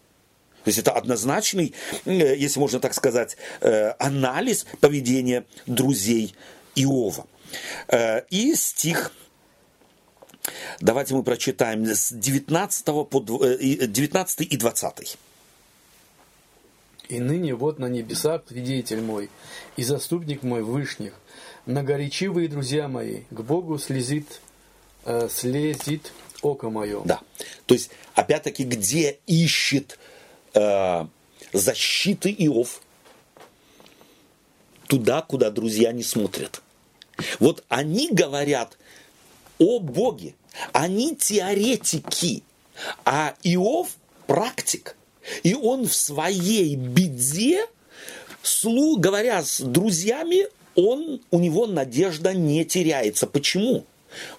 то 0.65 0.69
есть 0.69 0.79
это 0.79 0.93
однозначный, 0.93 1.75
э, 2.07 2.37
если 2.37 2.59
можно 2.59 2.81
так 2.81 2.95
сказать, 2.95 3.37
э, 3.61 3.91
анализ 3.99 4.67
поведения 4.81 5.45
друзей 5.67 6.35
Иова. 6.75 7.27
Э, 7.89 8.23
и 8.31 8.55
стих 8.55 9.13
Давайте 10.81 11.15
мы 11.15 11.23
прочитаем 11.23 11.87
с 11.87 12.13
19, 12.13 12.85
по 13.09 13.21
19 13.21 14.41
и 14.43 14.57
20. 14.59 15.17
«И 17.09 17.21
ныне 17.21 17.55
вот 17.55 17.79
на 17.79 17.87
небесах 17.87 18.43
свидетель 18.47 19.01
мой, 19.01 19.31
и 19.77 19.83
заступник 19.83 20.43
мой 20.43 20.63
вышних, 20.63 21.15
многоречивые 21.65 22.49
друзья 22.49 22.89
мои, 22.89 23.23
к 23.31 23.41
Богу 23.41 23.79
слезит, 23.79 24.41
э, 25.07 25.29
слезит 25.31 26.13
око 26.43 26.69
мое». 26.69 27.01
Да, 27.05 27.21
то 27.65 27.73
есть, 27.73 27.91
опять-таки, 28.15 28.65
где 28.65 29.19
ищет 29.27 29.99
э, 29.99 30.14
защиты 30.55 32.35
Иов 32.39 32.81
туда, 34.87 35.23
куда 35.23 35.51
друзья 35.51 35.93
не 35.93 36.03
смотрят. 36.03 36.63
Вот 37.39 37.65
они 37.69 38.11
говорят 38.11 38.77
о 39.59 39.79
Боге, 39.79 40.35
они 40.73 41.15
теоретики, 41.17 42.43
а 43.05 43.35
Иов 43.43 43.97
практик. 44.27 44.97
И 45.43 45.55
он 45.55 45.87
в 45.87 45.95
своей 45.95 46.77
беде, 46.77 47.67
слу, 48.43 48.99
говоря 48.99 49.43
с 49.43 49.61
друзьями, 49.61 50.49
он, 50.75 51.23
у 51.31 51.39
него 51.39 51.67
надежда 51.67 52.35
не 52.35 52.65
теряется. 52.65 53.27
Почему? 53.27 53.87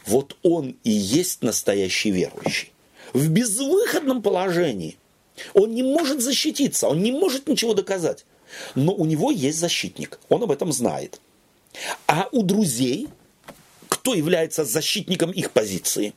Вот 0.05 0.37
он 0.43 0.75
и 0.83 0.91
есть 0.91 1.41
настоящий 1.41 2.11
верующий. 2.11 2.71
В 3.13 3.29
безвыходном 3.29 4.21
положении– 4.21 4.97
он 5.53 5.71
не 5.71 5.83
может 5.83 6.21
защититься, 6.21 6.87
он 6.87 7.01
не 7.01 7.11
может 7.11 7.47
ничего 7.47 7.73
доказать. 7.73 8.25
Но 8.75 8.93
у 8.93 9.05
него 9.05 9.31
есть 9.31 9.59
защитник, 9.59 10.19
он 10.29 10.43
об 10.43 10.51
этом 10.51 10.71
знает. 10.71 11.19
А 12.07 12.29
у 12.31 12.43
друзей, 12.43 13.07
кто 13.89 14.13
является 14.13 14.63
защитником 14.63 15.31
их 15.31 15.51
позиции? 15.51 16.13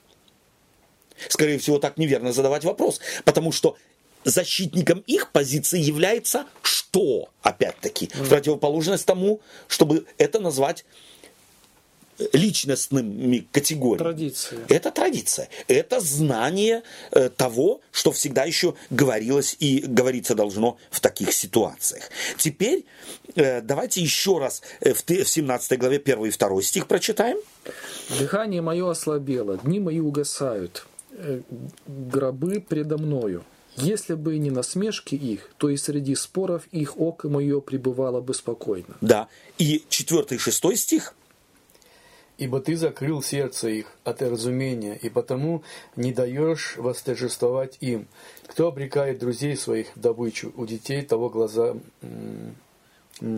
Скорее 1.29 1.59
всего, 1.59 1.79
так 1.79 1.97
неверно 1.97 2.33
задавать 2.33 2.65
вопрос, 2.65 3.01
потому 3.25 3.51
что 3.51 3.77
защитником 4.25 5.03
их 5.07 5.33
позиции 5.33 5.81
является 5.81 6.47
что, 6.63 7.29
опять-таки, 7.43 8.11
в 8.15 8.29
противоположность 8.29 9.05
тому, 9.05 9.41
чтобы 9.67 10.07
это 10.17 10.41
назвать 10.41 10.85
личностными 12.33 13.47
категориями. 13.53 13.99
Традиция. 13.99 14.61
Это 14.69 14.91
традиция. 14.91 15.49
Это 15.69 16.01
знание 16.01 16.83
э, 17.13 17.29
того, 17.29 17.81
что 17.93 18.13
всегда 18.13 18.45
еще 18.45 18.75
говорилось 18.91 19.57
и 19.61 19.85
говориться 19.87 20.35
должно 20.35 20.79
в 20.91 21.01
таких 21.01 21.33
ситуациях. 21.33 22.05
Теперь 22.37 22.85
э, 23.35 23.61
давайте 23.61 24.01
еще 24.01 24.39
раз 24.39 24.63
э, 24.81 24.93
в, 24.93 25.05
в 25.07 25.29
17 25.29 25.79
главе 25.79 25.99
1 25.99 26.25
и 26.25 26.31
2 26.31 26.63
стих 26.63 26.87
прочитаем. 26.87 27.39
Дыхание 28.19 28.63
мое 28.63 28.91
ослабело, 28.91 29.59
дни 29.59 29.81
мои 29.81 30.01
угасают, 30.01 30.87
гробы 31.87 32.61
предо 32.61 32.99
мною. 32.99 33.45
Если 33.77 34.15
бы 34.15 34.37
не 34.39 34.51
насмешки 34.51 35.15
их, 35.15 35.51
то 35.57 35.69
и 35.69 35.77
среди 35.77 36.17
споров 36.17 36.67
их 36.73 36.99
око 36.99 37.29
мое 37.29 37.61
пребывало 37.61 38.21
бы 38.21 38.35
спокойно. 38.35 38.97
Да. 39.01 39.29
И 39.59 39.85
4 39.89 40.25
и 40.31 40.39
6 40.39 40.77
стих. 40.77 41.15
Ибо 42.39 42.61
ты 42.61 42.77
закрыл 42.77 43.21
сердце 43.21 43.69
их 43.69 43.87
от 44.05 44.23
разумения, 44.23 44.97
и 44.97 45.09
потому 45.09 45.65
не 45.97 46.13
даешь 46.13 46.77
восторжествовать 46.77 47.77
им. 47.81 48.07
Кто 48.47 48.69
обрекает 48.69 49.19
друзей 49.19 49.57
своих 49.57 49.89
в 49.97 50.01
добычу, 50.01 50.53
у 50.57 50.65
детей 50.65 51.03
того 51.03 51.31
глаза 51.31 51.77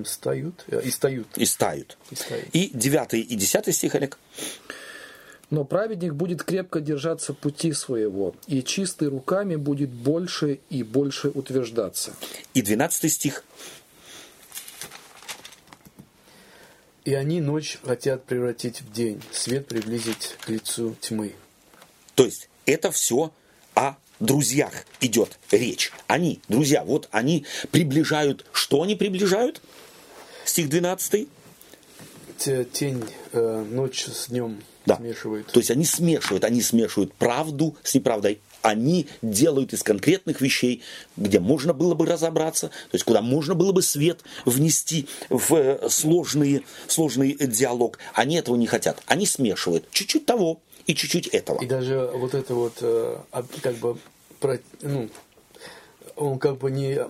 стают 0.04 0.64
э, 0.68 0.82
и 0.84 0.90
стают. 0.90 1.28
И 1.36 1.46
стают. 1.46 1.96
И, 2.10 2.14
стают. 2.14 2.48
и 2.52 2.70
9 2.74 3.14
и 3.14 3.34
10 3.34 3.74
стих, 3.74 3.94
Олег. 3.94 4.18
Но 5.48 5.64
праведник 5.64 6.14
будет 6.14 6.44
крепко 6.44 6.80
держаться 6.80 7.34
пути 7.34 7.72
своего, 7.72 8.36
и 8.46 8.62
чистый 8.62 9.08
руками 9.08 9.56
будет 9.56 9.90
больше 9.90 10.60
и 10.70 10.84
больше 10.84 11.28
утверждаться. 11.28 12.12
И 12.54 12.62
12 12.62 13.12
стих. 13.12 13.44
И 17.04 17.14
они 17.14 17.40
ночь 17.40 17.78
хотят 17.82 18.24
превратить 18.24 18.82
в 18.82 18.92
день, 18.92 19.22
свет 19.32 19.66
приблизить 19.66 20.36
к 20.40 20.48
лицу 20.48 20.96
тьмы. 21.00 21.34
То 22.14 22.24
есть 22.24 22.48
это 22.66 22.90
все 22.90 23.32
о 23.74 23.96
друзьях 24.18 24.84
идет 25.00 25.38
речь. 25.50 25.92
Они, 26.06 26.40
друзья, 26.48 26.84
вот 26.84 27.08
они 27.10 27.46
приближают, 27.70 28.44
что 28.52 28.82
они 28.82 28.94
приближают? 28.94 29.62
Стих 30.44 30.68
12. 30.68 31.28
Тень, 32.72 33.04
э, 33.32 33.66
ночь 33.70 34.06
с 34.06 34.28
днем 34.28 34.62
да. 34.86 34.96
смешивают. 34.96 35.46
То 35.48 35.60
есть 35.60 35.70
они 35.70 35.84
смешивают, 35.84 36.44
они 36.44 36.62
смешивают 36.62 37.14
правду 37.14 37.76
с 37.82 37.94
неправдой, 37.94 38.40
они 38.62 39.08
делают 39.22 39.72
из 39.72 39.82
конкретных 39.82 40.40
вещей, 40.40 40.82
где 41.16 41.40
можно 41.40 41.72
было 41.72 41.94
бы 41.94 42.06
разобраться, 42.06 42.68
то 42.68 42.94
есть 42.94 43.04
куда 43.04 43.22
можно 43.22 43.54
было 43.54 43.72
бы 43.72 43.82
свет 43.82 44.20
внести 44.44 45.08
в 45.28 45.54
э, 45.54 45.88
сложный, 45.88 46.64
сложный 46.86 47.34
диалог. 47.34 47.98
Они 48.14 48.36
этого 48.36 48.56
не 48.56 48.66
хотят. 48.66 49.02
Они 49.06 49.26
смешивают 49.26 49.90
чуть-чуть 49.90 50.26
того 50.26 50.60
и 50.86 50.94
чуть-чуть 50.94 51.28
этого. 51.28 51.62
И 51.62 51.66
даже 51.66 52.10
вот 52.14 52.34
это 52.34 52.54
вот, 52.54 52.78
э, 52.80 53.18
как 53.62 53.76
бы, 53.76 53.98
ну, 54.82 55.08
он 56.16 56.38
как 56.38 56.58
бы 56.58 56.70
не 56.70 57.00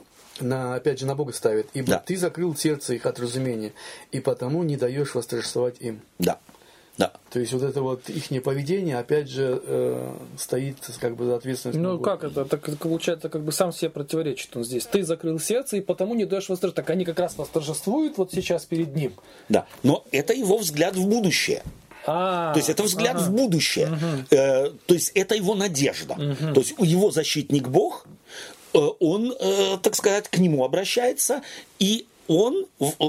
на, 0.41 0.75
опять 0.75 0.99
же, 0.99 1.07
на 1.07 1.15
Бога 1.15 1.33
ставит. 1.33 1.69
Ибо 1.75 1.89
да. 1.89 1.99
ты 1.99 2.17
закрыл 2.17 2.57
сердце 2.57 2.95
их 2.95 3.07
от 3.07 3.19
разумения, 3.19 3.73
и 4.13 4.21
потому 4.21 4.63
не 4.63 4.77
даешь 4.77 5.15
восторжествовать 5.15 5.77
им. 5.81 6.01
Да. 6.19 6.39
Да. 6.99 7.13
То 7.31 7.41
есть 7.41 7.53
вот 7.53 7.63
это 7.63 7.81
вот 7.81 8.11
их 8.11 8.43
поведение, 8.43 8.99
опять 8.99 9.29
же, 9.29 9.61
э, 9.65 10.13
стоит 10.37 10.77
как 11.01 11.17
бы 11.17 11.25
за 11.25 11.37
ответственность. 11.37 11.79
Ну 11.79 11.99
как 11.99 12.25
это? 12.25 12.45
Так 12.45 12.63
получается, 12.79 13.29
как 13.29 13.43
бы 13.43 13.53
сам 13.53 13.73
себе 13.73 13.91
противоречит 13.91 14.55
он 14.57 14.65
здесь. 14.65 14.85
Ты 14.85 15.03
закрыл 15.03 15.39
сердце 15.39 15.79
и 15.79 15.81
потому 15.81 16.15
не 16.15 16.27
даешь 16.27 16.49
восторжествовать. 16.49 16.75
Так 16.75 16.91
они 16.91 17.05
как 17.05 17.19
раз 17.19 17.39
восторжествуют 17.39 18.19
вот 18.19 18.33
сейчас 18.33 18.67
перед 18.67 18.95
ним. 18.95 19.15
Да, 19.49 19.67
но 19.83 20.05
это 20.13 20.35
его 20.35 20.59
взгляд 20.59 20.97
в 20.97 21.07
будущее. 21.07 21.63
А, 22.07 22.53
то 22.53 22.59
есть 22.59 22.71
это 22.71 22.83
взгляд 22.83 23.17
ага. 23.17 23.25
в 23.25 23.33
будущее. 23.33 23.89
Угу. 23.89 24.37
Э, 24.37 24.71
то 24.87 24.95
есть 24.95 25.13
это 25.15 25.35
его 25.35 25.55
надежда. 25.55 26.15
Угу. 26.15 26.55
То 26.55 26.61
есть 26.61 26.75
его 26.79 27.11
защитник 27.11 27.69
Бог, 27.69 28.07
э, 28.73 28.79
он, 28.79 29.33
э, 29.39 29.79
так 29.83 29.95
сказать, 29.95 30.29
к 30.29 30.39
нему 30.39 30.65
обращается 30.65 31.43
и 31.79 32.07
он, 32.31 32.67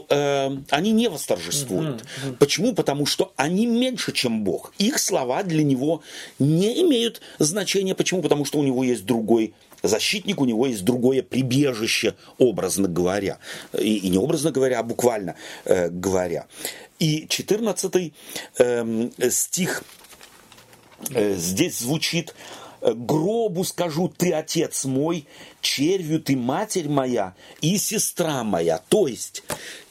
э, 0.10 0.58
они 0.72 0.92
не 0.92 1.08
восторжествуют. 1.08 2.02
Mm-hmm. 2.02 2.38
Почему? 2.38 2.74
Потому 2.74 3.06
что 3.06 3.34
они 3.36 3.68
меньше, 3.68 4.14
чем 4.14 4.44
Бог. 4.44 4.74
Их 4.80 4.98
слова 4.98 5.44
для 5.44 5.64
него 5.64 6.02
не 6.40 6.82
имеют 6.82 7.22
значения. 7.38 7.94
Почему? 7.94 8.24
Потому 8.24 8.46
что 8.46 8.58
у 8.58 8.64
него 8.64 8.84
есть 8.84 9.06
другой 9.06 9.54
защитник, 9.84 10.42
у 10.42 10.46
него 10.46 10.66
есть 10.66 10.84
другое 10.84 11.22
прибежище, 11.22 12.16
образно 12.40 12.88
говоря. 12.88 13.38
И, 13.78 13.98
и 13.98 14.10
не 14.10 14.18
образно 14.18 14.50
говоря, 14.50 14.80
а 14.80 14.84
буквально 14.84 15.36
э, 15.66 15.90
говоря. 15.90 16.48
И 16.98 17.28
14 17.28 17.96
э, 17.96 18.12
эм, 18.58 19.12
стих 19.30 19.84
э, 21.12 21.36
здесь 21.36 21.78
звучит 21.78 22.34
гробу 22.82 23.64
скажу, 23.64 24.08
ты 24.08 24.34
отец 24.34 24.86
мой, 24.86 25.28
червью 25.62 26.20
ты 26.22 26.36
матерь 26.36 26.90
моя 26.90 27.36
и 27.62 27.78
сестра 27.78 28.44
моя. 28.44 28.80
То 28.90 29.08
есть 29.08 29.44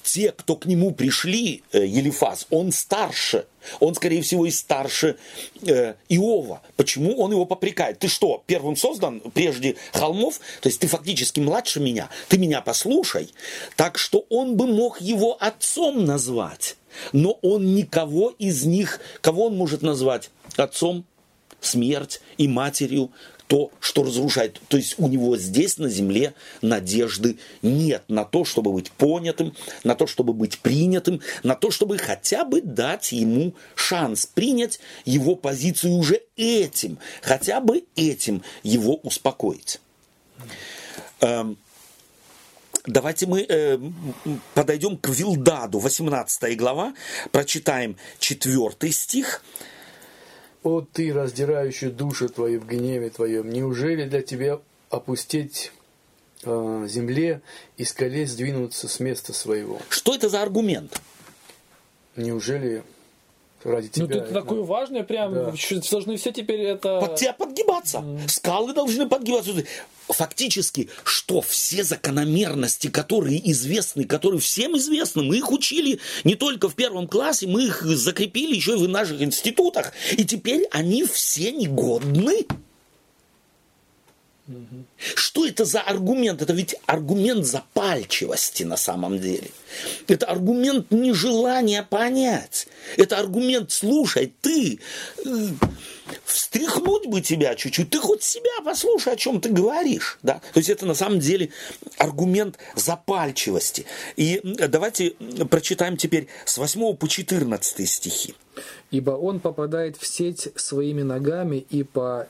те, 0.02 0.32
кто 0.32 0.56
к 0.56 0.66
нему 0.66 0.92
пришли, 0.92 1.62
э, 1.72 1.86
Елифаз, 1.86 2.46
он 2.50 2.72
старше. 2.72 3.46
Он, 3.78 3.94
скорее 3.94 4.22
всего, 4.22 4.46
и 4.46 4.50
старше 4.50 5.16
э, 5.62 5.94
Иова. 6.08 6.62
Почему 6.76 7.16
он 7.18 7.32
его 7.32 7.44
попрекает? 7.44 7.98
Ты 7.98 8.08
что, 8.08 8.42
первым 8.46 8.76
создан 8.76 9.20
прежде 9.34 9.76
холмов? 9.92 10.40
То 10.60 10.68
есть 10.68 10.80
ты 10.80 10.86
фактически 10.86 11.40
младше 11.40 11.80
меня. 11.80 12.08
Ты 12.28 12.38
меня 12.38 12.60
послушай. 12.60 13.32
Так 13.76 13.98
что 13.98 14.24
он 14.30 14.56
бы 14.56 14.66
мог 14.66 15.00
его 15.00 15.36
отцом 15.40 16.04
назвать. 16.04 16.76
Но 17.12 17.38
он 17.42 17.74
никого 17.74 18.34
из 18.38 18.64
них, 18.64 19.00
кого 19.20 19.46
он 19.46 19.56
может 19.56 19.82
назвать 19.82 20.30
отцом? 20.56 21.04
смерть 21.60 22.20
и 22.38 22.48
матерью 22.48 23.10
то, 23.50 23.72
что 23.80 24.04
разрушает. 24.04 24.60
То 24.68 24.76
есть 24.76 24.94
у 24.98 25.08
него 25.08 25.36
здесь 25.36 25.76
на 25.76 25.88
земле 25.88 26.34
надежды 26.62 27.36
нет 27.62 28.04
на 28.06 28.24
то, 28.24 28.44
чтобы 28.44 28.72
быть 28.72 28.92
понятым, 28.92 29.56
на 29.82 29.96
то, 29.96 30.06
чтобы 30.06 30.32
быть 30.32 30.60
принятым, 30.60 31.20
на 31.42 31.56
то, 31.56 31.72
чтобы 31.72 31.98
хотя 31.98 32.44
бы 32.44 32.62
дать 32.62 33.10
ему 33.10 33.56
шанс 33.74 34.24
принять 34.24 34.78
его 35.04 35.34
позицию 35.34 35.94
уже 35.94 36.22
этим, 36.36 36.98
хотя 37.22 37.60
бы 37.60 37.82
этим 37.96 38.44
его 38.62 38.94
успокоить. 39.02 39.80
Эм, 41.20 41.58
давайте 42.86 43.26
мы 43.26 43.44
э, 43.48 43.78
подойдем 44.54 44.96
к 44.96 45.08
Вилдаду, 45.08 45.80
18 45.80 46.56
глава, 46.56 46.94
прочитаем 47.32 47.96
4 48.20 48.92
стих. 48.92 49.42
«О 50.62 50.82
ты, 50.82 51.12
раздирающий 51.12 51.90
души 51.90 52.28
твои 52.28 52.58
в 52.58 52.66
гневе 52.66 53.10
твоем, 53.10 53.50
неужели 53.50 54.04
для 54.04 54.22
тебя 54.22 54.60
опустить 54.90 55.72
э, 56.44 56.86
земле 56.88 57.40
и 57.76 57.84
скале 57.84 58.26
сдвинуться 58.26 58.88
с 58.88 59.00
места 59.00 59.32
своего?» 59.32 59.80
Что 59.88 60.14
это 60.14 60.28
за 60.28 60.42
аргумент? 60.42 61.00
Неужели 62.16 62.82
ради 63.64 63.88
тебя. 63.88 64.06
Ну, 64.06 64.12
тут 64.12 64.32
такое 64.32 64.62
важное, 64.62 65.02
прям, 65.02 65.34
да. 65.34 65.54
должны 65.90 66.16
все 66.16 66.32
теперь 66.32 66.60
это... 66.60 67.00
Под 67.00 67.16
тебя 67.16 67.32
подгибаться. 67.32 67.98
Mm. 67.98 68.28
Скалы 68.28 68.72
должны 68.72 69.08
подгибаться. 69.08 69.52
Фактически, 70.08 70.88
что 71.04 71.40
все 71.40 71.84
закономерности, 71.84 72.88
которые 72.88 73.50
известны, 73.52 74.04
которые 74.04 74.40
всем 74.40 74.76
известны, 74.76 75.22
мы 75.22 75.38
их 75.38 75.52
учили 75.52 76.00
не 76.24 76.34
только 76.34 76.68
в 76.68 76.74
первом 76.74 77.06
классе, 77.06 77.46
мы 77.46 77.64
их 77.64 77.82
закрепили 77.82 78.54
еще 78.54 78.72
и 78.72 78.76
в 78.76 78.88
наших 78.88 79.22
институтах. 79.22 79.92
И 80.16 80.24
теперь 80.24 80.66
они 80.72 81.04
все 81.04 81.52
негодны. 81.52 82.46
Что 84.98 85.46
это 85.46 85.64
за 85.64 85.80
аргумент? 85.80 86.42
Это 86.42 86.52
ведь 86.52 86.76
аргумент 86.86 87.46
запальчивости 87.46 88.64
на 88.64 88.76
самом 88.76 89.18
деле. 89.18 89.50
Это 90.08 90.26
аргумент 90.26 90.90
нежелания 90.90 91.82
понять. 91.82 92.66
Это 92.96 93.18
аргумент, 93.18 93.70
слушай, 93.70 94.32
ты, 94.40 94.80
э, 95.24 95.48
встряхнуть 96.24 97.06
бы 97.06 97.20
тебя 97.20 97.54
чуть-чуть, 97.54 97.90
ты 97.90 97.98
хоть 97.98 98.22
себя 98.22 98.50
послушай, 98.64 99.12
о 99.12 99.16
чем 99.16 99.40
ты 99.40 99.50
говоришь. 99.50 100.18
Да? 100.22 100.40
То 100.52 100.58
есть 100.58 100.68
это 100.68 100.86
на 100.86 100.94
самом 100.94 101.20
деле 101.20 101.50
аргумент 101.96 102.58
запальчивости. 102.74 103.86
И 104.16 104.40
давайте 104.42 105.10
прочитаем 105.50 105.96
теперь 105.96 106.28
с 106.44 106.58
8 106.58 106.96
по 106.96 107.08
14 107.08 107.88
стихи. 107.88 108.34
«Ибо 108.90 109.12
он 109.12 109.40
попадает 109.40 109.96
в 109.96 110.06
сеть 110.06 110.48
своими 110.56 111.02
ногами 111.02 111.64
и 111.70 111.84
по 111.84 112.26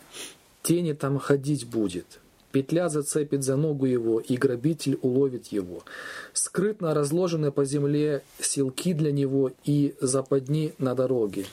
тени 0.62 0.92
там 0.92 1.18
ходить 1.18 1.66
будет. 1.66 2.20
Петля 2.52 2.88
зацепит 2.88 3.44
за 3.44 3.56
ногу 3.56 3.86
его, 3.86 4.18
и 4.18 4.36
грабитель 4.36 4.98
уловит 5.02 5.48
его. 5.48 5.84
Скрытно 6.32 6.94
разложены 6.94 7.52
по 7.52 7.64
земле 7.64 8.22
силки 8.40 8.92
для 8.92 9.12
него 9.12 9.52
и 9.64 9.94
западни 10.00 10.74
на 10.78 10.94
дороге. 10.94 11.46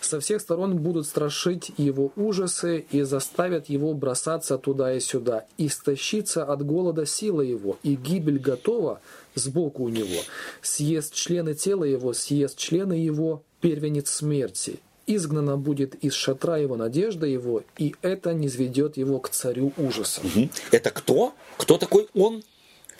Со 0.00 0.20
всех 0.20 0.42
сторон 0.42 0.76
будут 0.76 1.06
страшить 1.06 1.72
его 1.78 2.12
ужасы 2.16 2.84
и 2.90 3.02
заставят 3.02 3.70
его 3.70 3.94
бросаться 3.94 4.58
туда 4.58 4.94
и 4.94 5.00
сюда. 5.00 5.46
Истощиться 5.56 6.44
от 6.44 6.64
голода 6.64 7.06
сила 7.06 7.40
его, 7.40 7.78
и 7.82 7.94
гибель 7.94 8.38
готова 8.38 9.00
сбоку 9.34 9.84
у 9.84 9.88
него. 9.88 10.20
Съест 10.60 11.14
члены 11.14 11.54
тела 11.54 11.84
его, 11.84 12.12
съест 12.12 12.58
члены 12.58 12.92
его, 12.92 13.42
первенец 13.60 14.10
смерти 14.10 14.80
изгнана 15.06 15.56
будет 15.56 15.94
из 15.96 16.14
шатра 16.14 16.58
его 16.58 16.76
надежда 16.76 17.26
его, 17.26 17.62
и 17.78 17.94
это 18.02 18.34
не 18.34 18.48
сведет 18.48 18.96
его 18.96 19.18
к 19.18 19.30
царю 19.30 19.72
ужаса. 19.76 20.20
Угу. 20.22 20.48
Это 20.72 20.90
кто? 20.90 21.34
Кто 21.56 21.78
такой 21.78 22.08
он? 22.14 22.42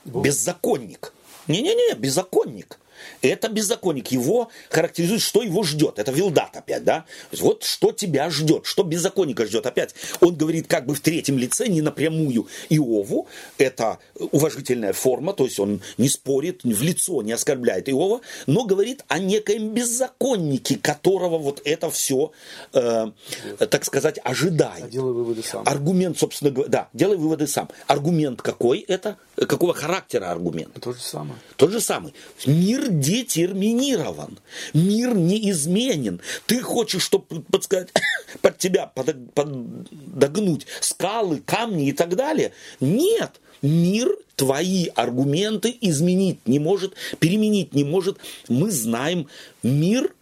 Бог. 0.04 0.24
Беззаконник. 0.24 1.12
Не-не-не, 1.48 1.94
беззаконник. 1.94 2.78
Это 3.22 3.49
беззаконник. 3.49 4.09
Его 4.09 4.51
характеризует, 4.70 5.22
что 5.22 5.42
его 5.42 5.62
ждет. 5.62 5.99
Это 5.99 6.12
Вилдат 6.12 6.57
опять, 6.57 6.84
да? 6.84 7.05
Вот 7.38 7.64
что 7.64 7.92
тебя 7.92 8.30
ждет, 8.30 8.66
что 8.66 8.82
беззаконника 8.82 9.47
ждет. 9.47 9.66
Опять 9.66 9.94
он 10.20 10.34
говорит 10.34 10.66
как 10.66 10.86
бы 10.86 10.94
в 10.94 11.01
третьем 11.01 11.38
лице, 11.38 11.68
не 11.68 11.82
напрямую 11.82 12.47
Иову. 12.68 13.26
Это 13.59 13.99
уважительная 14.14 14.92
форма, 14.92 15.32
то 15.32 15.44
есть 15.44 15.59
он 15.59 15.80
не 15.99 16.09
спорит, 16.09 16.62
в 16.64 16.82
лицо 16.82 17.22
не 17.22 17.32
оскорбляет 17.32 17.88
Иова, 17.88 18.20
но 18.47 18.64
говорит 18.64 19.05
о 19.09 19.18
некоем 19.18 19.70
беззаконнике, 19.70 20.78
которого 20.78 21.38
вот 21.38 21.62
это 21.64 21.90
все, 21.90 22.32
э, 22.72 23.11
так 23.59 23.84
сказать, 23.84 24.18
ожидает. 24.22 24.84
А 24.84 24.88
делай 24.88 25.12
выводы 25.12 25.42
сам. 25.42 25.62
Аргумент, 25.66 26.18
собственно 26.18 26.51
говоря, 26.51 26.70
да, 26.70 26.88
делай 26.92 27.16
выводы 27.16 27.47
сам. 27.47 27.68
Аргумент 27.86 28.42
какой 28.42 28.80
это? 28.80 29.16
Какого 29.36 29.74
характера 29.74 30.30
аргумент? 30.30 30.72
То 30.80 30.92
же 30.92 31.01
самое. 31.01 31.38
Тот 31.57 31.70
же 31.70 31.80
самый. 31.80 32.14
Мир 32.47 32.86
детерминирован. 32.89 34.39
Мир 34.74 35.14
не 35.14 35.51
изменен. 35.51 36.20
Ты 36.47 36.61
хочешь, 36.61 37.03
чтобы 37.03 37.43
подсказать, 37.43 37.93
под 38.41 38.59
тебя 38.59 38.87
подогнуть 38.87 40.66
скалы, 40.80 41.43
камни 41.45 41.89
и 41.89 41.93
так 41.93 42.16
далее. 42.16 42.53
Нет. 42.80 43.41
Мир 43.62 44.14
твои 44.37 44.89
аргументы 44.95 45.76
изменить 45.80 46.47
не 46.47 46.59
может, 46.59 46.95
переменить 47.18 47.74
не 47.74 47.84
может. 47.84 48.18
Мы 48.49 48.70
знаем, 48.70 49.28
мир 49.62 50.14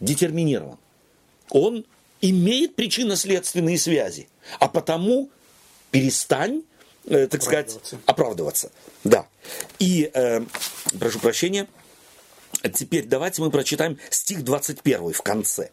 детерминирован. 0.00 0.76
Он 1.50 1.84
имеет 2.20 2.74
причинно-следственные 2.74 3.78
связи. 3.78 4.28
А 4.58 4.68
потому 4.68 5.30
перестань 5.90 6.62
э, 7.06 7.26
так 7.26 7.42
сказать, 7.42 7.78
оправдываться. 8.06 8.70
Да. 9.04 9.26
И, 9.78 10.10
э, 10.12 10.40
прошу 10.98 11.18
прощения, 11.18 11.66
теперь 12.68 13.06
давайте 13.06 13.42
мы 13.42 13.50
прочитаем 13.50 13.98
стих 14.10 14.44
21 14.44 15.12
в 15.12 15.22
конце 15.22 15.70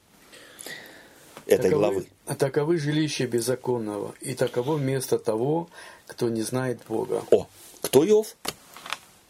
этой 1.45 1.63
таковы, 1.63 1.79
главы. 1.79 2.07
А 2.25 2.35
таковы 2.35 2.77
жилища 2.77 3.27
беззаконного, 3.27 4.13
и 4.21 4.33
таково 4.33 4.77
место 4.77 5.19
того, 5.19 5.69
кто 6.07 6.29
не 6.29 6.41
знает 6.41 6.79
Бога. 6.87 7.23
О, 7.31 7.47
кто 7.81 8.07
Иов? 8.07 8.35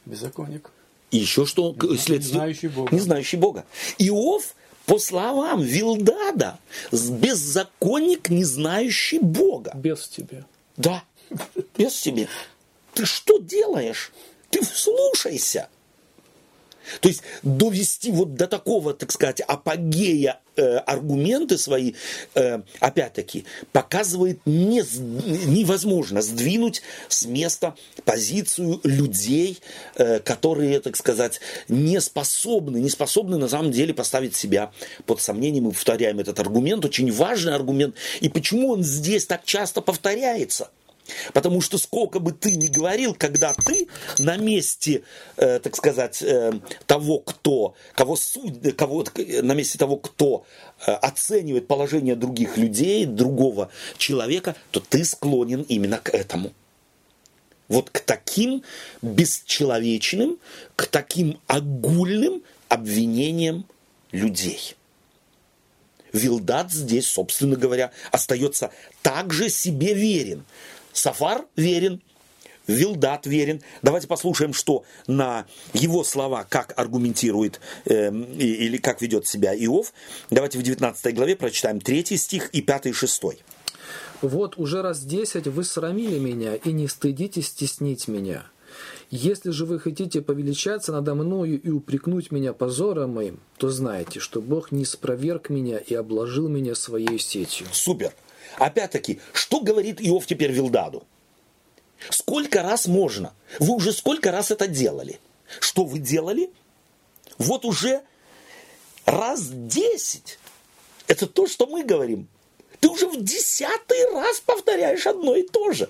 Беззаконник. 0.05 0.71
И 1.11 1.17
еще 1.17 1.45
что 1.45 1.75
Не 1.81 1.97
следствие? 1.97 2.19
знающий 2.21 2.67
Бога. 2.67 2.93
Не 2.95 2.99
знающий 3.01 3.37
Бога. 3.37 3.65
Иов, 3.97 4.55
по 4.85 4.97
словам 4.97 5.61
Вилдада, 5.61 6.57
беззаконник, 6.91 8.29
не 8.29 8.43
знающий 8.43 9.19
Бога. 9.19 9.73
Без 9.75 10.07
тебя. 10.07 10.45
Да, 10.77 11.03
без 11.77 11.99
тебе. 11.99 12.27
Ты 12.93 13.05
что 13.05 13.37
делаешь? 13.39 14.11
Ты 14.49 14.63
вслушайся. 14.63 15.69
То 16.99 17.09
есть 17.09 17.23
довести 17.43 18.11
вот 18.11 18.35
до 18.35 18.47
такого, 18.47 18.93
так 18.93 19.11
сказать, 19.11 19.41
апогея 19.41 20.39
э, 20.55 20.77
аргументы 20.77 21.57
свои, 21.57 21.93
э, 22.35 22.61
опять-таки, 22.79 23.45
показывает 23.71 24.39
не, 24.45 24.83
невозможно 25.47 26.21
сдвинуть 26.21 26.81
с 27.07 27.25
места 27.25 27.75
позицию 28.03 28.79
людей, 28.83 29.59
э, 29.95 30.19
которые, 30.19 30.79
так 30.79 30.95
сказать, 30.97 31.39
не 31.67 32.01
способны, 32.01 32.77
не 32.77 32.89
способны 32.89 33.37
на 33.37 33.47
самом 33.47 33.71
деле 33.71 33.93
поставить 33.93 34.35
себя 34.35 34.71
под 35.05 35.21
сомнение. 35.21 35.61
Мы 35.61 35.71
повторяем 35.71 36.19
этот 36.19 36.39
аргумент, 36.39 36.85
очень 36.85 37.11
важный 37.11 37.53
аргумент. 37.53 37.95
И 38.19 38.29
почему 38.29 38.71
он 38.71 38.83
здесь 38.83 39.25
так 39.25 39.45
часто 39.45 39.81
повторяется? 39.81 40.69
Потому 41.33 41.61
что 41.61 41.77
сколько 41.77 42.19
бы 42.19 42.31
ты 42.31 42.55
ни 42.55 42.67
говорил, 42.67 43.13
когда 43.13 43.53
ты 43.53 43.87
на 44.19 44.37
месте, 44.37 45.03
э, 45.37 45.59
так 45.59 45.75
сказать, 45.75 46.21
э, 46.21 46.53
того, 46.85 47.19
кто, 47.19 47.75
кого 47.95 48.15
суд, 48.15 48.53
кого, 48.75 49.05
э, 49.15 49.41
на 49.41 49.53
месте 49.53 49.77
того, 49.77 49.97
кто 49.97 50.45
э, 50.85 50.91
оценивает 50.91 51.67
положение 51.67 52.15
других 52.15 52.57
людей, 52.57 53.05
другого 53.05 53.69
человека, 53.97 54.55
то 54.71 54.79
ты 54.79 55.05
склонен 55.05 55.61
именно 55.63 55.97
к 55.97 56.09
этому. 56.09 56.51
Вот 57.67 57.89
к 57.89 58.01
таким 58.01 58.63
бесчеловечным, 59.01 60.37
к 60.75 60.87
таким 60.87 61.39
огульным 61.47 62.43
обвинениям 62.67 63.65
людей. 64.11 64.75
Вилдат 66.13 66.71
здесь, 66.71 67.07
собственно 67.07 67.55
говоря, 67.55 67.91
остается 68.11 68.71
также 69.01 69.49
себе 69.49 69.93
верен. 69.93 70.43
Сафар 70.93 71.45
верен, 71.55 72.01
Вилдат 72.67 73.25
верен. 73.25 73.61
Давайте 73.81 74.07
послушаем, 74.07 74.53
что 74.53 74.83
на 75.07 75.45
его 75.73 76.03
слова, 76.03 76.45
как 76.47 76.73
аргументирует 76.77 77.59
и- 77.85 77.91
или 77.91 78.77
как 78.77 79.01
ведет 79.01 79.27
себя 79.27 79.53
Иов. 79.55 79.93
Давайте 80.29 80.59
в 80.59 80.63
19 80.63 81.15
главе 81.15 81.35
прочитаем 81.35 81.81
3 81.81 82.17
стих 82.17 82.49
и 82.51 82.61
5 82.61 82.85
и 82.85 82.93
6. 82.93 83.43
Вот 84.21 84.57
уже 84.57 84.83
раз 84.83 85.01
десять 85.03 85.47
вы 85.47 85.63
срамили 85.63 86.19
меня 86.19 86.55
и 86.55 86.71
не 86.71 86.87
стыдитесь 86.87 87.47
стеснить 87.47 88.07
меня. 88.07 88.45
Если 89.09 89.49
же 89.49 89.65
вы 89.65 89.79
хотите 89.79 90.21
повеличаться 90.21 90.91
надо 90.91 91.15
мною 91.15 91.59
и 91.59 91.69
упрекнуть 91.69 92.31
меня 92.31 92.53
позором 92.53 93.15
моим, 93.15 93.39
то 93.57 93.69
знайте, 93.69 94.19
что 94.19 94.41
Бог 94.41 94.71
не 94.71 94.85
спроверг 94.85 95.49
меня 95.49 95.79
и 95.79 95.93
обложил 95.95 96.47
меня 96.47 96.75
своей 96.75 97.19
сетью. 97.19 97.67
Супер. 97.73 98.13
Опять-таки, 98.57 99.19
что 99.33 99.61
говорит 99.61 100.01
Иов 100.01 100.25
теперь 100.25 100.51
Вилдаду? 100.51 101.03
Сколько 102.09 102.63
раз 102.63 102.87
можно? 102.87 103.33
Вы 103.59 103.75
уже 103.75 103.93
сколько 103.93 104.31
раз 104.31 104.51
это 104.51 104.67
делали? 104.67 105.19
Что 105.59 105.83
вы 105.83 105.99
делали? 105.99 106.49
Вот 107.37 107.65
уже 107.65 108.01
раз 109.05 109.47
десять. 109.47 110.39
Это 111.07 111.27
то, 111.27 111.47
что 111.47 111.67
мы 111.67 111.83
говорим. 111.83 112.27
Ты 112.79 112.89
уже 112.89 113.07
в 113.07 113.23
десятый 113.23 114.11
раз 114.13 114.39
повторяешь 114.39 115.05
одно 115.05 115.35
и 115.35 115.43
то 115.43 115.71
же. 115.71 115.89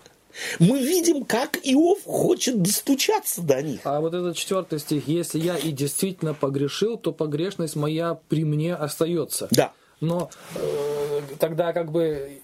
Мы 0.59 0.80
видим, 0.82 1.26
как 1.26 1.59
Иов 1.64 2.03
хочет 2.05 2.62
достучаться 2.62 3.41
до 3.41 3.62
них. 3.62 3.82
А 3.84 3.99
вот 3.99 4.14
этот 4.14 4.36
четвертый 4.36 4.80
стих, 4.80 5.07
если 5.07 5.39
я 5.39 5.57
и 5.57 5.72
действительно 5.72 6.34
погрешил, 6.34 6.97
то 6.97 7.12
погрешность 7.12 7.76
моя 7.76 8.20
при 8.30 8.45
мне 8.45 8.74
остается. 8.74 9.47
Да. 9.51 9.74
Но 9.99 10.32
э, 10.55 11.22
тогда 11.38 11.74
как 11.74 11.91
бы 11.91 12.41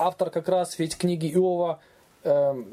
автор 0.00 0.30
как 0.30 0.48
раз 0.48 0.78
ведь 0.78 0.96
книги 0.96 1.26
Иова 1.32 1.80
э, 2.24 2.64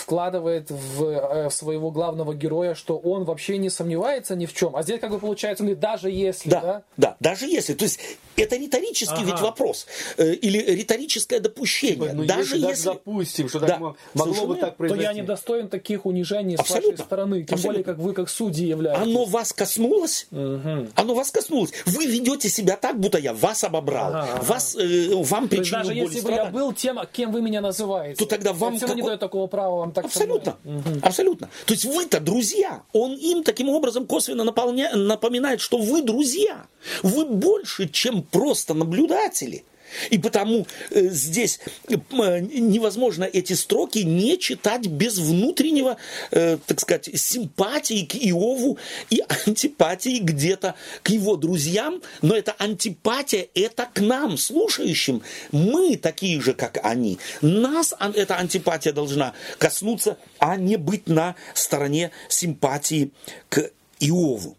вкладывает 0.00 0.70
в 0.70 1.04
э, 1.04 1.50
своего 1.50 1.90
главного 1.90 2.34
героя, 2.34 2.74
что 2.74 2.96
он 2.98 3.24
вообще 3.24 3.58
не 3.58 3.70
сомневается 3.70 4.34
ни 4.36 4.46
в 4.46 4.54
чем. 4.54 4.76
А 4.76 4.82
здесь 4.82 5.00
как 5.00 5.10
бы 5.10 5.18
получается, 5.18 5.62
он 5.62 5.68
говорит, 5.68 5.80
даже 5.80 6.10
если, 6.10 6.50
Да, 6.50 6.60
да, 6.60 6.82
да, 6.96 7.16
даже 7.20 7.46
если. 7.46 7.74
То 7.74 7.84
есть 7.84 7.98
это 8.36 8.56
риторический 8.56 9.14
Ага. 9.14 9.24
ведь 9.24 9.40
вопрос. 9.40 9.86
э, 10.16 10.32
или 10.34 10.58
риторическое 10.58 11.40
допущение. 11.40 12.12
Ну, 12.12 12.24
даже 12.24 12.56
если, 12.56 12.68
если... 12.68 12.84
даже 12.86 12.98
допустим, 12.98 13.48
что 13.48 13.60
Да, 13.60 13.66
так 13.66 13.80
мо- 13.80 13.96
могло 14.14 14.32
совершенно 14.34 14.54
бы 14.54 14.60
так 14.60 14.70
то 14.70 14.76
произойти. 14.76 15.04
я 15.04 15.12
не 15.12 15.22
достоин 15.22 15.68
таких 15.68 16.06
унижений 16.06 16.56
с 16.56 16.60
Абсолютно. 16.60 16.90
вашей 16.92 17.04
стороны. 17.04 17.42
Тем 17.44 17.54
Абсолютно. 17.54 17.68
более, 17.70 17.84
как 17.84 17.98
вы 17.98 18.12
как 18.12 18.28
судьи 18.28 18.66
являетесь. 18.66 19.02
Оно 19.02 19.24
вас 19.24 19.52
коснулось? 19.52 20.26
Оно 20.30 21.14
вас 21.14 21.30
коснулось. 21.30 21.72
Вы 21.86 22.06
ведете 22.06 22.48
себя 22.48 22.76
так, 22.76 22.98
будто 22.98 23.18
я 23.18 23.32
вас 23.32 23.62
обобрал. 23.64 24.14
Ага. 24.14 24.42
Вас, 24.42 24.74
э, 24.76 25.14
вам 25.14 25.48
То 25.48 25.56
причинил 25.56 25.78
даже 25.78 25.88
боль 25.90 25.96
и 25.98 26.00
если 26.00 26.20
бы 26.20 26.30
я 26.32 26.44
был 26.46 26.72
тем, 26.72 26.98
кем 27.12 27.30
вы 27.32 27.40
меня 27.40 27.60
называете, 27.60 28.18
То 28.18 28.26
тогда 28.26 28.52
вам 28.52 28.78
равно 28.80 28.94
не 28.94 29.02
дает 29.02 29.20
такого 29.20 29.43
права 29.46 29.76
вам 29.76 29.92
так. 29.92 30.04
Абсолютно. 30.04 30.56
Абсолютно. 31.02 31.48
То 31.66 31.74
есть 31.74 31.84
вы-то 31.84 32.20
друзья. 32.20 32.82
Он 32.92 33.12
им 33.14 33.42
таким 33.42 33.68
образом 33.68 34.06
косвенно 34.06 34.42
наполня- 34.44 34.94
напоминает, 34.96 35.60
что 35.60 35.78
вы 35.78 36.02
друзья. 36.02 36.66
Вы 37.02 37.24
больше, 37.24 37.88
чем 37.88 38.22
просто 38.22 38.74
наблюдатели. 38.74 39.64
И 40.10 40.18
потому 40.18 40.66
э, 40.90 41.08
здесь 41.08 41.60
э, 41.88 41.94
м, 41.94 42.48
невозможно 42.70 43.24
эти 43.24 43.52
строки 43.52 43.98
не 43.98 44.38
читать 44.38 44.86
без 44.86 45.18
внутреннего, 45.18 45.96
э, 46.30 46.58
так 46.66 46.80
сказать, 46.80 47.10
симпатии 47.14 48.04
к 48.04 48.14
Иову 48.14 48.78
и 49.10 49.22
антипатии 49.46 50.18
где-то 50.18 50.74
к 51.02 51.10
его 51.10 51.36
друзьям. 51.36 52.02
Но 52.22 52.34
эта 52.34 52.52
антипатия– 52.58 53.48
это 53.54 53.88
к 53.92 54.00
нам, 54.00 54.36
слушающим. 54.36 55.22
Мы 55.52 55.96
такие 55.96 56.40
же, 56.40 56.54
как 56.54 56.78
они. 56.82 57.18
Нас 57.40 57.94
эта 58.14 58.36
антипатия 58.36 58.92
должна 58.92 59.34
коснуться, 59.58 60.18
а 60.38 60.56
не 60.56 60.76
быть 60.76 61.08
на 61.08 61.34
стороне 61.54 62.10
симпатии 62.28 63.10
к 63.48 63.70
Иову. 64.00 64.56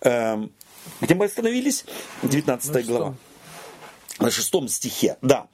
Эм, 0.00 0.52
Где 1.00 1.14
мы 1.14 1.26
остановились? 1.26 1.84
19 2.22 2.86
глава 2.86 3.16
на 4.18 4.30
шестом 4.30 4.68
стихе, 4.68 5.16
да, 5.22 5.46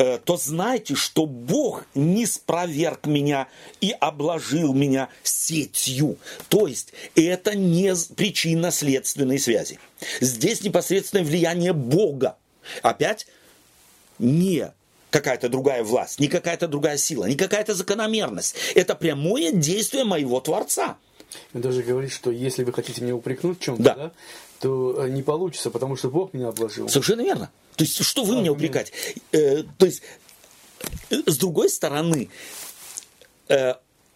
Э, 0.00 0.18
то 0.24 0.36
знайте, 0.36 0.94
что 0.94 1.26
Бог 1.26 1.84
не 1.96 2.24
спроверг 2.24 3.06
меня 3.06 3.48
и 3.80 3.90
обложил 3.90 4.72
меня 4.72 5.08
сетью. 5.24 6.16
То 6.48 6.68
есть 6.68 6.92
это 7.16 7.56
не 7.56 7.92
с- 7.96 8.04
причинно-следственной 8.04 9.40
связи. 9.40 9.80
Здесь 10.20 10.62
непосредственное 10.62 11.24
влияние 11.24 11.72
Бога. 11.72 12.36
Опять 12.82 13.26
не 14.20 14.72
какая-то 15.10 15.48
другая 15.48 15.82
власть, 15.82 16.20
не 16.20 16.28
какая-то 16.28 16.68
другая 16.68 16.96
сила, 16.96 17.24
не 17.24 17.34
какая-то 17.34 17.74
закономерность. 17.74 18.54
Это 18.76 18.94
прямое 18.94 19.50
действие 19.52 20.04
моего 20.04 20.38
Творца. 20.40 20.96
Он 21.54 21.60
даже 21.60 21.82
говорит, 21.82 22.12
что 22.12 22.30
если 22.30 22.62
вы 22.62 22.72
хотите 22.72 23.02
меня 23.02 23.16
упрекнуть 23.16 23.58
в 23.58 23.62
чем-то, 23.62 23.82
Да. 23.82 23.94
да. 23.94 24.12
то 24.60 25.04
э, 25.04 25.08
не 25.10 25.22
получится, 25.22 25.70
потому 25.70 25.96
что 25.96 26.08
Бог 26.10 26.32
меня 26.34 26.48
обложил. 26.48 26.88
Совершенно 26.88 27.22
верно. 27.22 27.50
То 27.78 27.84
есть, 27.84 28.04
что 28.04 28.24
вы 28.24 28.34
меня 28.34 28.50
Аргумент. 28.50 28.56
упрекать? 28.56 28.92
Э, 29.30 29.62
то 29.78 29.86
есть, 29.86 30.02
э, 31.10 31.22
с 31.26 31.38
другой 31.38 31.70
стороны, 31.70 32.28
э, 33.48 33.74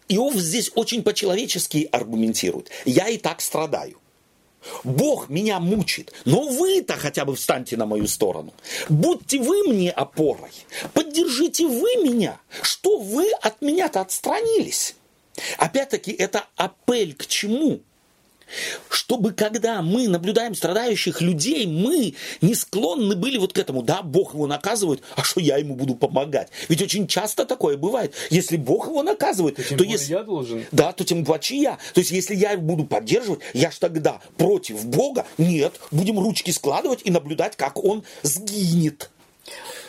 Иов 0.09 0.35
здесь 0.35 0.69
очень 0.75 1.01
по-человечески 1.01 1.87
аргументирует. 1.89 2.69
Я 2.83 3.07
и 3.07 3.17
так 3.17 3.39
страдаю. 3.39 3.97
Бог 4.83 5.29
меня 5.29 5.59
мучит, 5.59 6.11
но 6.25 6.47
вы-то 6.47 6.95
хотя 6.97 7.23
бы 7.23 7.35
встаньте 7.35 7.77
на 7.77 7.85
мою 7.85 8.07
сторону. 8.07 8.53
Будьте 8.89 9.39
вы 9.39 9.63
мне 9.63 9.91
опорой. 9.91 10.51
Поддержите 10.93 11.65
вы 11.65 12.03
меня. 12.03 12.39
Что 12.61 12.99
вы 12.99 13.31
от 13.41 13.61
меня-то 13.61 14.01
отстранились? 14.01 14.95
Опять-таки, 15.57 16.11
это 16.11 16.45
апель 16.57 17.13
к 17.15 17.27
чему? 17.27 17.81
Чтобы 18.89 19.31
когда 19.31 19.81
мы 19.81 20.07
наблюдаем 20.07 20.55
страдающих 20.55 21.21
людей, 21.21 21.65
мы 21.65 22.15
не 22.41 22.55
склонны 22.55 23.15
были 23.15 23.37
вот 23.37 23.53
к 23.53 23.57
этому, 23.57 23.81
да, 23.81 24.01
Бог 24.01 24.33
его 24.33 24.47
наказывает, 24.47 25.01
а 25.15 25.23
что 25.23 25.39
я 25.39 25.57
ему 25.57 25.75
буду 25.75 25.95
помогать? 25.95 26.49
Ведь 26.69 26.81
очень 26.81 27.07
часто 27.07 27.45
такое 27.45 27.77
бывает. 27.77 28.13
Если 28.29 28.57
Бог 28.57 28.87
его 28.87 29.03
наказывает, 29.03 29.55
то 29.55 29.75
более 29.75 29.93
если... 29.93 30.13
я 30.13 30.23
должен. 30.23 30.65
Да, 30.71 30.91
то 30.91 31.03
тем 31.03 31.25
паче 31.25 31.57
я. 31.57 31.77
То 31.93 31.99
есть, 31.99 32.11
если 32.11 32.35
я 32.35 32.53
их 32.53 32.61
буду 32.61 32.85
поддерживать, 32.85 33.41
я 33.53 33.71
ж 33.71 33.77
тогда 33.77 34.21
против 34.37 34.85
Бога. 34.85 35.25
Нет, 35.37 35.79
будем 35.91 36.19
ручки 36.19 36.51
складывать 36.51 37.01
и 37.03 37.11
наблюдать, 37.11 37.55
как 37.55 37.83
он 37.83 38.03
сгинет. 38.21 39.09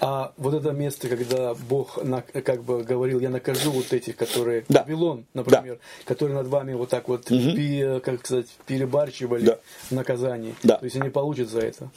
А 0.06 0.32
вот 0.36 0.52
это 0.52 0.70
место, 0.72 1.08
когда 1.08 1.54
Бог 1.54 2.02
на- 2.04 2.20
как 2.20 2.62
бы 2.62 2.82
говорил, 2.84 3.20
я 3.20 3.30
накажу 3.30 3.70
вот 3.70 3.92
этих, 3.92 4.16
которые 4.16 4.64
Да. 4.68 4.82
Вавилон, 4.82 5.24
например, 5.32 5.78
которые 6.04 6.36
над 6.36 6.46
вами 6.48 6.74
вот 6.74 6.90
так 6.90 7.08
вот, 7.08 7.24
пи- 7.24 8.00
как 8.00 8.20
сказать, 8.26 8.48
перебарчивали 8.66 9.44
Да. 9.46 9.58
в 9.88 9.92
наказании. 9.92 10.54
Да. 10.62 10.76
То 10.76 10.84
есть 10.84 10.96
они 10.96 11.08
получат 11.08 11.48
за 11.48 11.60
это. 11.60 11.90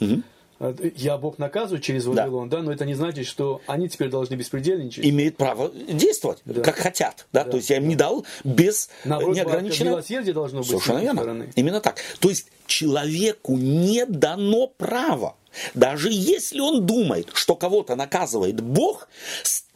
А, 0.60 0.74
Я 0.96 1.18
Бог 1.18 1.38
наказываю 1.38 1.80
через 1.80 2.04
Да. 2.04 2.10
Вавилон, 2.22 2.48
да. 2.48 2.62
но 2.62 2.72
это 2.72 2.84
не 2.84 2.94
значит, 2.94 3.26
что 3.26 3.60
они 3.68 3.88
теперь 3.88 4.08
должны 4.08 4.34
беспредельничать. 4.34 5.04
имеют 5.04 5.36
право 5.36 5.70
действовать, 5.70 6.40
Да. 6.46 6.62
как 6.62 6.76
хотят. 6.76 7.26
Да? 7.32 7.44
То 7.44 7.58
есть 7.58 7.70
я 7.70 7.76
им 7.76 7.86
не 7.88 7.94
дал 7.94 8.24
без 8.42 8.88
э, 9.04 9.08
Наоборот, 9.08 9.36
неограниченного... 9.36 9.96
милосердие 9.96 10.34
должно 10.34 10.58
быть 10.60 10.68
Совершенно 10.68 10.98
верно. 10.98 11.20
стороны. 11.20 11.52
Именно 11.54 11.80
так. 11.80 11.98
То 12.18 12.28
есть 12.30 12.48
человеку 12.66 13.56
не 13.56 14.04
дано 14.06 14.66
право, 14.66 15.36
даже 15.74 16.08
если 16.10 16.60
он 16.60 16.86
думает, 16.86 17.30
что 17.34 17.54
кого-то 17.54 17.96
наказывает 17.96 18.60
Бог, 18.60 19.08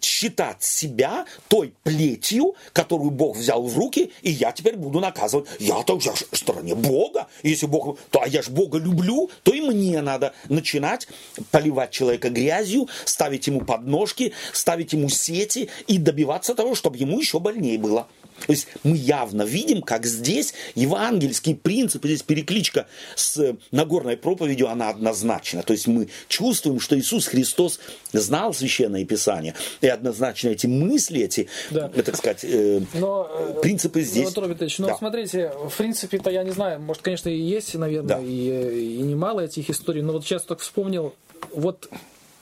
считать 0.01 0.63
себя 0.63 1.27
той 1.49 1.73
плетью, 1.83 2.55
которую 2.73 3.11
Бог 3.11 3.37
взял 3.37 3.63
в 3.63 3.77
руки, 3.77 4.13
и 4.23 4.31
я 4.31 4.53
теперь 4.53 4.77
буду 4.77 5.01
наказывать. 5.01 5.49
Я-то 5.59 5.99
я 6.03 6.13
в 6.13 6.37
стороне 6.37 6.75
Бога. 6.75 7.29
Если 7.43 7.67
Бог, 7.67 7.99
то 8.11 8.21
а 8.23 8.29
я 8.29 8.43
же 8.43 8.51
Бога 8.51 8.79
люблю, 8.79 9.31
то 9.43 9.53
и 9.53 9.61
мне 9.61 10.01
надо 10.01 10.35
начинать 10.49 11.09
поливать 11.51 11.91
человека 11.91 12.31
грязью, 12.31 12.89
ставить 13.05 13.47
ему 13.47 13.61
подножки, 13.61 14.33
ставить 14.53 14.93
ему 14.93 15.09
сети 15.09 15.71
и 15.87 15.99
добиваться 15.99 16.55
того, 16.55 16.75
чтобы 16.75 16.99
ему 16.99 17.19
еще 17.21 17.39
больнее 17.39 17.79
было. 17.79 18.09
То 18.47 18.53
есть 18.53 18.67
мы 18.83 18.97
явно 18.97 19.43
видим, 19.43 19.83
как 19.83 20.07
здесь 20.07 20.55
евангельский 20.75 21.55
принцип, 21.55 22.05
здесь 22.05 22.23
перекличка 22.23 22.87
с 23.15 23.37
э, 23.39 23.57
Нагорной 23.71 24.17
проповедью, 24.17 24.69
она 24.69 24.89
однозначна. 24.91 25.63
То 25.63 25.73
есть 25.73 25.87
мы 25.87 26.09
чувствуем, 26.29 26.81
что 26.81 26.99
Иисус 26.99 27.27
Христос 27.27 27.79
знал 28.13 28.53
Священное 28.55 29.05
Писание, 29.05 29.55
и 29.81 29.87
однозначно 29.89 30.49
эти 30.49 30.67
мысли, 30.67 31.23
эти, 31.23 31.49
Да. 31.71 31.91
э, 31.95 32.03
так 32.03 32.17
сказать, 32.17 32.45
э, 32.45 32.81
Но, 32.95 33.29
э, 33.31 33.61
принципы 33.63 34.03
здесь... 34.03 34.29
Петр 34.29 34.49
Витальевич, 34.49 34.79
ну 34.79 34.89
Да. 34.89 34.97
смотрите, 34.97 35.53
в 35.69 35.77
принципе-то 35.77 36.31
я 36.31 36.43
не 36.45 36.51
знаю, 36.51 36.81
может, 36.81 37.03
конечно, 37.03 37.29
и 37.29 37.39
есть, 37.39 37.75
наверное, 37.75 38.17
Да. 38.17 38.23
и, 38.23 38.97
и 38.99 39.03
немало 39.03 39.41
этих 39.41 39.71
историй, 39.71 40.03
но 40.03 40.13
вот 40.13 40.25
сейчас 40.25 40.43
только 40.43 40.63
вспомнил, 40.63 41.15
вот 41.53 41.89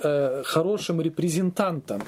э, 0.03 0.43
хорошим 0.45 1.01
репрезентантом 1.01 2.03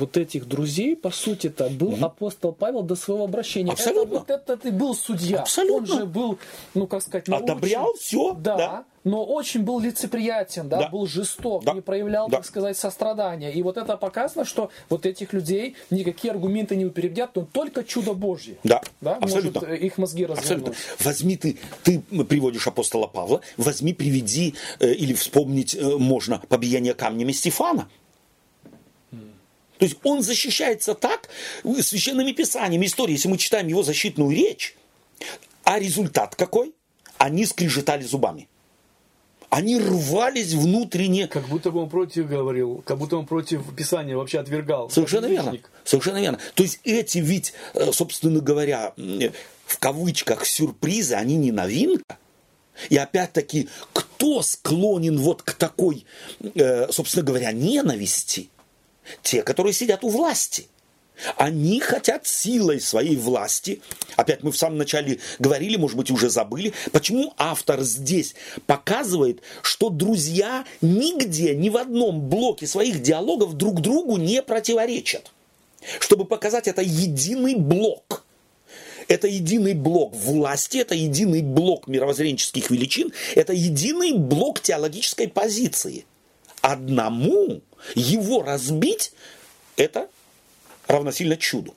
вот 0.00 0.16
этих 0.16 0.48
друзей, 0.48 0.96
по 0.96 1.10
сути-то, 1.10 1.68
был 1.70 1.96
апостол 2.04 2.52
Павел 2.52 2.82
до 2.82 2.96
своего 2.96 3.24
обращения. 3.24 3.72
Абсолютно. 3.72 4.16
Это, 4.16 4.18
вот 4.18 4.30
этот 4.30 4.66
и 4.66 4.70
был 4.70 4.94
судья. 4.94 5.40
Абсолютно. 5.40 5.76
Он 5.94 6.00
же 6.00 6.06
был, 6.06 6.38
ну, 6.74 6.86
как 6.86 7.02
сказать, 7.02 7.28
научен. 7.28 7.44
Одобрял 7.44 7.94
всё, 7.94 8.34
Да, 8.34 8.56
да. 8.56 8.84
но 9.04 9.24
очень 9.24 9.62
был 9.62 9.78
лицеприятен, 9.80 10.68
да, 10.68 10.78
Да. 10.78 10.88
был 10.88 11.06
жесток, 11.06 11.64
Да. 11.64 11.72
не 11.74 11.80
проявлял, 11.80 12.28
Да. 12.28 12.38
так 12.38 12.46
сказать, 12.46 12.76
сострадания. 12.76 13.52
И 13.52 13.62
вот 13.62 13.76
это 13.76 13.96
показано, 13.96 14.44
что 14.44 14.70
вот 14.88 15.06
этих 15.06 15.32
людей 15.32 15.76
никакие 15.90 16.32
аргументы 16.32 16.74
не 16.76 16.84
упередят, 16.86 17.30
но 17.36 17.46
только 17.50 17.84
чудо 17.84 18.14
Божье. 18.14 18.56
Да, 18.64 18.80
Да, 19.00 19.16
абсолютно. 19.16 19.60
может 19.60 19.80
их 19.82 19.98
мозги 19.98 20.24
Абсолютно. 20.24 20.54
развернуть. 20.72 20.76
Возьми 21.04 21.36
ты, 21.36 21.58
ты 21.84 22.00
приводишь 22.24 22.66
апостола 22.66 23.06
Павла, 23.06 23.40
возьми, 23.56 23.92
приведи, 23.92 24.54
э, 24.80 24.92
или 24.92 25.12
вспомнить 25.14 25.74
э, 25.74 25.96
можно 25.96 26.42
побиение 26.48 26.94
камнями 26.94 27.32
Стефана. 27.32 27.88
То 29.80 29.86
есть 29.86 29.96
он 30.04 30.22
защищается 30.22 30.94
так 30.94 31.30
э, 31.64 31.82
священными 31.82 32.32
писаниями, 32.32 32.84
историей. 32.84 33.16
Если 33.16 33.28
мы 33.28 33.38
читаем 33.38 33.66
его 33.66 33.82
защитную 33.82 34.30
речь, 34.30 34.76
а 35.64 35.78
результат 35.78 36.36
какой? 36.36 36.74
Они 37.16 37.46
скрежетали 37.46 38.02
зубами. 38.02 38.46
Они 39.48 39.78
рвались 39.78 40.52
внутренне. 40.52 41.28
Как 41.28 41.48
будто 41.48 41.70
бы 41.70 41.80
он 41.80 41.88
против 41.88 42.28
говорил, 42.28 42.82
как 42.84 42.98
будто 42.98 43.16
он 43.16 43.26
против 43.26 43.74
Писания 43.74 44.16
вообще 44.16 44.38
отвергал. 44.38 44.90
Совершенно 44.90 45.26
верно. 45.26 45.56
Совершенно 45.84 46.20
верно. 46.20 46.38
То 46.54 46.62
есть 46.62 46.80
эти 46.84 47.18
ведь, 47.18 47.54
э, 47.72 47.90
собственно 47.90 48.40
говоря, 48.40 48.92
м, 48.98 49.32
в 49.64 49.78
кавычках 49.78 50.44
сюрпризы, 50.44 51.14
они 51.14 51.36
не 51.36 51.52
новинка. 51.52 52.18
И 52.90 52.98
опять-таки, 52.98 53.70
кто 53.94 54.42
склонен 54.42 55.18
вот 55.18 55.40
к 55.40 55.52
такой, 55.54 56.04
э, 56.54 56.92
собственно 56.92 57.24
говоря, 57.24 57.50
ненависти? 57.52 58.50
Те, 59.22 59.42
которые 59.42 59.72
сидят 59.72 60.04
у 60.04 60.08
власти. 60.08 60.68
Они 61.36 61.80
хотят 61.80 62.26
силой 62.26 62.80
своей 62.80 63.16
власти. 63.16 63.82
Опять 64.16 64.42
мы 64.42 64.52
в 64.52 64.56
самом 64.56 64.78
начале 64.78 65.18
говорили, 65.38 65.76
может 65.76 65.96
быть, 65.96 66.10
уже 66.10 66.30
забыли, 66.30 66.72
почему 66.92 67.34
автор 67.36 67.82
здесь 67.82 68.34
показывает, 68.66 69.42
что 69.62 69.90
друзья 69.90 70.64
нигде, 70.80 71.54
ни 71.54 71.68
в 71.68 71.76
одном 71.76 72.28
блоке 72.28 72.66
своих 72.66 73.02
диалогов 73.02 73.54
друг 73.54 73.80
другу 73.80 74.16
не 74.16 74.42
противоречат. 74.42 75.32
Чтобы 75.98 76.24
показать 76.24 76.68
это 76.68 76.82
единый 76.82 77.54
блок. 77.54 78.24
Это 79.08 79.26
единый 79.26 79.74
блок 79.74 80.14
власти, 80.14 80.78
это 80.78 80.94
единый 80.94 81.42
блок 81.42 81.88
мировоззренческих 81.88 82.70
величин, 82.70 83.12
это 83.34 83.52
единый 83.52 84.12
блок 84.12 84.60
теологической 84.60 85.26
позиции. 85.26 86.04
Одному 86.60 87.60
его 87.94 88.42
разбить– 88.42 89.12
это 89.76 90.08
равносильно 90.86 91.36
чуду. 91.36 91.74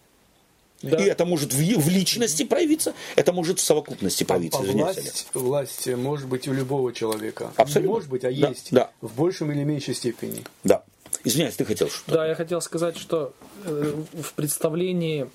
Да. 0.82 0.98
И 0.98 1.04
это 1.06 1.26
может 1.26 1.54
в, 1.54 1.58
в 1.58 1.90
личности 1.90 2.44
проявиться, 2.44 2.94
это 3.16 3.32
может 3.32 3.60
в 3.60 3.64
совокупности 3.64 4.26
проявиться. 4.26 4.60
А 4.60 4.64
власть, 4.64 5.28
власть 5.34 5.88
может 5.88 6.28
быть 6.28 6.48
у 6.50 6.54
любого 6.54 6.92
человека. 6.92 7.54
Абсолютно. 7.56 7.88
Не 7.88 7.94
может 7.94 8.10
быть, 8.10 8.26
а 8.26 8.32
Да, 8.32 8.50
есть. 8.50 8.68
да. 8.72 8.92
В 9.00 9.16
большем 9.16 9.52
или 9.54 9.64
меньшей 9.64 9.96
степени. 9.96 10.44
Да. 10.66 10.84
Извиняюсь, 11.24 11.56
ты 11.56 11.64
хотел 11.64 11.90
что-то? 11.90 12.12
Да, 12.18 12.28
я 12.28 12.36
хотел 12.36 12.60
сказать, 12.60 12.98
что 12.98 13.34
э, 13.64 14.04
в 14.14 14.34
представлении 14.34 15.30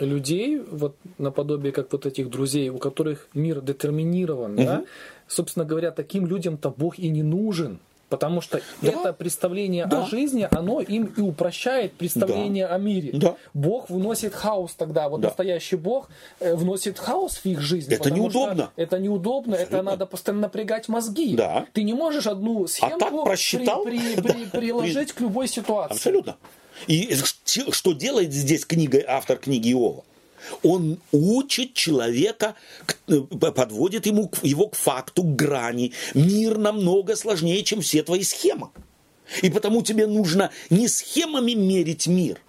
людей, 0.00 0.58
вот 0.58 0.96
наподобие 1.18 1.72
как 1.72 1.92
вот 1.92 2.04
этих 2.04 2.28
друзей, 2.28 2.68
у 2.70 2.78
которых 2.78 3.28
мир 3.34 3.60
детерминирован, 3.60 4.56
да, 4.56 4.84
собственно 5.28 5.64
говоря, 5.64 5.92
таким 5.92 6.26
людям-то 6.26 6.70
Бог 6.70 6.98
и 6.98 7.08
не 7.08 7.22
нужен. 7.22 7.78
Потому 8.08 8.40
что 8.40 8.60
Да. 8.82 8.88
это 8.92 9.12
представление 9.12 9.86
Да. 9.86 10.04
о 10.04 10.06
жизни, 10.06 10.46
оно 10.50 10.80
им 10.80 11.06
и 11.16 11.20
упрощает 11.20 11.92
представление 11.94 12.66
о 12.66 12.78
мире. 12.78 13.10
Да. 13.12 13.34
Бог 13.52 13.90
вносит 13.90 14.32
хаос 14.32 14.74
тогда. 14.74 15.08
Вот 15.08 15.20
Да. 15.20 15.28
настоящий 15.28 15.74
Бог 15.76 16.08
э, 16.38 16.54
вносит 16.54 16.98
хаос 17.00 17.38
в 17.38 17.46
их 17.46 17.60
жизнь. 17.60 17.92
Это 17.92 18.10
неудобно. 18.12 18.70
Это 18.76 18.98
неудобно, 19.00 19.54
это 19.54 19.64
Абсолютно. 19.64 19.90
надо 19.90 20.06
постоянно 20.06 20.42
напрягать 20.42 20.88
мозги. 20.88 21.34
Да. 21.34 21.66
Ты 21.72 21.82
не 21.82 21.94
можешь 21.94 22.26
одну 22.28 22.66
схему 22.68 22.98
так 22.98 23.10
просчитал? 23.24 23.82
при- 23.84 23.98
при- 24.14 24.22
Да. 24.22 24.32
при- 24.34 24.44
приложить 24.60 25.12
к 25.12 25.20
любой 25.20 25.48
ситуации. 25.48 25.94
Абсолютно. 25.96 26.36
И 26.86 27.12
что 27.72 27.92
делает 27.92 28.32
здесь 28.32 28.64
книга, 28.64 29.02
автор 29.08 29.36
книги 29.38 29.72
Иова? 29.72 30.04
Он 30.62 30.98
учит 31.12 31.74
человека, 31.74 32.54
э, 33.08 33.20
подводит 33.20 34.06
ему, 34.06 34.30
его 34.42 34.68
к 34.68 34.76
факту, 34.76 35.22
к 35.22 35.36
грани. 35.36 35.92
Мир 36.14 36.58
намного 36.58 37.16
сложнее, 37.16 37.62
чем 37.62 37.80
все 37.80 38.02
твои 38.02 38.22
схемы. 38.22 38.70
И 39.42 39.50
потому 39.50 39.82
тебе 39.82 40.06
нужно 40.06 40.50
не 40.70 40.88
схемами 40.88 41.52
мерить 41.52 42.06
мир, 42.06 42.40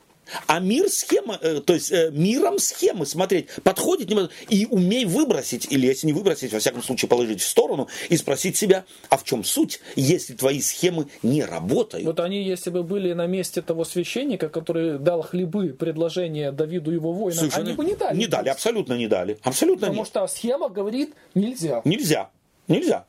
а 0.48 0.60
мир 0.60 0.90
схема, 0.90 1.38
э, 1.42 1.62
то 1.66 1.74
есть 1.74 1.92
э, 1.92 2.10
миром 2.12 2.60
схемы 2.60 3.06
смотреть, 3.06 3.48
подходит 3.64 4.10
не 4.10 4.16
подходит, 4.16 4.32
и 4.50 4.66
умей 4.66 5.06
выбросить, 5.06 5.68
или 5.72 5.86
если 5.88 6.08
не 6.08 6.14
выбросить, 6.14 6.54
во 6.54 6.60
всяком 6.60 6.84
случае 6.84 7.10
положить 7.10 7.42
в 7.42 7.48
сторону 7.48 7.88
и 8.10 8.18
спросить 8.18 8.58
себя, 8.58 8.86
а 9.10 9.18
в 9.18 9.24
чем 9.24 9.44
суть, 9.44 9.80
если 9.96 10.34
твои 10.34 10.62
схемы 10.62 11.08
не 11.24 11.44
работают. 11.44 12.06
Вот 12.06 12.20
они, 12.20 12.44
если 12.44 12.70
бы 12.70 12.84
были 12.84 13.14
на 13.14 13.28
месте 13.28 13.62
того 13.62 13.86
священника, 13.86 14.50
который 14.50 15.00
дал 15.00 15.22
хлебы 15.22 15.70
предложение 15.70 16.52
Давиду 16.52 16.92
его 16.92 17.12
воинам, 17.14 17.40
Совершенно- 17.40 17.68
они 17.68 17.74
бы 17.74 17.86
не 17.86 17.96
дали. 17.96 18.18
Не 18.18 18.28
дали, 18.28 18.50
абсолютно 18.50 18.94
не 18.94 19.08
дали. 19.08 19.38
Абсолютно 19.44 19.88
Потому 19.88 20.02
нет. 20.02 20.08
что 20.08 20.28
схема 20.28 20.70
говорит 20.70 21.14
нельзя. 21.36 21.82
Нельзя. 21.86 22.30
Нельзя. 22.68 23.06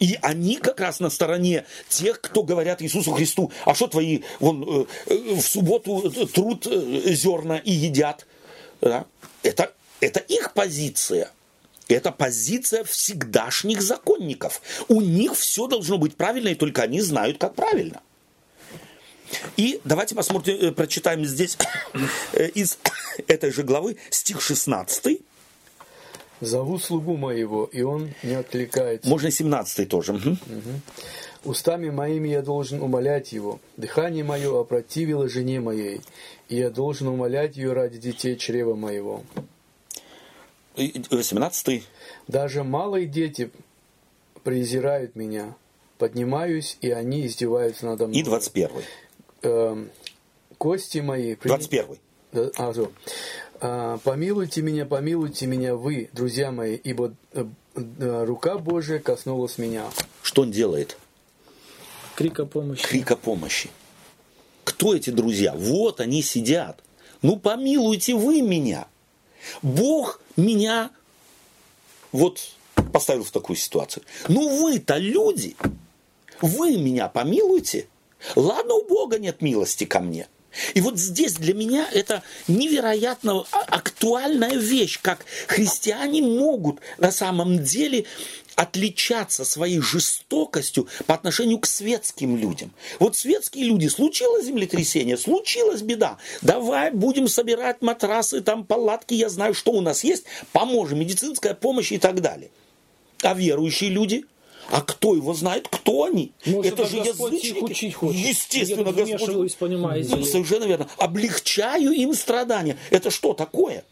И 0.00 0.18
они 0.22 0.56
как 0.56 0.80
раз 0.80 1.00
на 1.00 1.10
стороне 1.10 1.64
тех, 1.88 2.20
кто 2.20 2.42
говорят 2.42 2.82
Иисусу 2.82 3.12
Христу, 3.12 3.50
а 3.64 3.74
что 3.74 3.88
твои 3.88 4.22
вон, 4.38 4.62
э, 4.62 4.86
э, 5.06 5.34
в 5.34 5.40
субботу 5.40 6.08
э, 6.08 6.26
труд 6.26 6.64
зерна 6.64 7.58
и 7.58 7.72
едят. 7.72 8.26
Да? 8.80 9.06
Это, 9.42 9.72
это 10.00 10.20
их 10.20 10.52
позиция. 10.52 11.32
Это 11.88 12.12
позиция 12.12 12.84
всегдашних 12.84 13.82
законников. 13.82 14.60
У 14.88 15.00
них 15.00 15.34
все 15.34 15.66
должно 15.66 15.98
быть 15.98 16.16
правильно, 16.16 16.48
и 16.48 16.54
только 16.54 16.82
они 16.82 17.00
знают, 17.00 17.38
как 17.38 17.54
правильно. 17.54 18.02
И 19.56 19.80
давайте 19.84 20.14
посмотрим, 20.14 20.74
прочитаем 20.74 21.24
здесь 21.24 21.58
из 22.54 22.78
этой 23.26 23.50
же 23.50 23.62
главы 23.62 23.96
стих 24.10 24.40
16. 24.40 25.20
Зову 26.40 26.78
слугу 26.78 27.16
моего, 27.16 27.64
и 27.64 27.82
он 27.82 28.10
не 28.22 28.34
откликается. 28.34 29.08
Можно 29.08 29.30
17 29.30 29.88
тоже. 29.88 30.12
Мгм. 30.12 30.38
Устами 31.44 31.90
моими 31.90 32.28
я 32.28 32.42
должен 32.42 32.80
умолять 32.82 33.32
его. 33.32 33.60
Дыхание 33.76 34.24
мое 34.24 34.60
опротивило 34.60 35.28
жене 35.28 35.60
моей, 35.60 36.00
и 36.48 36.56
я 36.56 36.70
должен 36.70 37.08
умолять 37.08 37.56
ее 37.56 37.72
ради 37.72 37.98
детей 37.98 38.36
чрева 38.36 38.74
моего. 38.74 39.22
И- 40.76 41.02
18 41.10 41.82
Даже 42.28 42.62
малые 42.64 43.06
дети 43.06 43.50
презирают 44.44 45.16
меня. 45.16 45.54
Поднимаюсь, 45.98 46.76
и 46.80 46.90
они 46.90 47.26
издеваются 47.26 47.86
надо 47.86 48.06
мной. 48.06 48.20
и 48.20 48.22
21 48.22 48.70
Эм, 49.42 49.90
кости 50.58 50.98
мои... 50.98 51.34
при- 51.34 51.48
21 51.48 51.98
Да. 52.32 52.50
А, 52.56 52.72
помилуйте 53.58 54.62
меня, 54.62 54.86
помилуйте 54.86 55.46
меня 55.46 55.74
вы, 55.74 56.10
друзья 56.12 56.50
мои, 56.50 56.76
ибо 56.76 57.14
э, 57.32 57.44
э, 57.74 58.24
рука 58.24 58.58
Божия 58.58 58.98
коснулась 58.98 59.58
меня. 59.58 59.84
Что 60.22 60.42
он 60.42 60.50
делает? 60.50 60.96
Крика 62.14 62.46
помощи. 62.46 62.82
Крика 62.84 63.16
помощи. 63.16 63.70
Кто 64.64 64.94
эти 64.94 65.10
друзья? 65.10 65.54
Вот 65.54 66.00
они 66.00 66.22
сидят. 66.22 66.82
Ну 67.22 67.36
помилуйте 67.38 68.14
вы 68.14 68.42
меня. 68.42 68.86
Бог 69.62 70.20
меня 70.36 70.90
вот 72.12 72.40
поставил 72.92 73.24
в 73.24 73.30
такую 73.30 73.56
ситуацию. 73.56 74.04
Ну 74.28 74.62
вы-то 74.62 74.96
люди, 74.96 75.56
вы 76.40 76.76
меня 76.76 77.08
помилуйте. 77.08 77.88
Ладно, 78.34 78.74
у 78.74 78.84
Бога 78.84 79.18
нет 79.18 79.42
милости 79.42 79.84
ко 79.84 80.00
мне. 80.00 80.28
И 80.74 80.80
вот 80.80 80.98
здесь 80.98 81.34
для 81.34 81.54
меня 81.54 81.88
это 81.92 82.22
невероятно 82.46 83.44
актуальная 83.50 84.54
вещь, 84.54 84.98
как 85.00 85.24
христиане 85.46 86.22
могут 86.22 86.80
на 86.98 87.10
самом 87.10 87.62
деле 87.62 88.04
отличаться 88.56 89.44
своей 89.44 89.80
жестокостью 89.80 90.88
по 91.06 91.14
отношению 91.14 91.60
к 91.60 91.66
светским 91.66 92.36
людям. 92.36 92.72
Вот 92.98 93.16
светские 93.16 93.66
люди, 93.66 93.86
случилось 93.86 94.46
землетрясение, 94.46 95.16
случилась 95.16 95.82
беда, 95.82 96.18
давай 96.42 96.90
будем 96.90 97.28
собирать 97.28 97.82
матрасы, 97.82 98.40
там 98.40 98.64
палатки, 98.64 99.14
я 99.14 99.28
знаю, 99.28 99.54
что 99.54 99.70
у 99.70 99.80
нас 99.80 100.02
есть, 100.02 100.24
поможем, 100.52 100.98
медицинская 100.98 101.54
помощь 101.54 101.92
и 101.92 101.98
так 101.98 102.20
далее. 102.20 102.50
А 103.22 103.34
верующие 103.34 103.90
люди– 103.90 104.24
а 104.70 104.82
кто 104.82 105.14
его 105.14 105.32
знает, 105.34 105.66
кто 105.68 106.04
они? 106.04 106.32
Может, 106.44 106.72
это, 106.72 106.82
это 106.82 106.90
же 106.90 106.96
язычники. 106.98 107.58
учить 107.62 107.94
хочет. 107.94 108.20
Естественно, 108.20 108.88
Я 108.90 109.16
Господь. 109.16 109.56
понимаете. 109.56 110.14
Ну, 110.14 110.24
совершенно 110.24 110.64
верно. 110.64 110.88
Облегчаю 110.98 111.92
им 111.92 112.14
страдания. 112.14 112.76
Это 112.90 113.10
что 113.10 113.32
такое? 113.32 113.84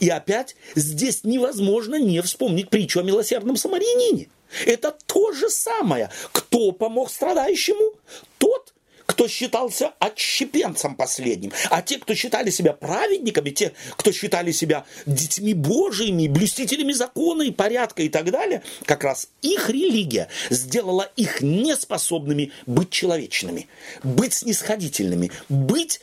И 0.00 0.08
опять 0.08 0.56
здесь 0.74 1.24
невозможно 1.24 1.96
не 1.98 2.20
вспомнить 2.22 2.70
притчу 2.70 3.00
о 3.00 3.02
милосердном 3.02 3.56
самарянине. 3.56 4.28
Это 4.64 4.96
то 5.06 5.32
же 5.32 5.50
самое. 5.50 6.10
Кто 6.32 6.72
помог 6.72 7.10
страдающему? 7.10 7.92
Тот, 8.38 8.67
кто 9.08 9.26
считался 9.26 9.94
отщепенцем 9.98 10.94
последним, 10.94 11.50
а 11.70 11.80
те, 11.80 11.98
кто 11.98 12.14
считали 12.14 12.50
себя 12.50 12.74
праведниками, 12.74 13.48
те, 13.48 13.72
кто 13.96 14.12
считали 14.12 14.52
себя 14.52 14.84
детьми 15.06 15.54
Божьими, 15.54 16.28
блюстителями 16.28 16.92
закона 16.92 17.42
и 17.42 17.50
порядка 17.50 18.02
и 18.02 18.10
так 18.10 18.30
далее, 18.30 18.62
как 18.84 19.04
раз 19.04 19.30
их 19.40 19.70
религия 19.70 20.28
сделала 20.50 21.10
их 21.16 21.40
неспособными 21.40 22.52
быть 22.66 22.90
человечными, 22.90 23.66
быть 24.02 24.34
снисходительными, 24.34 25.32
быть 25.48 26.02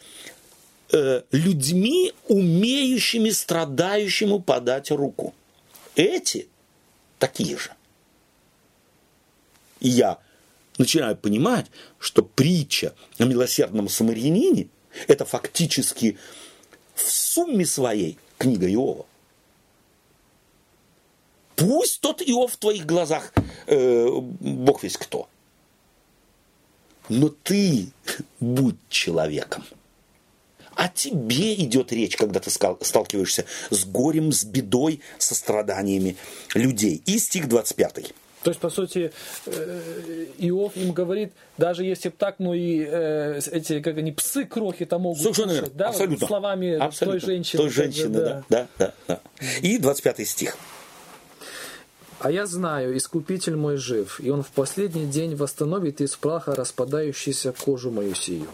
э, 0.92 1.22
людьми, 1.32 2.12
умеющими 2.28 3.30
страдающему 3.30 4.40
подать 4.40 4.90
руку. 4.90 5.36
Эти 5.96 6.48
такие 7.20 7.56
же. 7.56 7.70
И 9.80 9.90
я 9.90 10.18
начинаю 10.78 11.16
понимать, 11.16 11.68
что 12.00 12.24
притча 12.24 12.94
о 13.18 13.26
милосердном 13.26 13.90
самарянине– 13.90 14.68
это 15.08 15.26
фактически 15.26 16.18
в 16.94 17.10
сумме 17.10 17.66
своей 17.66 18.18
книга 18.38 18.72
Иова. 18.72 19.06
Пусть 21.56 22.02
тот 22.02 22.22
Иов 22.22 22.54
в 22.54 22.58
твоих 22.58 22.86
глазах 22.86 23.34
э, 23.68 24.08
Бог 24.10 24.84
весь 24.84 24.98
кто. 24.98 25.30
Но 27.08 27.30
ты 27.30 27.88
будь 28.40 28.78
человеком. 28.90 29.64
О 30.76 30.90
тебе 30.90 31.56
идет 31.56 31.94
речь, 31.94 32.18
когда 32.18 32.42
ты 32.42 32.50
сталкиваешься 32.50 33.46
с 33.70 33.86
горем, 33.86 34.34
с 34.34 34.44
бедой, 34.44 35.00
со 35.18 35.34
страданиями 35.34 36.18
людей. 36.54 37.02
И 37.06 37.18
стих 37.18 37.48
25. 37.48 38.14
То 38.46 38.52
есть, 38.52 38.62
по 38.62 38.70
сути, 38.70 39.12
э, 39.48 40.26
Иов 40.38 40.78
им 40.78 40.92
говорит, 40.92 41.34
даже 41.58 41.84
если 41.84 42.10
бы 42.10 42.16
так, 42.16 42.36
ну 42.38 42.54
и 42.54 42.86
э, 42.88 43.40
эти, 43.52 43.82
как 43.82 43.98
они, 43.98 44.12
псы 44.12 44.46
крохи-то 44.46 45.00
могут 45.00 45.20
Совершенно 45.20 45.56
слушать, 45.56 45.76
да, 45.76 45.90
абсолютно. 45.90 46.28
словами 46.28 46.76
абсолютно. 46.76 47.20
той 47.20 47.28
женщины. 47.28 47.64
Той 47.64 47.72
женщины, 47.72 48.20
да, 48.20 48.44
да, 48.48 48.68
да, 48.78 48.94
да. 49.08 49.20
И 49.64 49.80
25 49.80 50.28
стих. 50.28 50.58
А 52.20 52.30
я 52.30 52.46
знаю, 52.46 52.96
Искупитель 52.96 53.56
мой 53.56 53.78
жив, 53.78 54.20
и 54.20 54.30
он 54.30 54.44
в 54.44 54.50
последний 54.50 55.08
день 55.08 55.36
восстановит 55.36 56.00
из 56.00 56.16
праха 56.16 56.54
распадающуюся 56.54 57.52
кожу 57.52 57.90
мою 57.90 58.14
сию. 58.14 58.46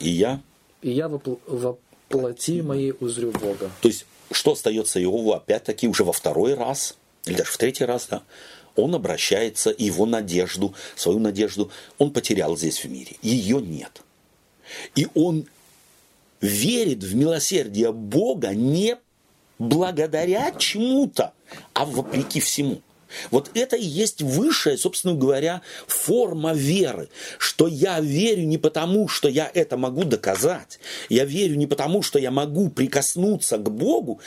И 0.00 0.10
я? 0.10 0.40
И 0.82 0.90
я 0.90 1.06
вопл- 1.06 1.38
воплоти 1.46 2.60
моей 2.60 2.92
узрю 2.98 3.30
Бога. 3.30 3.70
То 3.82 3.86
есть, 3.86 4.04
что 4.32 4.54
остается 4.54 4.98
Иову 4.98 5.32
опять-таки 5.32 5.86
уже 5.86 6.02
во 6.02 6.12
второй 6.12 6.54
раз, 6.54 6.96
или 7.26 7.36
даже 7.36 7.52
в 7.52 7.56
третий 7.56 7.84
раз, 7.84 8.08
да, 8.10 8.22
он 8.76 8.94
обращается, 8.94 9.74
его 9.76 10.06
надежду, 10.06 10.74
свою 10.96 11.18
надежду, 11.18 11.70
он 11.98 12.12
потерял 12.12 12.56
здесь 12.56 12.84
в 12.84 12.90
мире. 12.90 13.16
Ее 13.22 13.60
нет. 13.60 14.02
И 14.94 15.08
он 15.14 15.46
верит 16.40 17.02
в 17.02 17.14
милосердие 17.14 17.92
Бога 17.92 18.54
не 18.54 18.96
благодаря 19.58 20.52
чему-то, 20.52 21.32
а 21.74 21.84
вопреки 21.84 22.40
всему. 22.40 22.80
Вот 23.30 23.50
это 23.54 23.76
и 23.76 23.84
есть 23.84 24.22
высшая, 24.22 24.76
собственно 24.76 25.14
говоря, 25.14 25.62
форма 25.86 26.52
веры, 26.52 27.08
что 27.38 27.66
я 27.66 28.00
верю 28.00 28.44
не 28.44 28.58
потому, 28.58 29.08
что 29.08 29.28
я 29.28 29.50
это 29.52 29.76
могу 29.76 30.04
доказать, 30.04 30.78
я 31.08 31.24
верю 31.24 31.56
не 31.56 31.66
потому, 31.66 32.02
что 32.02 32.18
я 32.18 32.30
могу 32.30 32.70
прикоснуться 32.70 33.58
к 33.58 33.70
Богу, 33.70 34.20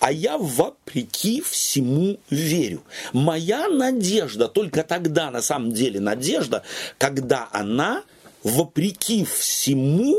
а 0.00 0.12
я 0.12 0.38
вопреки 0.38 1.42
всему 1.42 2.18
верю. 2.30 2.82
Моя 3.12 3.68
надежда 3.68 4.48
только 4.48 4.82
тогда, 4.84 5.30
на 5.30 5.42
самом 5.42 5.72
деле, 5.72 6.00
надежда, 6.00 6.62
когда 6.98 7.48
она 7.52 8.04
вопреки 8.42 9.24
всему 9.24 10.16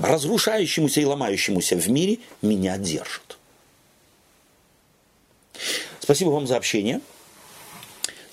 разрушающемуся 0.00 1.00
и 1.00 1.04
ломающемуся 1.04 1.76
в 1.76 1.88
мире 1.88 2.18
меня 2.42 2.78
держит. 2.78 3.38
Спасибо 6.00 6.30
вам 6.30 6.46
за 6.46 6.56
общение. 6.56 7.00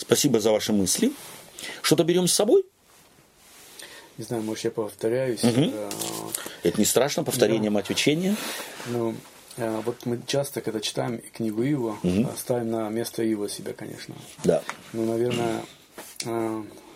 Спасибо 0.08 0.40
за 0.40 0.54
ваши 0.54 0.72
мысли. 0.72 1.12
Что-то 1.82 2.06
берем 2.06 2.28
с 2.28 2.34
собой? 2.34 2.66
Не 4.18 4.24
знаю, 4.24 4.42
может, 4.42 4.64
я 4.64 4.72
повторяюсь. 4.72 5.44
Угу. 5.44 5.72
Это 6.64 6.80
не 6.80 6.86
страшно, 6.86 7.26
повторение 7.26 7.70
да. 7.70 7.72
мать 7.72 7.90
учения. 7.90 8.38
Ну, 8.86 9.16
э, 9.58 9.82
вот 9.86 10.06
мы 10.06 10.22
часто, 10.26 10.62
когда 10.62 10.80
читаем 10.80 11.22
книгу 11.34 11.62
Ива, 11.62 11.98
угу. 12.02 12.26
ставим 12.38 12.72
на 12.72 12.88
место 12.88 13.22
Ива 13.22 13.50
себя, 13.50 13.74
конечно. 13.74 14.16
Да. 14.46 14.64
Ну, 14.94 15.06
наверное, 15.06 15.66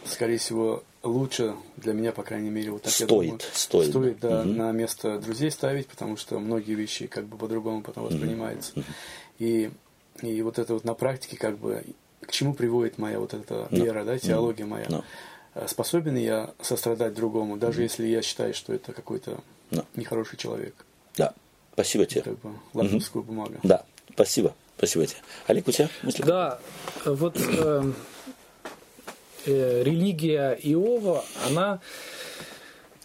скорее 0.05 0.38
всего, 0.38 0.81
лучше 1.03 1.55
для 1.75 1.91
меня, 1.91 2.13
по 2.13 2.23
крайней 2.23 2.49
мере, 2.49 2.71
вот 2.71 2.83
так 2.83 2.93
стоит, 2.93 3.09
я 3.09 3.17
думаю, 3.17 3.39
стоит, 3.53 3.89
стоит 3.89 4.19
да, 4.21 4.39
угу. 4.39 4.49
на 4.51 4.71
место 4.71 5.19
друзей 5.19 5.51
ставить, 5.51 5.88
потому 5.88 6.15
что 6.15 6.39
многие 6.39 6.75
вещи 6.75 7.07
как 7.07 7.25
бы 7.25 7.38
по-другому 7.38 7.81
потом 7.81 8.05
воспринимаются. 8.05 8.71
Угу. 8.77 8.85
И, 9.39 9.69
и 10.21 10.41
вот 10.43 10.59
это 10.59 10.75
вот 10.75 10.85
на 10.85 10.93
практике 10.93 11.35
как 11.35 11.59
бы 11.59 11.83
к 12.22 12.31
чему 12.31 12.53
приводит 12.53 12.98
моя 12.98 13.19
вот 13.19 13.34
эта 13.34 13.68
no. 13.69 13.84
вера, 13.84 14.03
да, 14.03 14.18
теология 14.18 14.65
моя. 14.65 14.85
No. 14.85 15.03
Способен 15.68 16.15
я 16.15 16.52
сострадать 16.61 17.14
другому, 17.14 17.57
даже 17.57 17.81
mm 17.81 17.84
если 17.84 18.07
я 18.07 18.22
считаю, 18.22 18.53
что 18.53 18.73
это 18.73 18.93
какой-то 18.93 19.39
no. 19.69 19.85
нехороший 19.95 20.38
человек. 20.38 20.73
Да, 21.18 21.34
спасибо 21.73 22.06
тебе. 22.06 22.22
Как 22.22 22.39
бы 22.39 22.53
лакмусскую 22.73 23.23
mm 23.23 23.27
бумагу. 23.27 23.56
Да, 23.64 23.85
спасибо. 24.14 24.56
Спасибо 24.77 25.06
тебе. 25.06 25.19
Олег, 25.48 25.68
у 25.68 25.72
тебя 25.72 25.89
мысли? 26.02 26.23
Да, 26.23 26.60
вот 27.06 27.38
э, 27.38 27.91
э, 29.45 29.84
религия 29.84 30.57
Иова, 30.64 31.23
она 31.45 31.80
Э, 31.80 32.20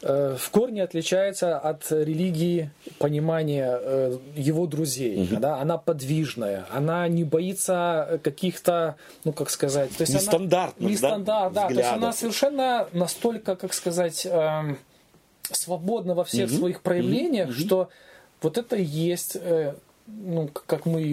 в 0.07 0.51
корне 0.51 0.83
отличается 0.83 1.59
от 1.59 1.91
религии 1.91 2.70
понимания 2.99 3.78
э, 3.81 4.19
его 4.37 4.66
друзей. 4.66 5.24
Угу. 5.24 5.41
Да? 5.41 5.61
Она 5.61 5.78
подвижная, 5.78 6.66
она 6.70 7.09
не 7.09 7.24
боится 7.24 8.20
каких-то, 8.23 8.97
ну 9.24 9.33
как 9.33 9.51
сказать, 9.51 9.91
то 9.97 10.03
есть 10.03 10.15
нестандартных, 10.15 10.87
она, 10.87 10.91
нестандарт, 10.91 11.53
да, 11.53 11.62
да, 11.62 11.69
то 11.69 11.74
есть 11.74 11.93
она 11.93 12.12
совершенно 12.12 12.89
настолько, 12.93 13.57
как 13.57 13.74
сказать, 13.74 14.27
эм, 14.27 14.78
свободна 15.51 16.15
во 16.15 16.24
всех 16.24 16.51
угу. 16.51 16.59
своих 16.59 16.81
проявлениях, 16.83 17.49
угу. 17.49 17.57
что 17.57 17.89
вот 18.43 18.59
это 18.59 18.77
и 18.77 18.85
есть 18.85 19.37
э, 19.41 19.74
ну, 20.07 20.49
как 20.66 20.87
мы 20.87 21.12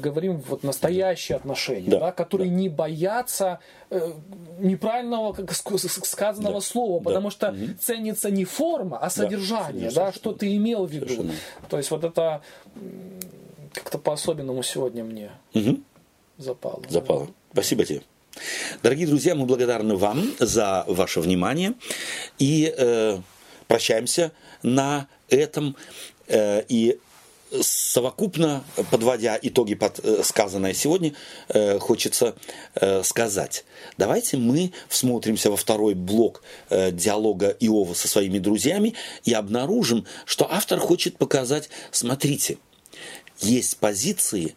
говорим, 0.00 0.42
вот 0.48 0.62
настоящие 0.62 1.36
отношения, 1.36 1.90
да, 1.90 2.00
да, 2.00 2.12
которые 2.12 2.50
да. 2.50 2.56
не 2.56 2.68
боятся 2.68 3.58
э, 3.90 4.12
неправильного, 4.58 5.32
как 5.32 5.52
сказанного 5.52 6.54
да. 6.54 6.60
слова, 6.60 7.00
да. 7.00 7.04
потому 7.04 7.30
что 7.30 7.50
угу. 7.50 7.74
ценится 7.80 8.30
не 8.30 8.44
форма, 8.44 8.98
а 8.98 9.10
содержание, 9.10 9.90
да, 9.90 10.06
да 10.06 10.12
что 10.12 10.32
ты 10.32 10.56
имел 10.56 10.86
в 10.86 10.90
виду. 10.90 11.06
Совершенно. 11.06 11.34
То 11.68 11.76
есть 11.76 11.90
вот 11.90 12.04
это 12.04 12.42
как-то 13.72 13.98
по-особенному 13.98 14.62
сегодня 14.62 15.04
мне 15.04 15.30
угу. 15.52 15.80
запало. 16.38 16.82
Запало. 16.88 17.28
Спасибо 17.52 17.84
тебе. 17.84 18.02
Дорогие 18.82 19.06
друзья, 19.06 19.34
мы 19.34 19.46
благодарны 19.46 19.96
вам 19.96 20.32
за 20.38 20.84
ваше 20.88 21.20
внимание 21.20 21.74
и 22.38 22.74
э, 22.76 23.18
прощаемся 23.68 24.32
на 24.62 25.08
этом. 25.28 25.76
Э, 26.26 26.62
и 26.68 26.98
совокупно, 27.62 28.64
подводя 28.90 29.38
итоги 29.40 29.74
под 29.74 30.00
э, 30.02 30.22
сказанное 30.22 30.74
сегодня, 30.74 31.14
э, 31.48 31.78
хочется 31.78 32.34
э, 32.74 33.02
сказать. 33.02 33.64
Давайте 33.98 34.36
мы 34.36 34.72
всмотримся 34.88 35.50
во 35.50 35.56
второй 35.56 35.94
блок 35.94 36.42
диалога 36.70 37.56
Иова 37.60 37.94
со 37.94 38.08
своими 38.08 38.38
друзьями 38.38 38.94
и 39.24 39.32
обнаружим, 39.32 40.06
что 40.24 40.50
автор 40.50 40.78
хочет 40.78 41.18
показать, 41.18 41.68
смотрите, 41.90 42.58
есть 43.40 43.76
позиции, 43.78 44.54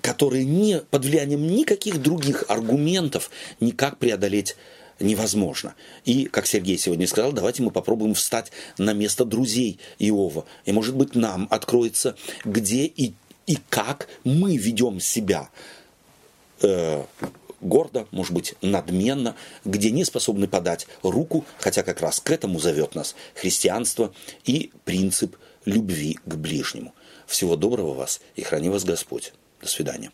которые 0.00 0.44
не 0.44 0.80
под 0.90 1.04
влиянием 1.04 1.46
никаких 1.46 2.00
других 2.00 2.44
аргументов 2.48 3.30
никак 3.60 3.98
преодолеть 3.98 4.56
невозможно. 5.00 5.74
И, 6.04 6.26
как 6.26 6.46
Сергей 6.46 6.78
сегодня 6.78 7.06
сказал, 7.06 7.32
давайте 7.32 7.62
мы 7.62 7.70
попробуем 7.70 8.14
встать 8.14 8.52
на 8.78 8.92
место 8.92 9.24
друзей 9.24 9.78
Иова. 9.98 10.44
И, 10.64 10.72
может 10.72 10.94
быть, 10.94 11.14
нам 11.14 11.48
откроется, 11.50 12.16
где 12.44 12.84
и, 12.84 13.14
и 13.46 13.58
как 13.68 14.08
мы 14.24 14.56
ведем 14.56 15.00
себя 15.00 15.48
э, 16.62 17.04
гордо, 17.60 18.06
может 18.10 18.32
быть, 18.32 18.54
надменно, 18.60 19.36
где 19.64 19.90
не 19.90 20.04
способны 20.04 20.48
подать 20.48 20.86
руку, 21.02 21.44
хотя 21.58 21.82
как 21.82 22.00
раз 22.00 22.20
к 22.20 22.30
этому 22.30 22.58
зовет 22.58 22.94
нас 22.94 23.14
христианство 23.34 24.12
и 24.44 24.70
принцип 24.84 25.36
любви 25.64 26.18
к 26.24 26.34
ближнему. 26.34 26.94
Всего 27.26 27.56
доброго 27.56 27.94
вас 27.94 28.20
и 28.36 28.42
храни 28.42 28.68
вас 28.68 28.84
Господь. 28.84 29.32
До 29.60 29.68
свидания. 29.68 30.10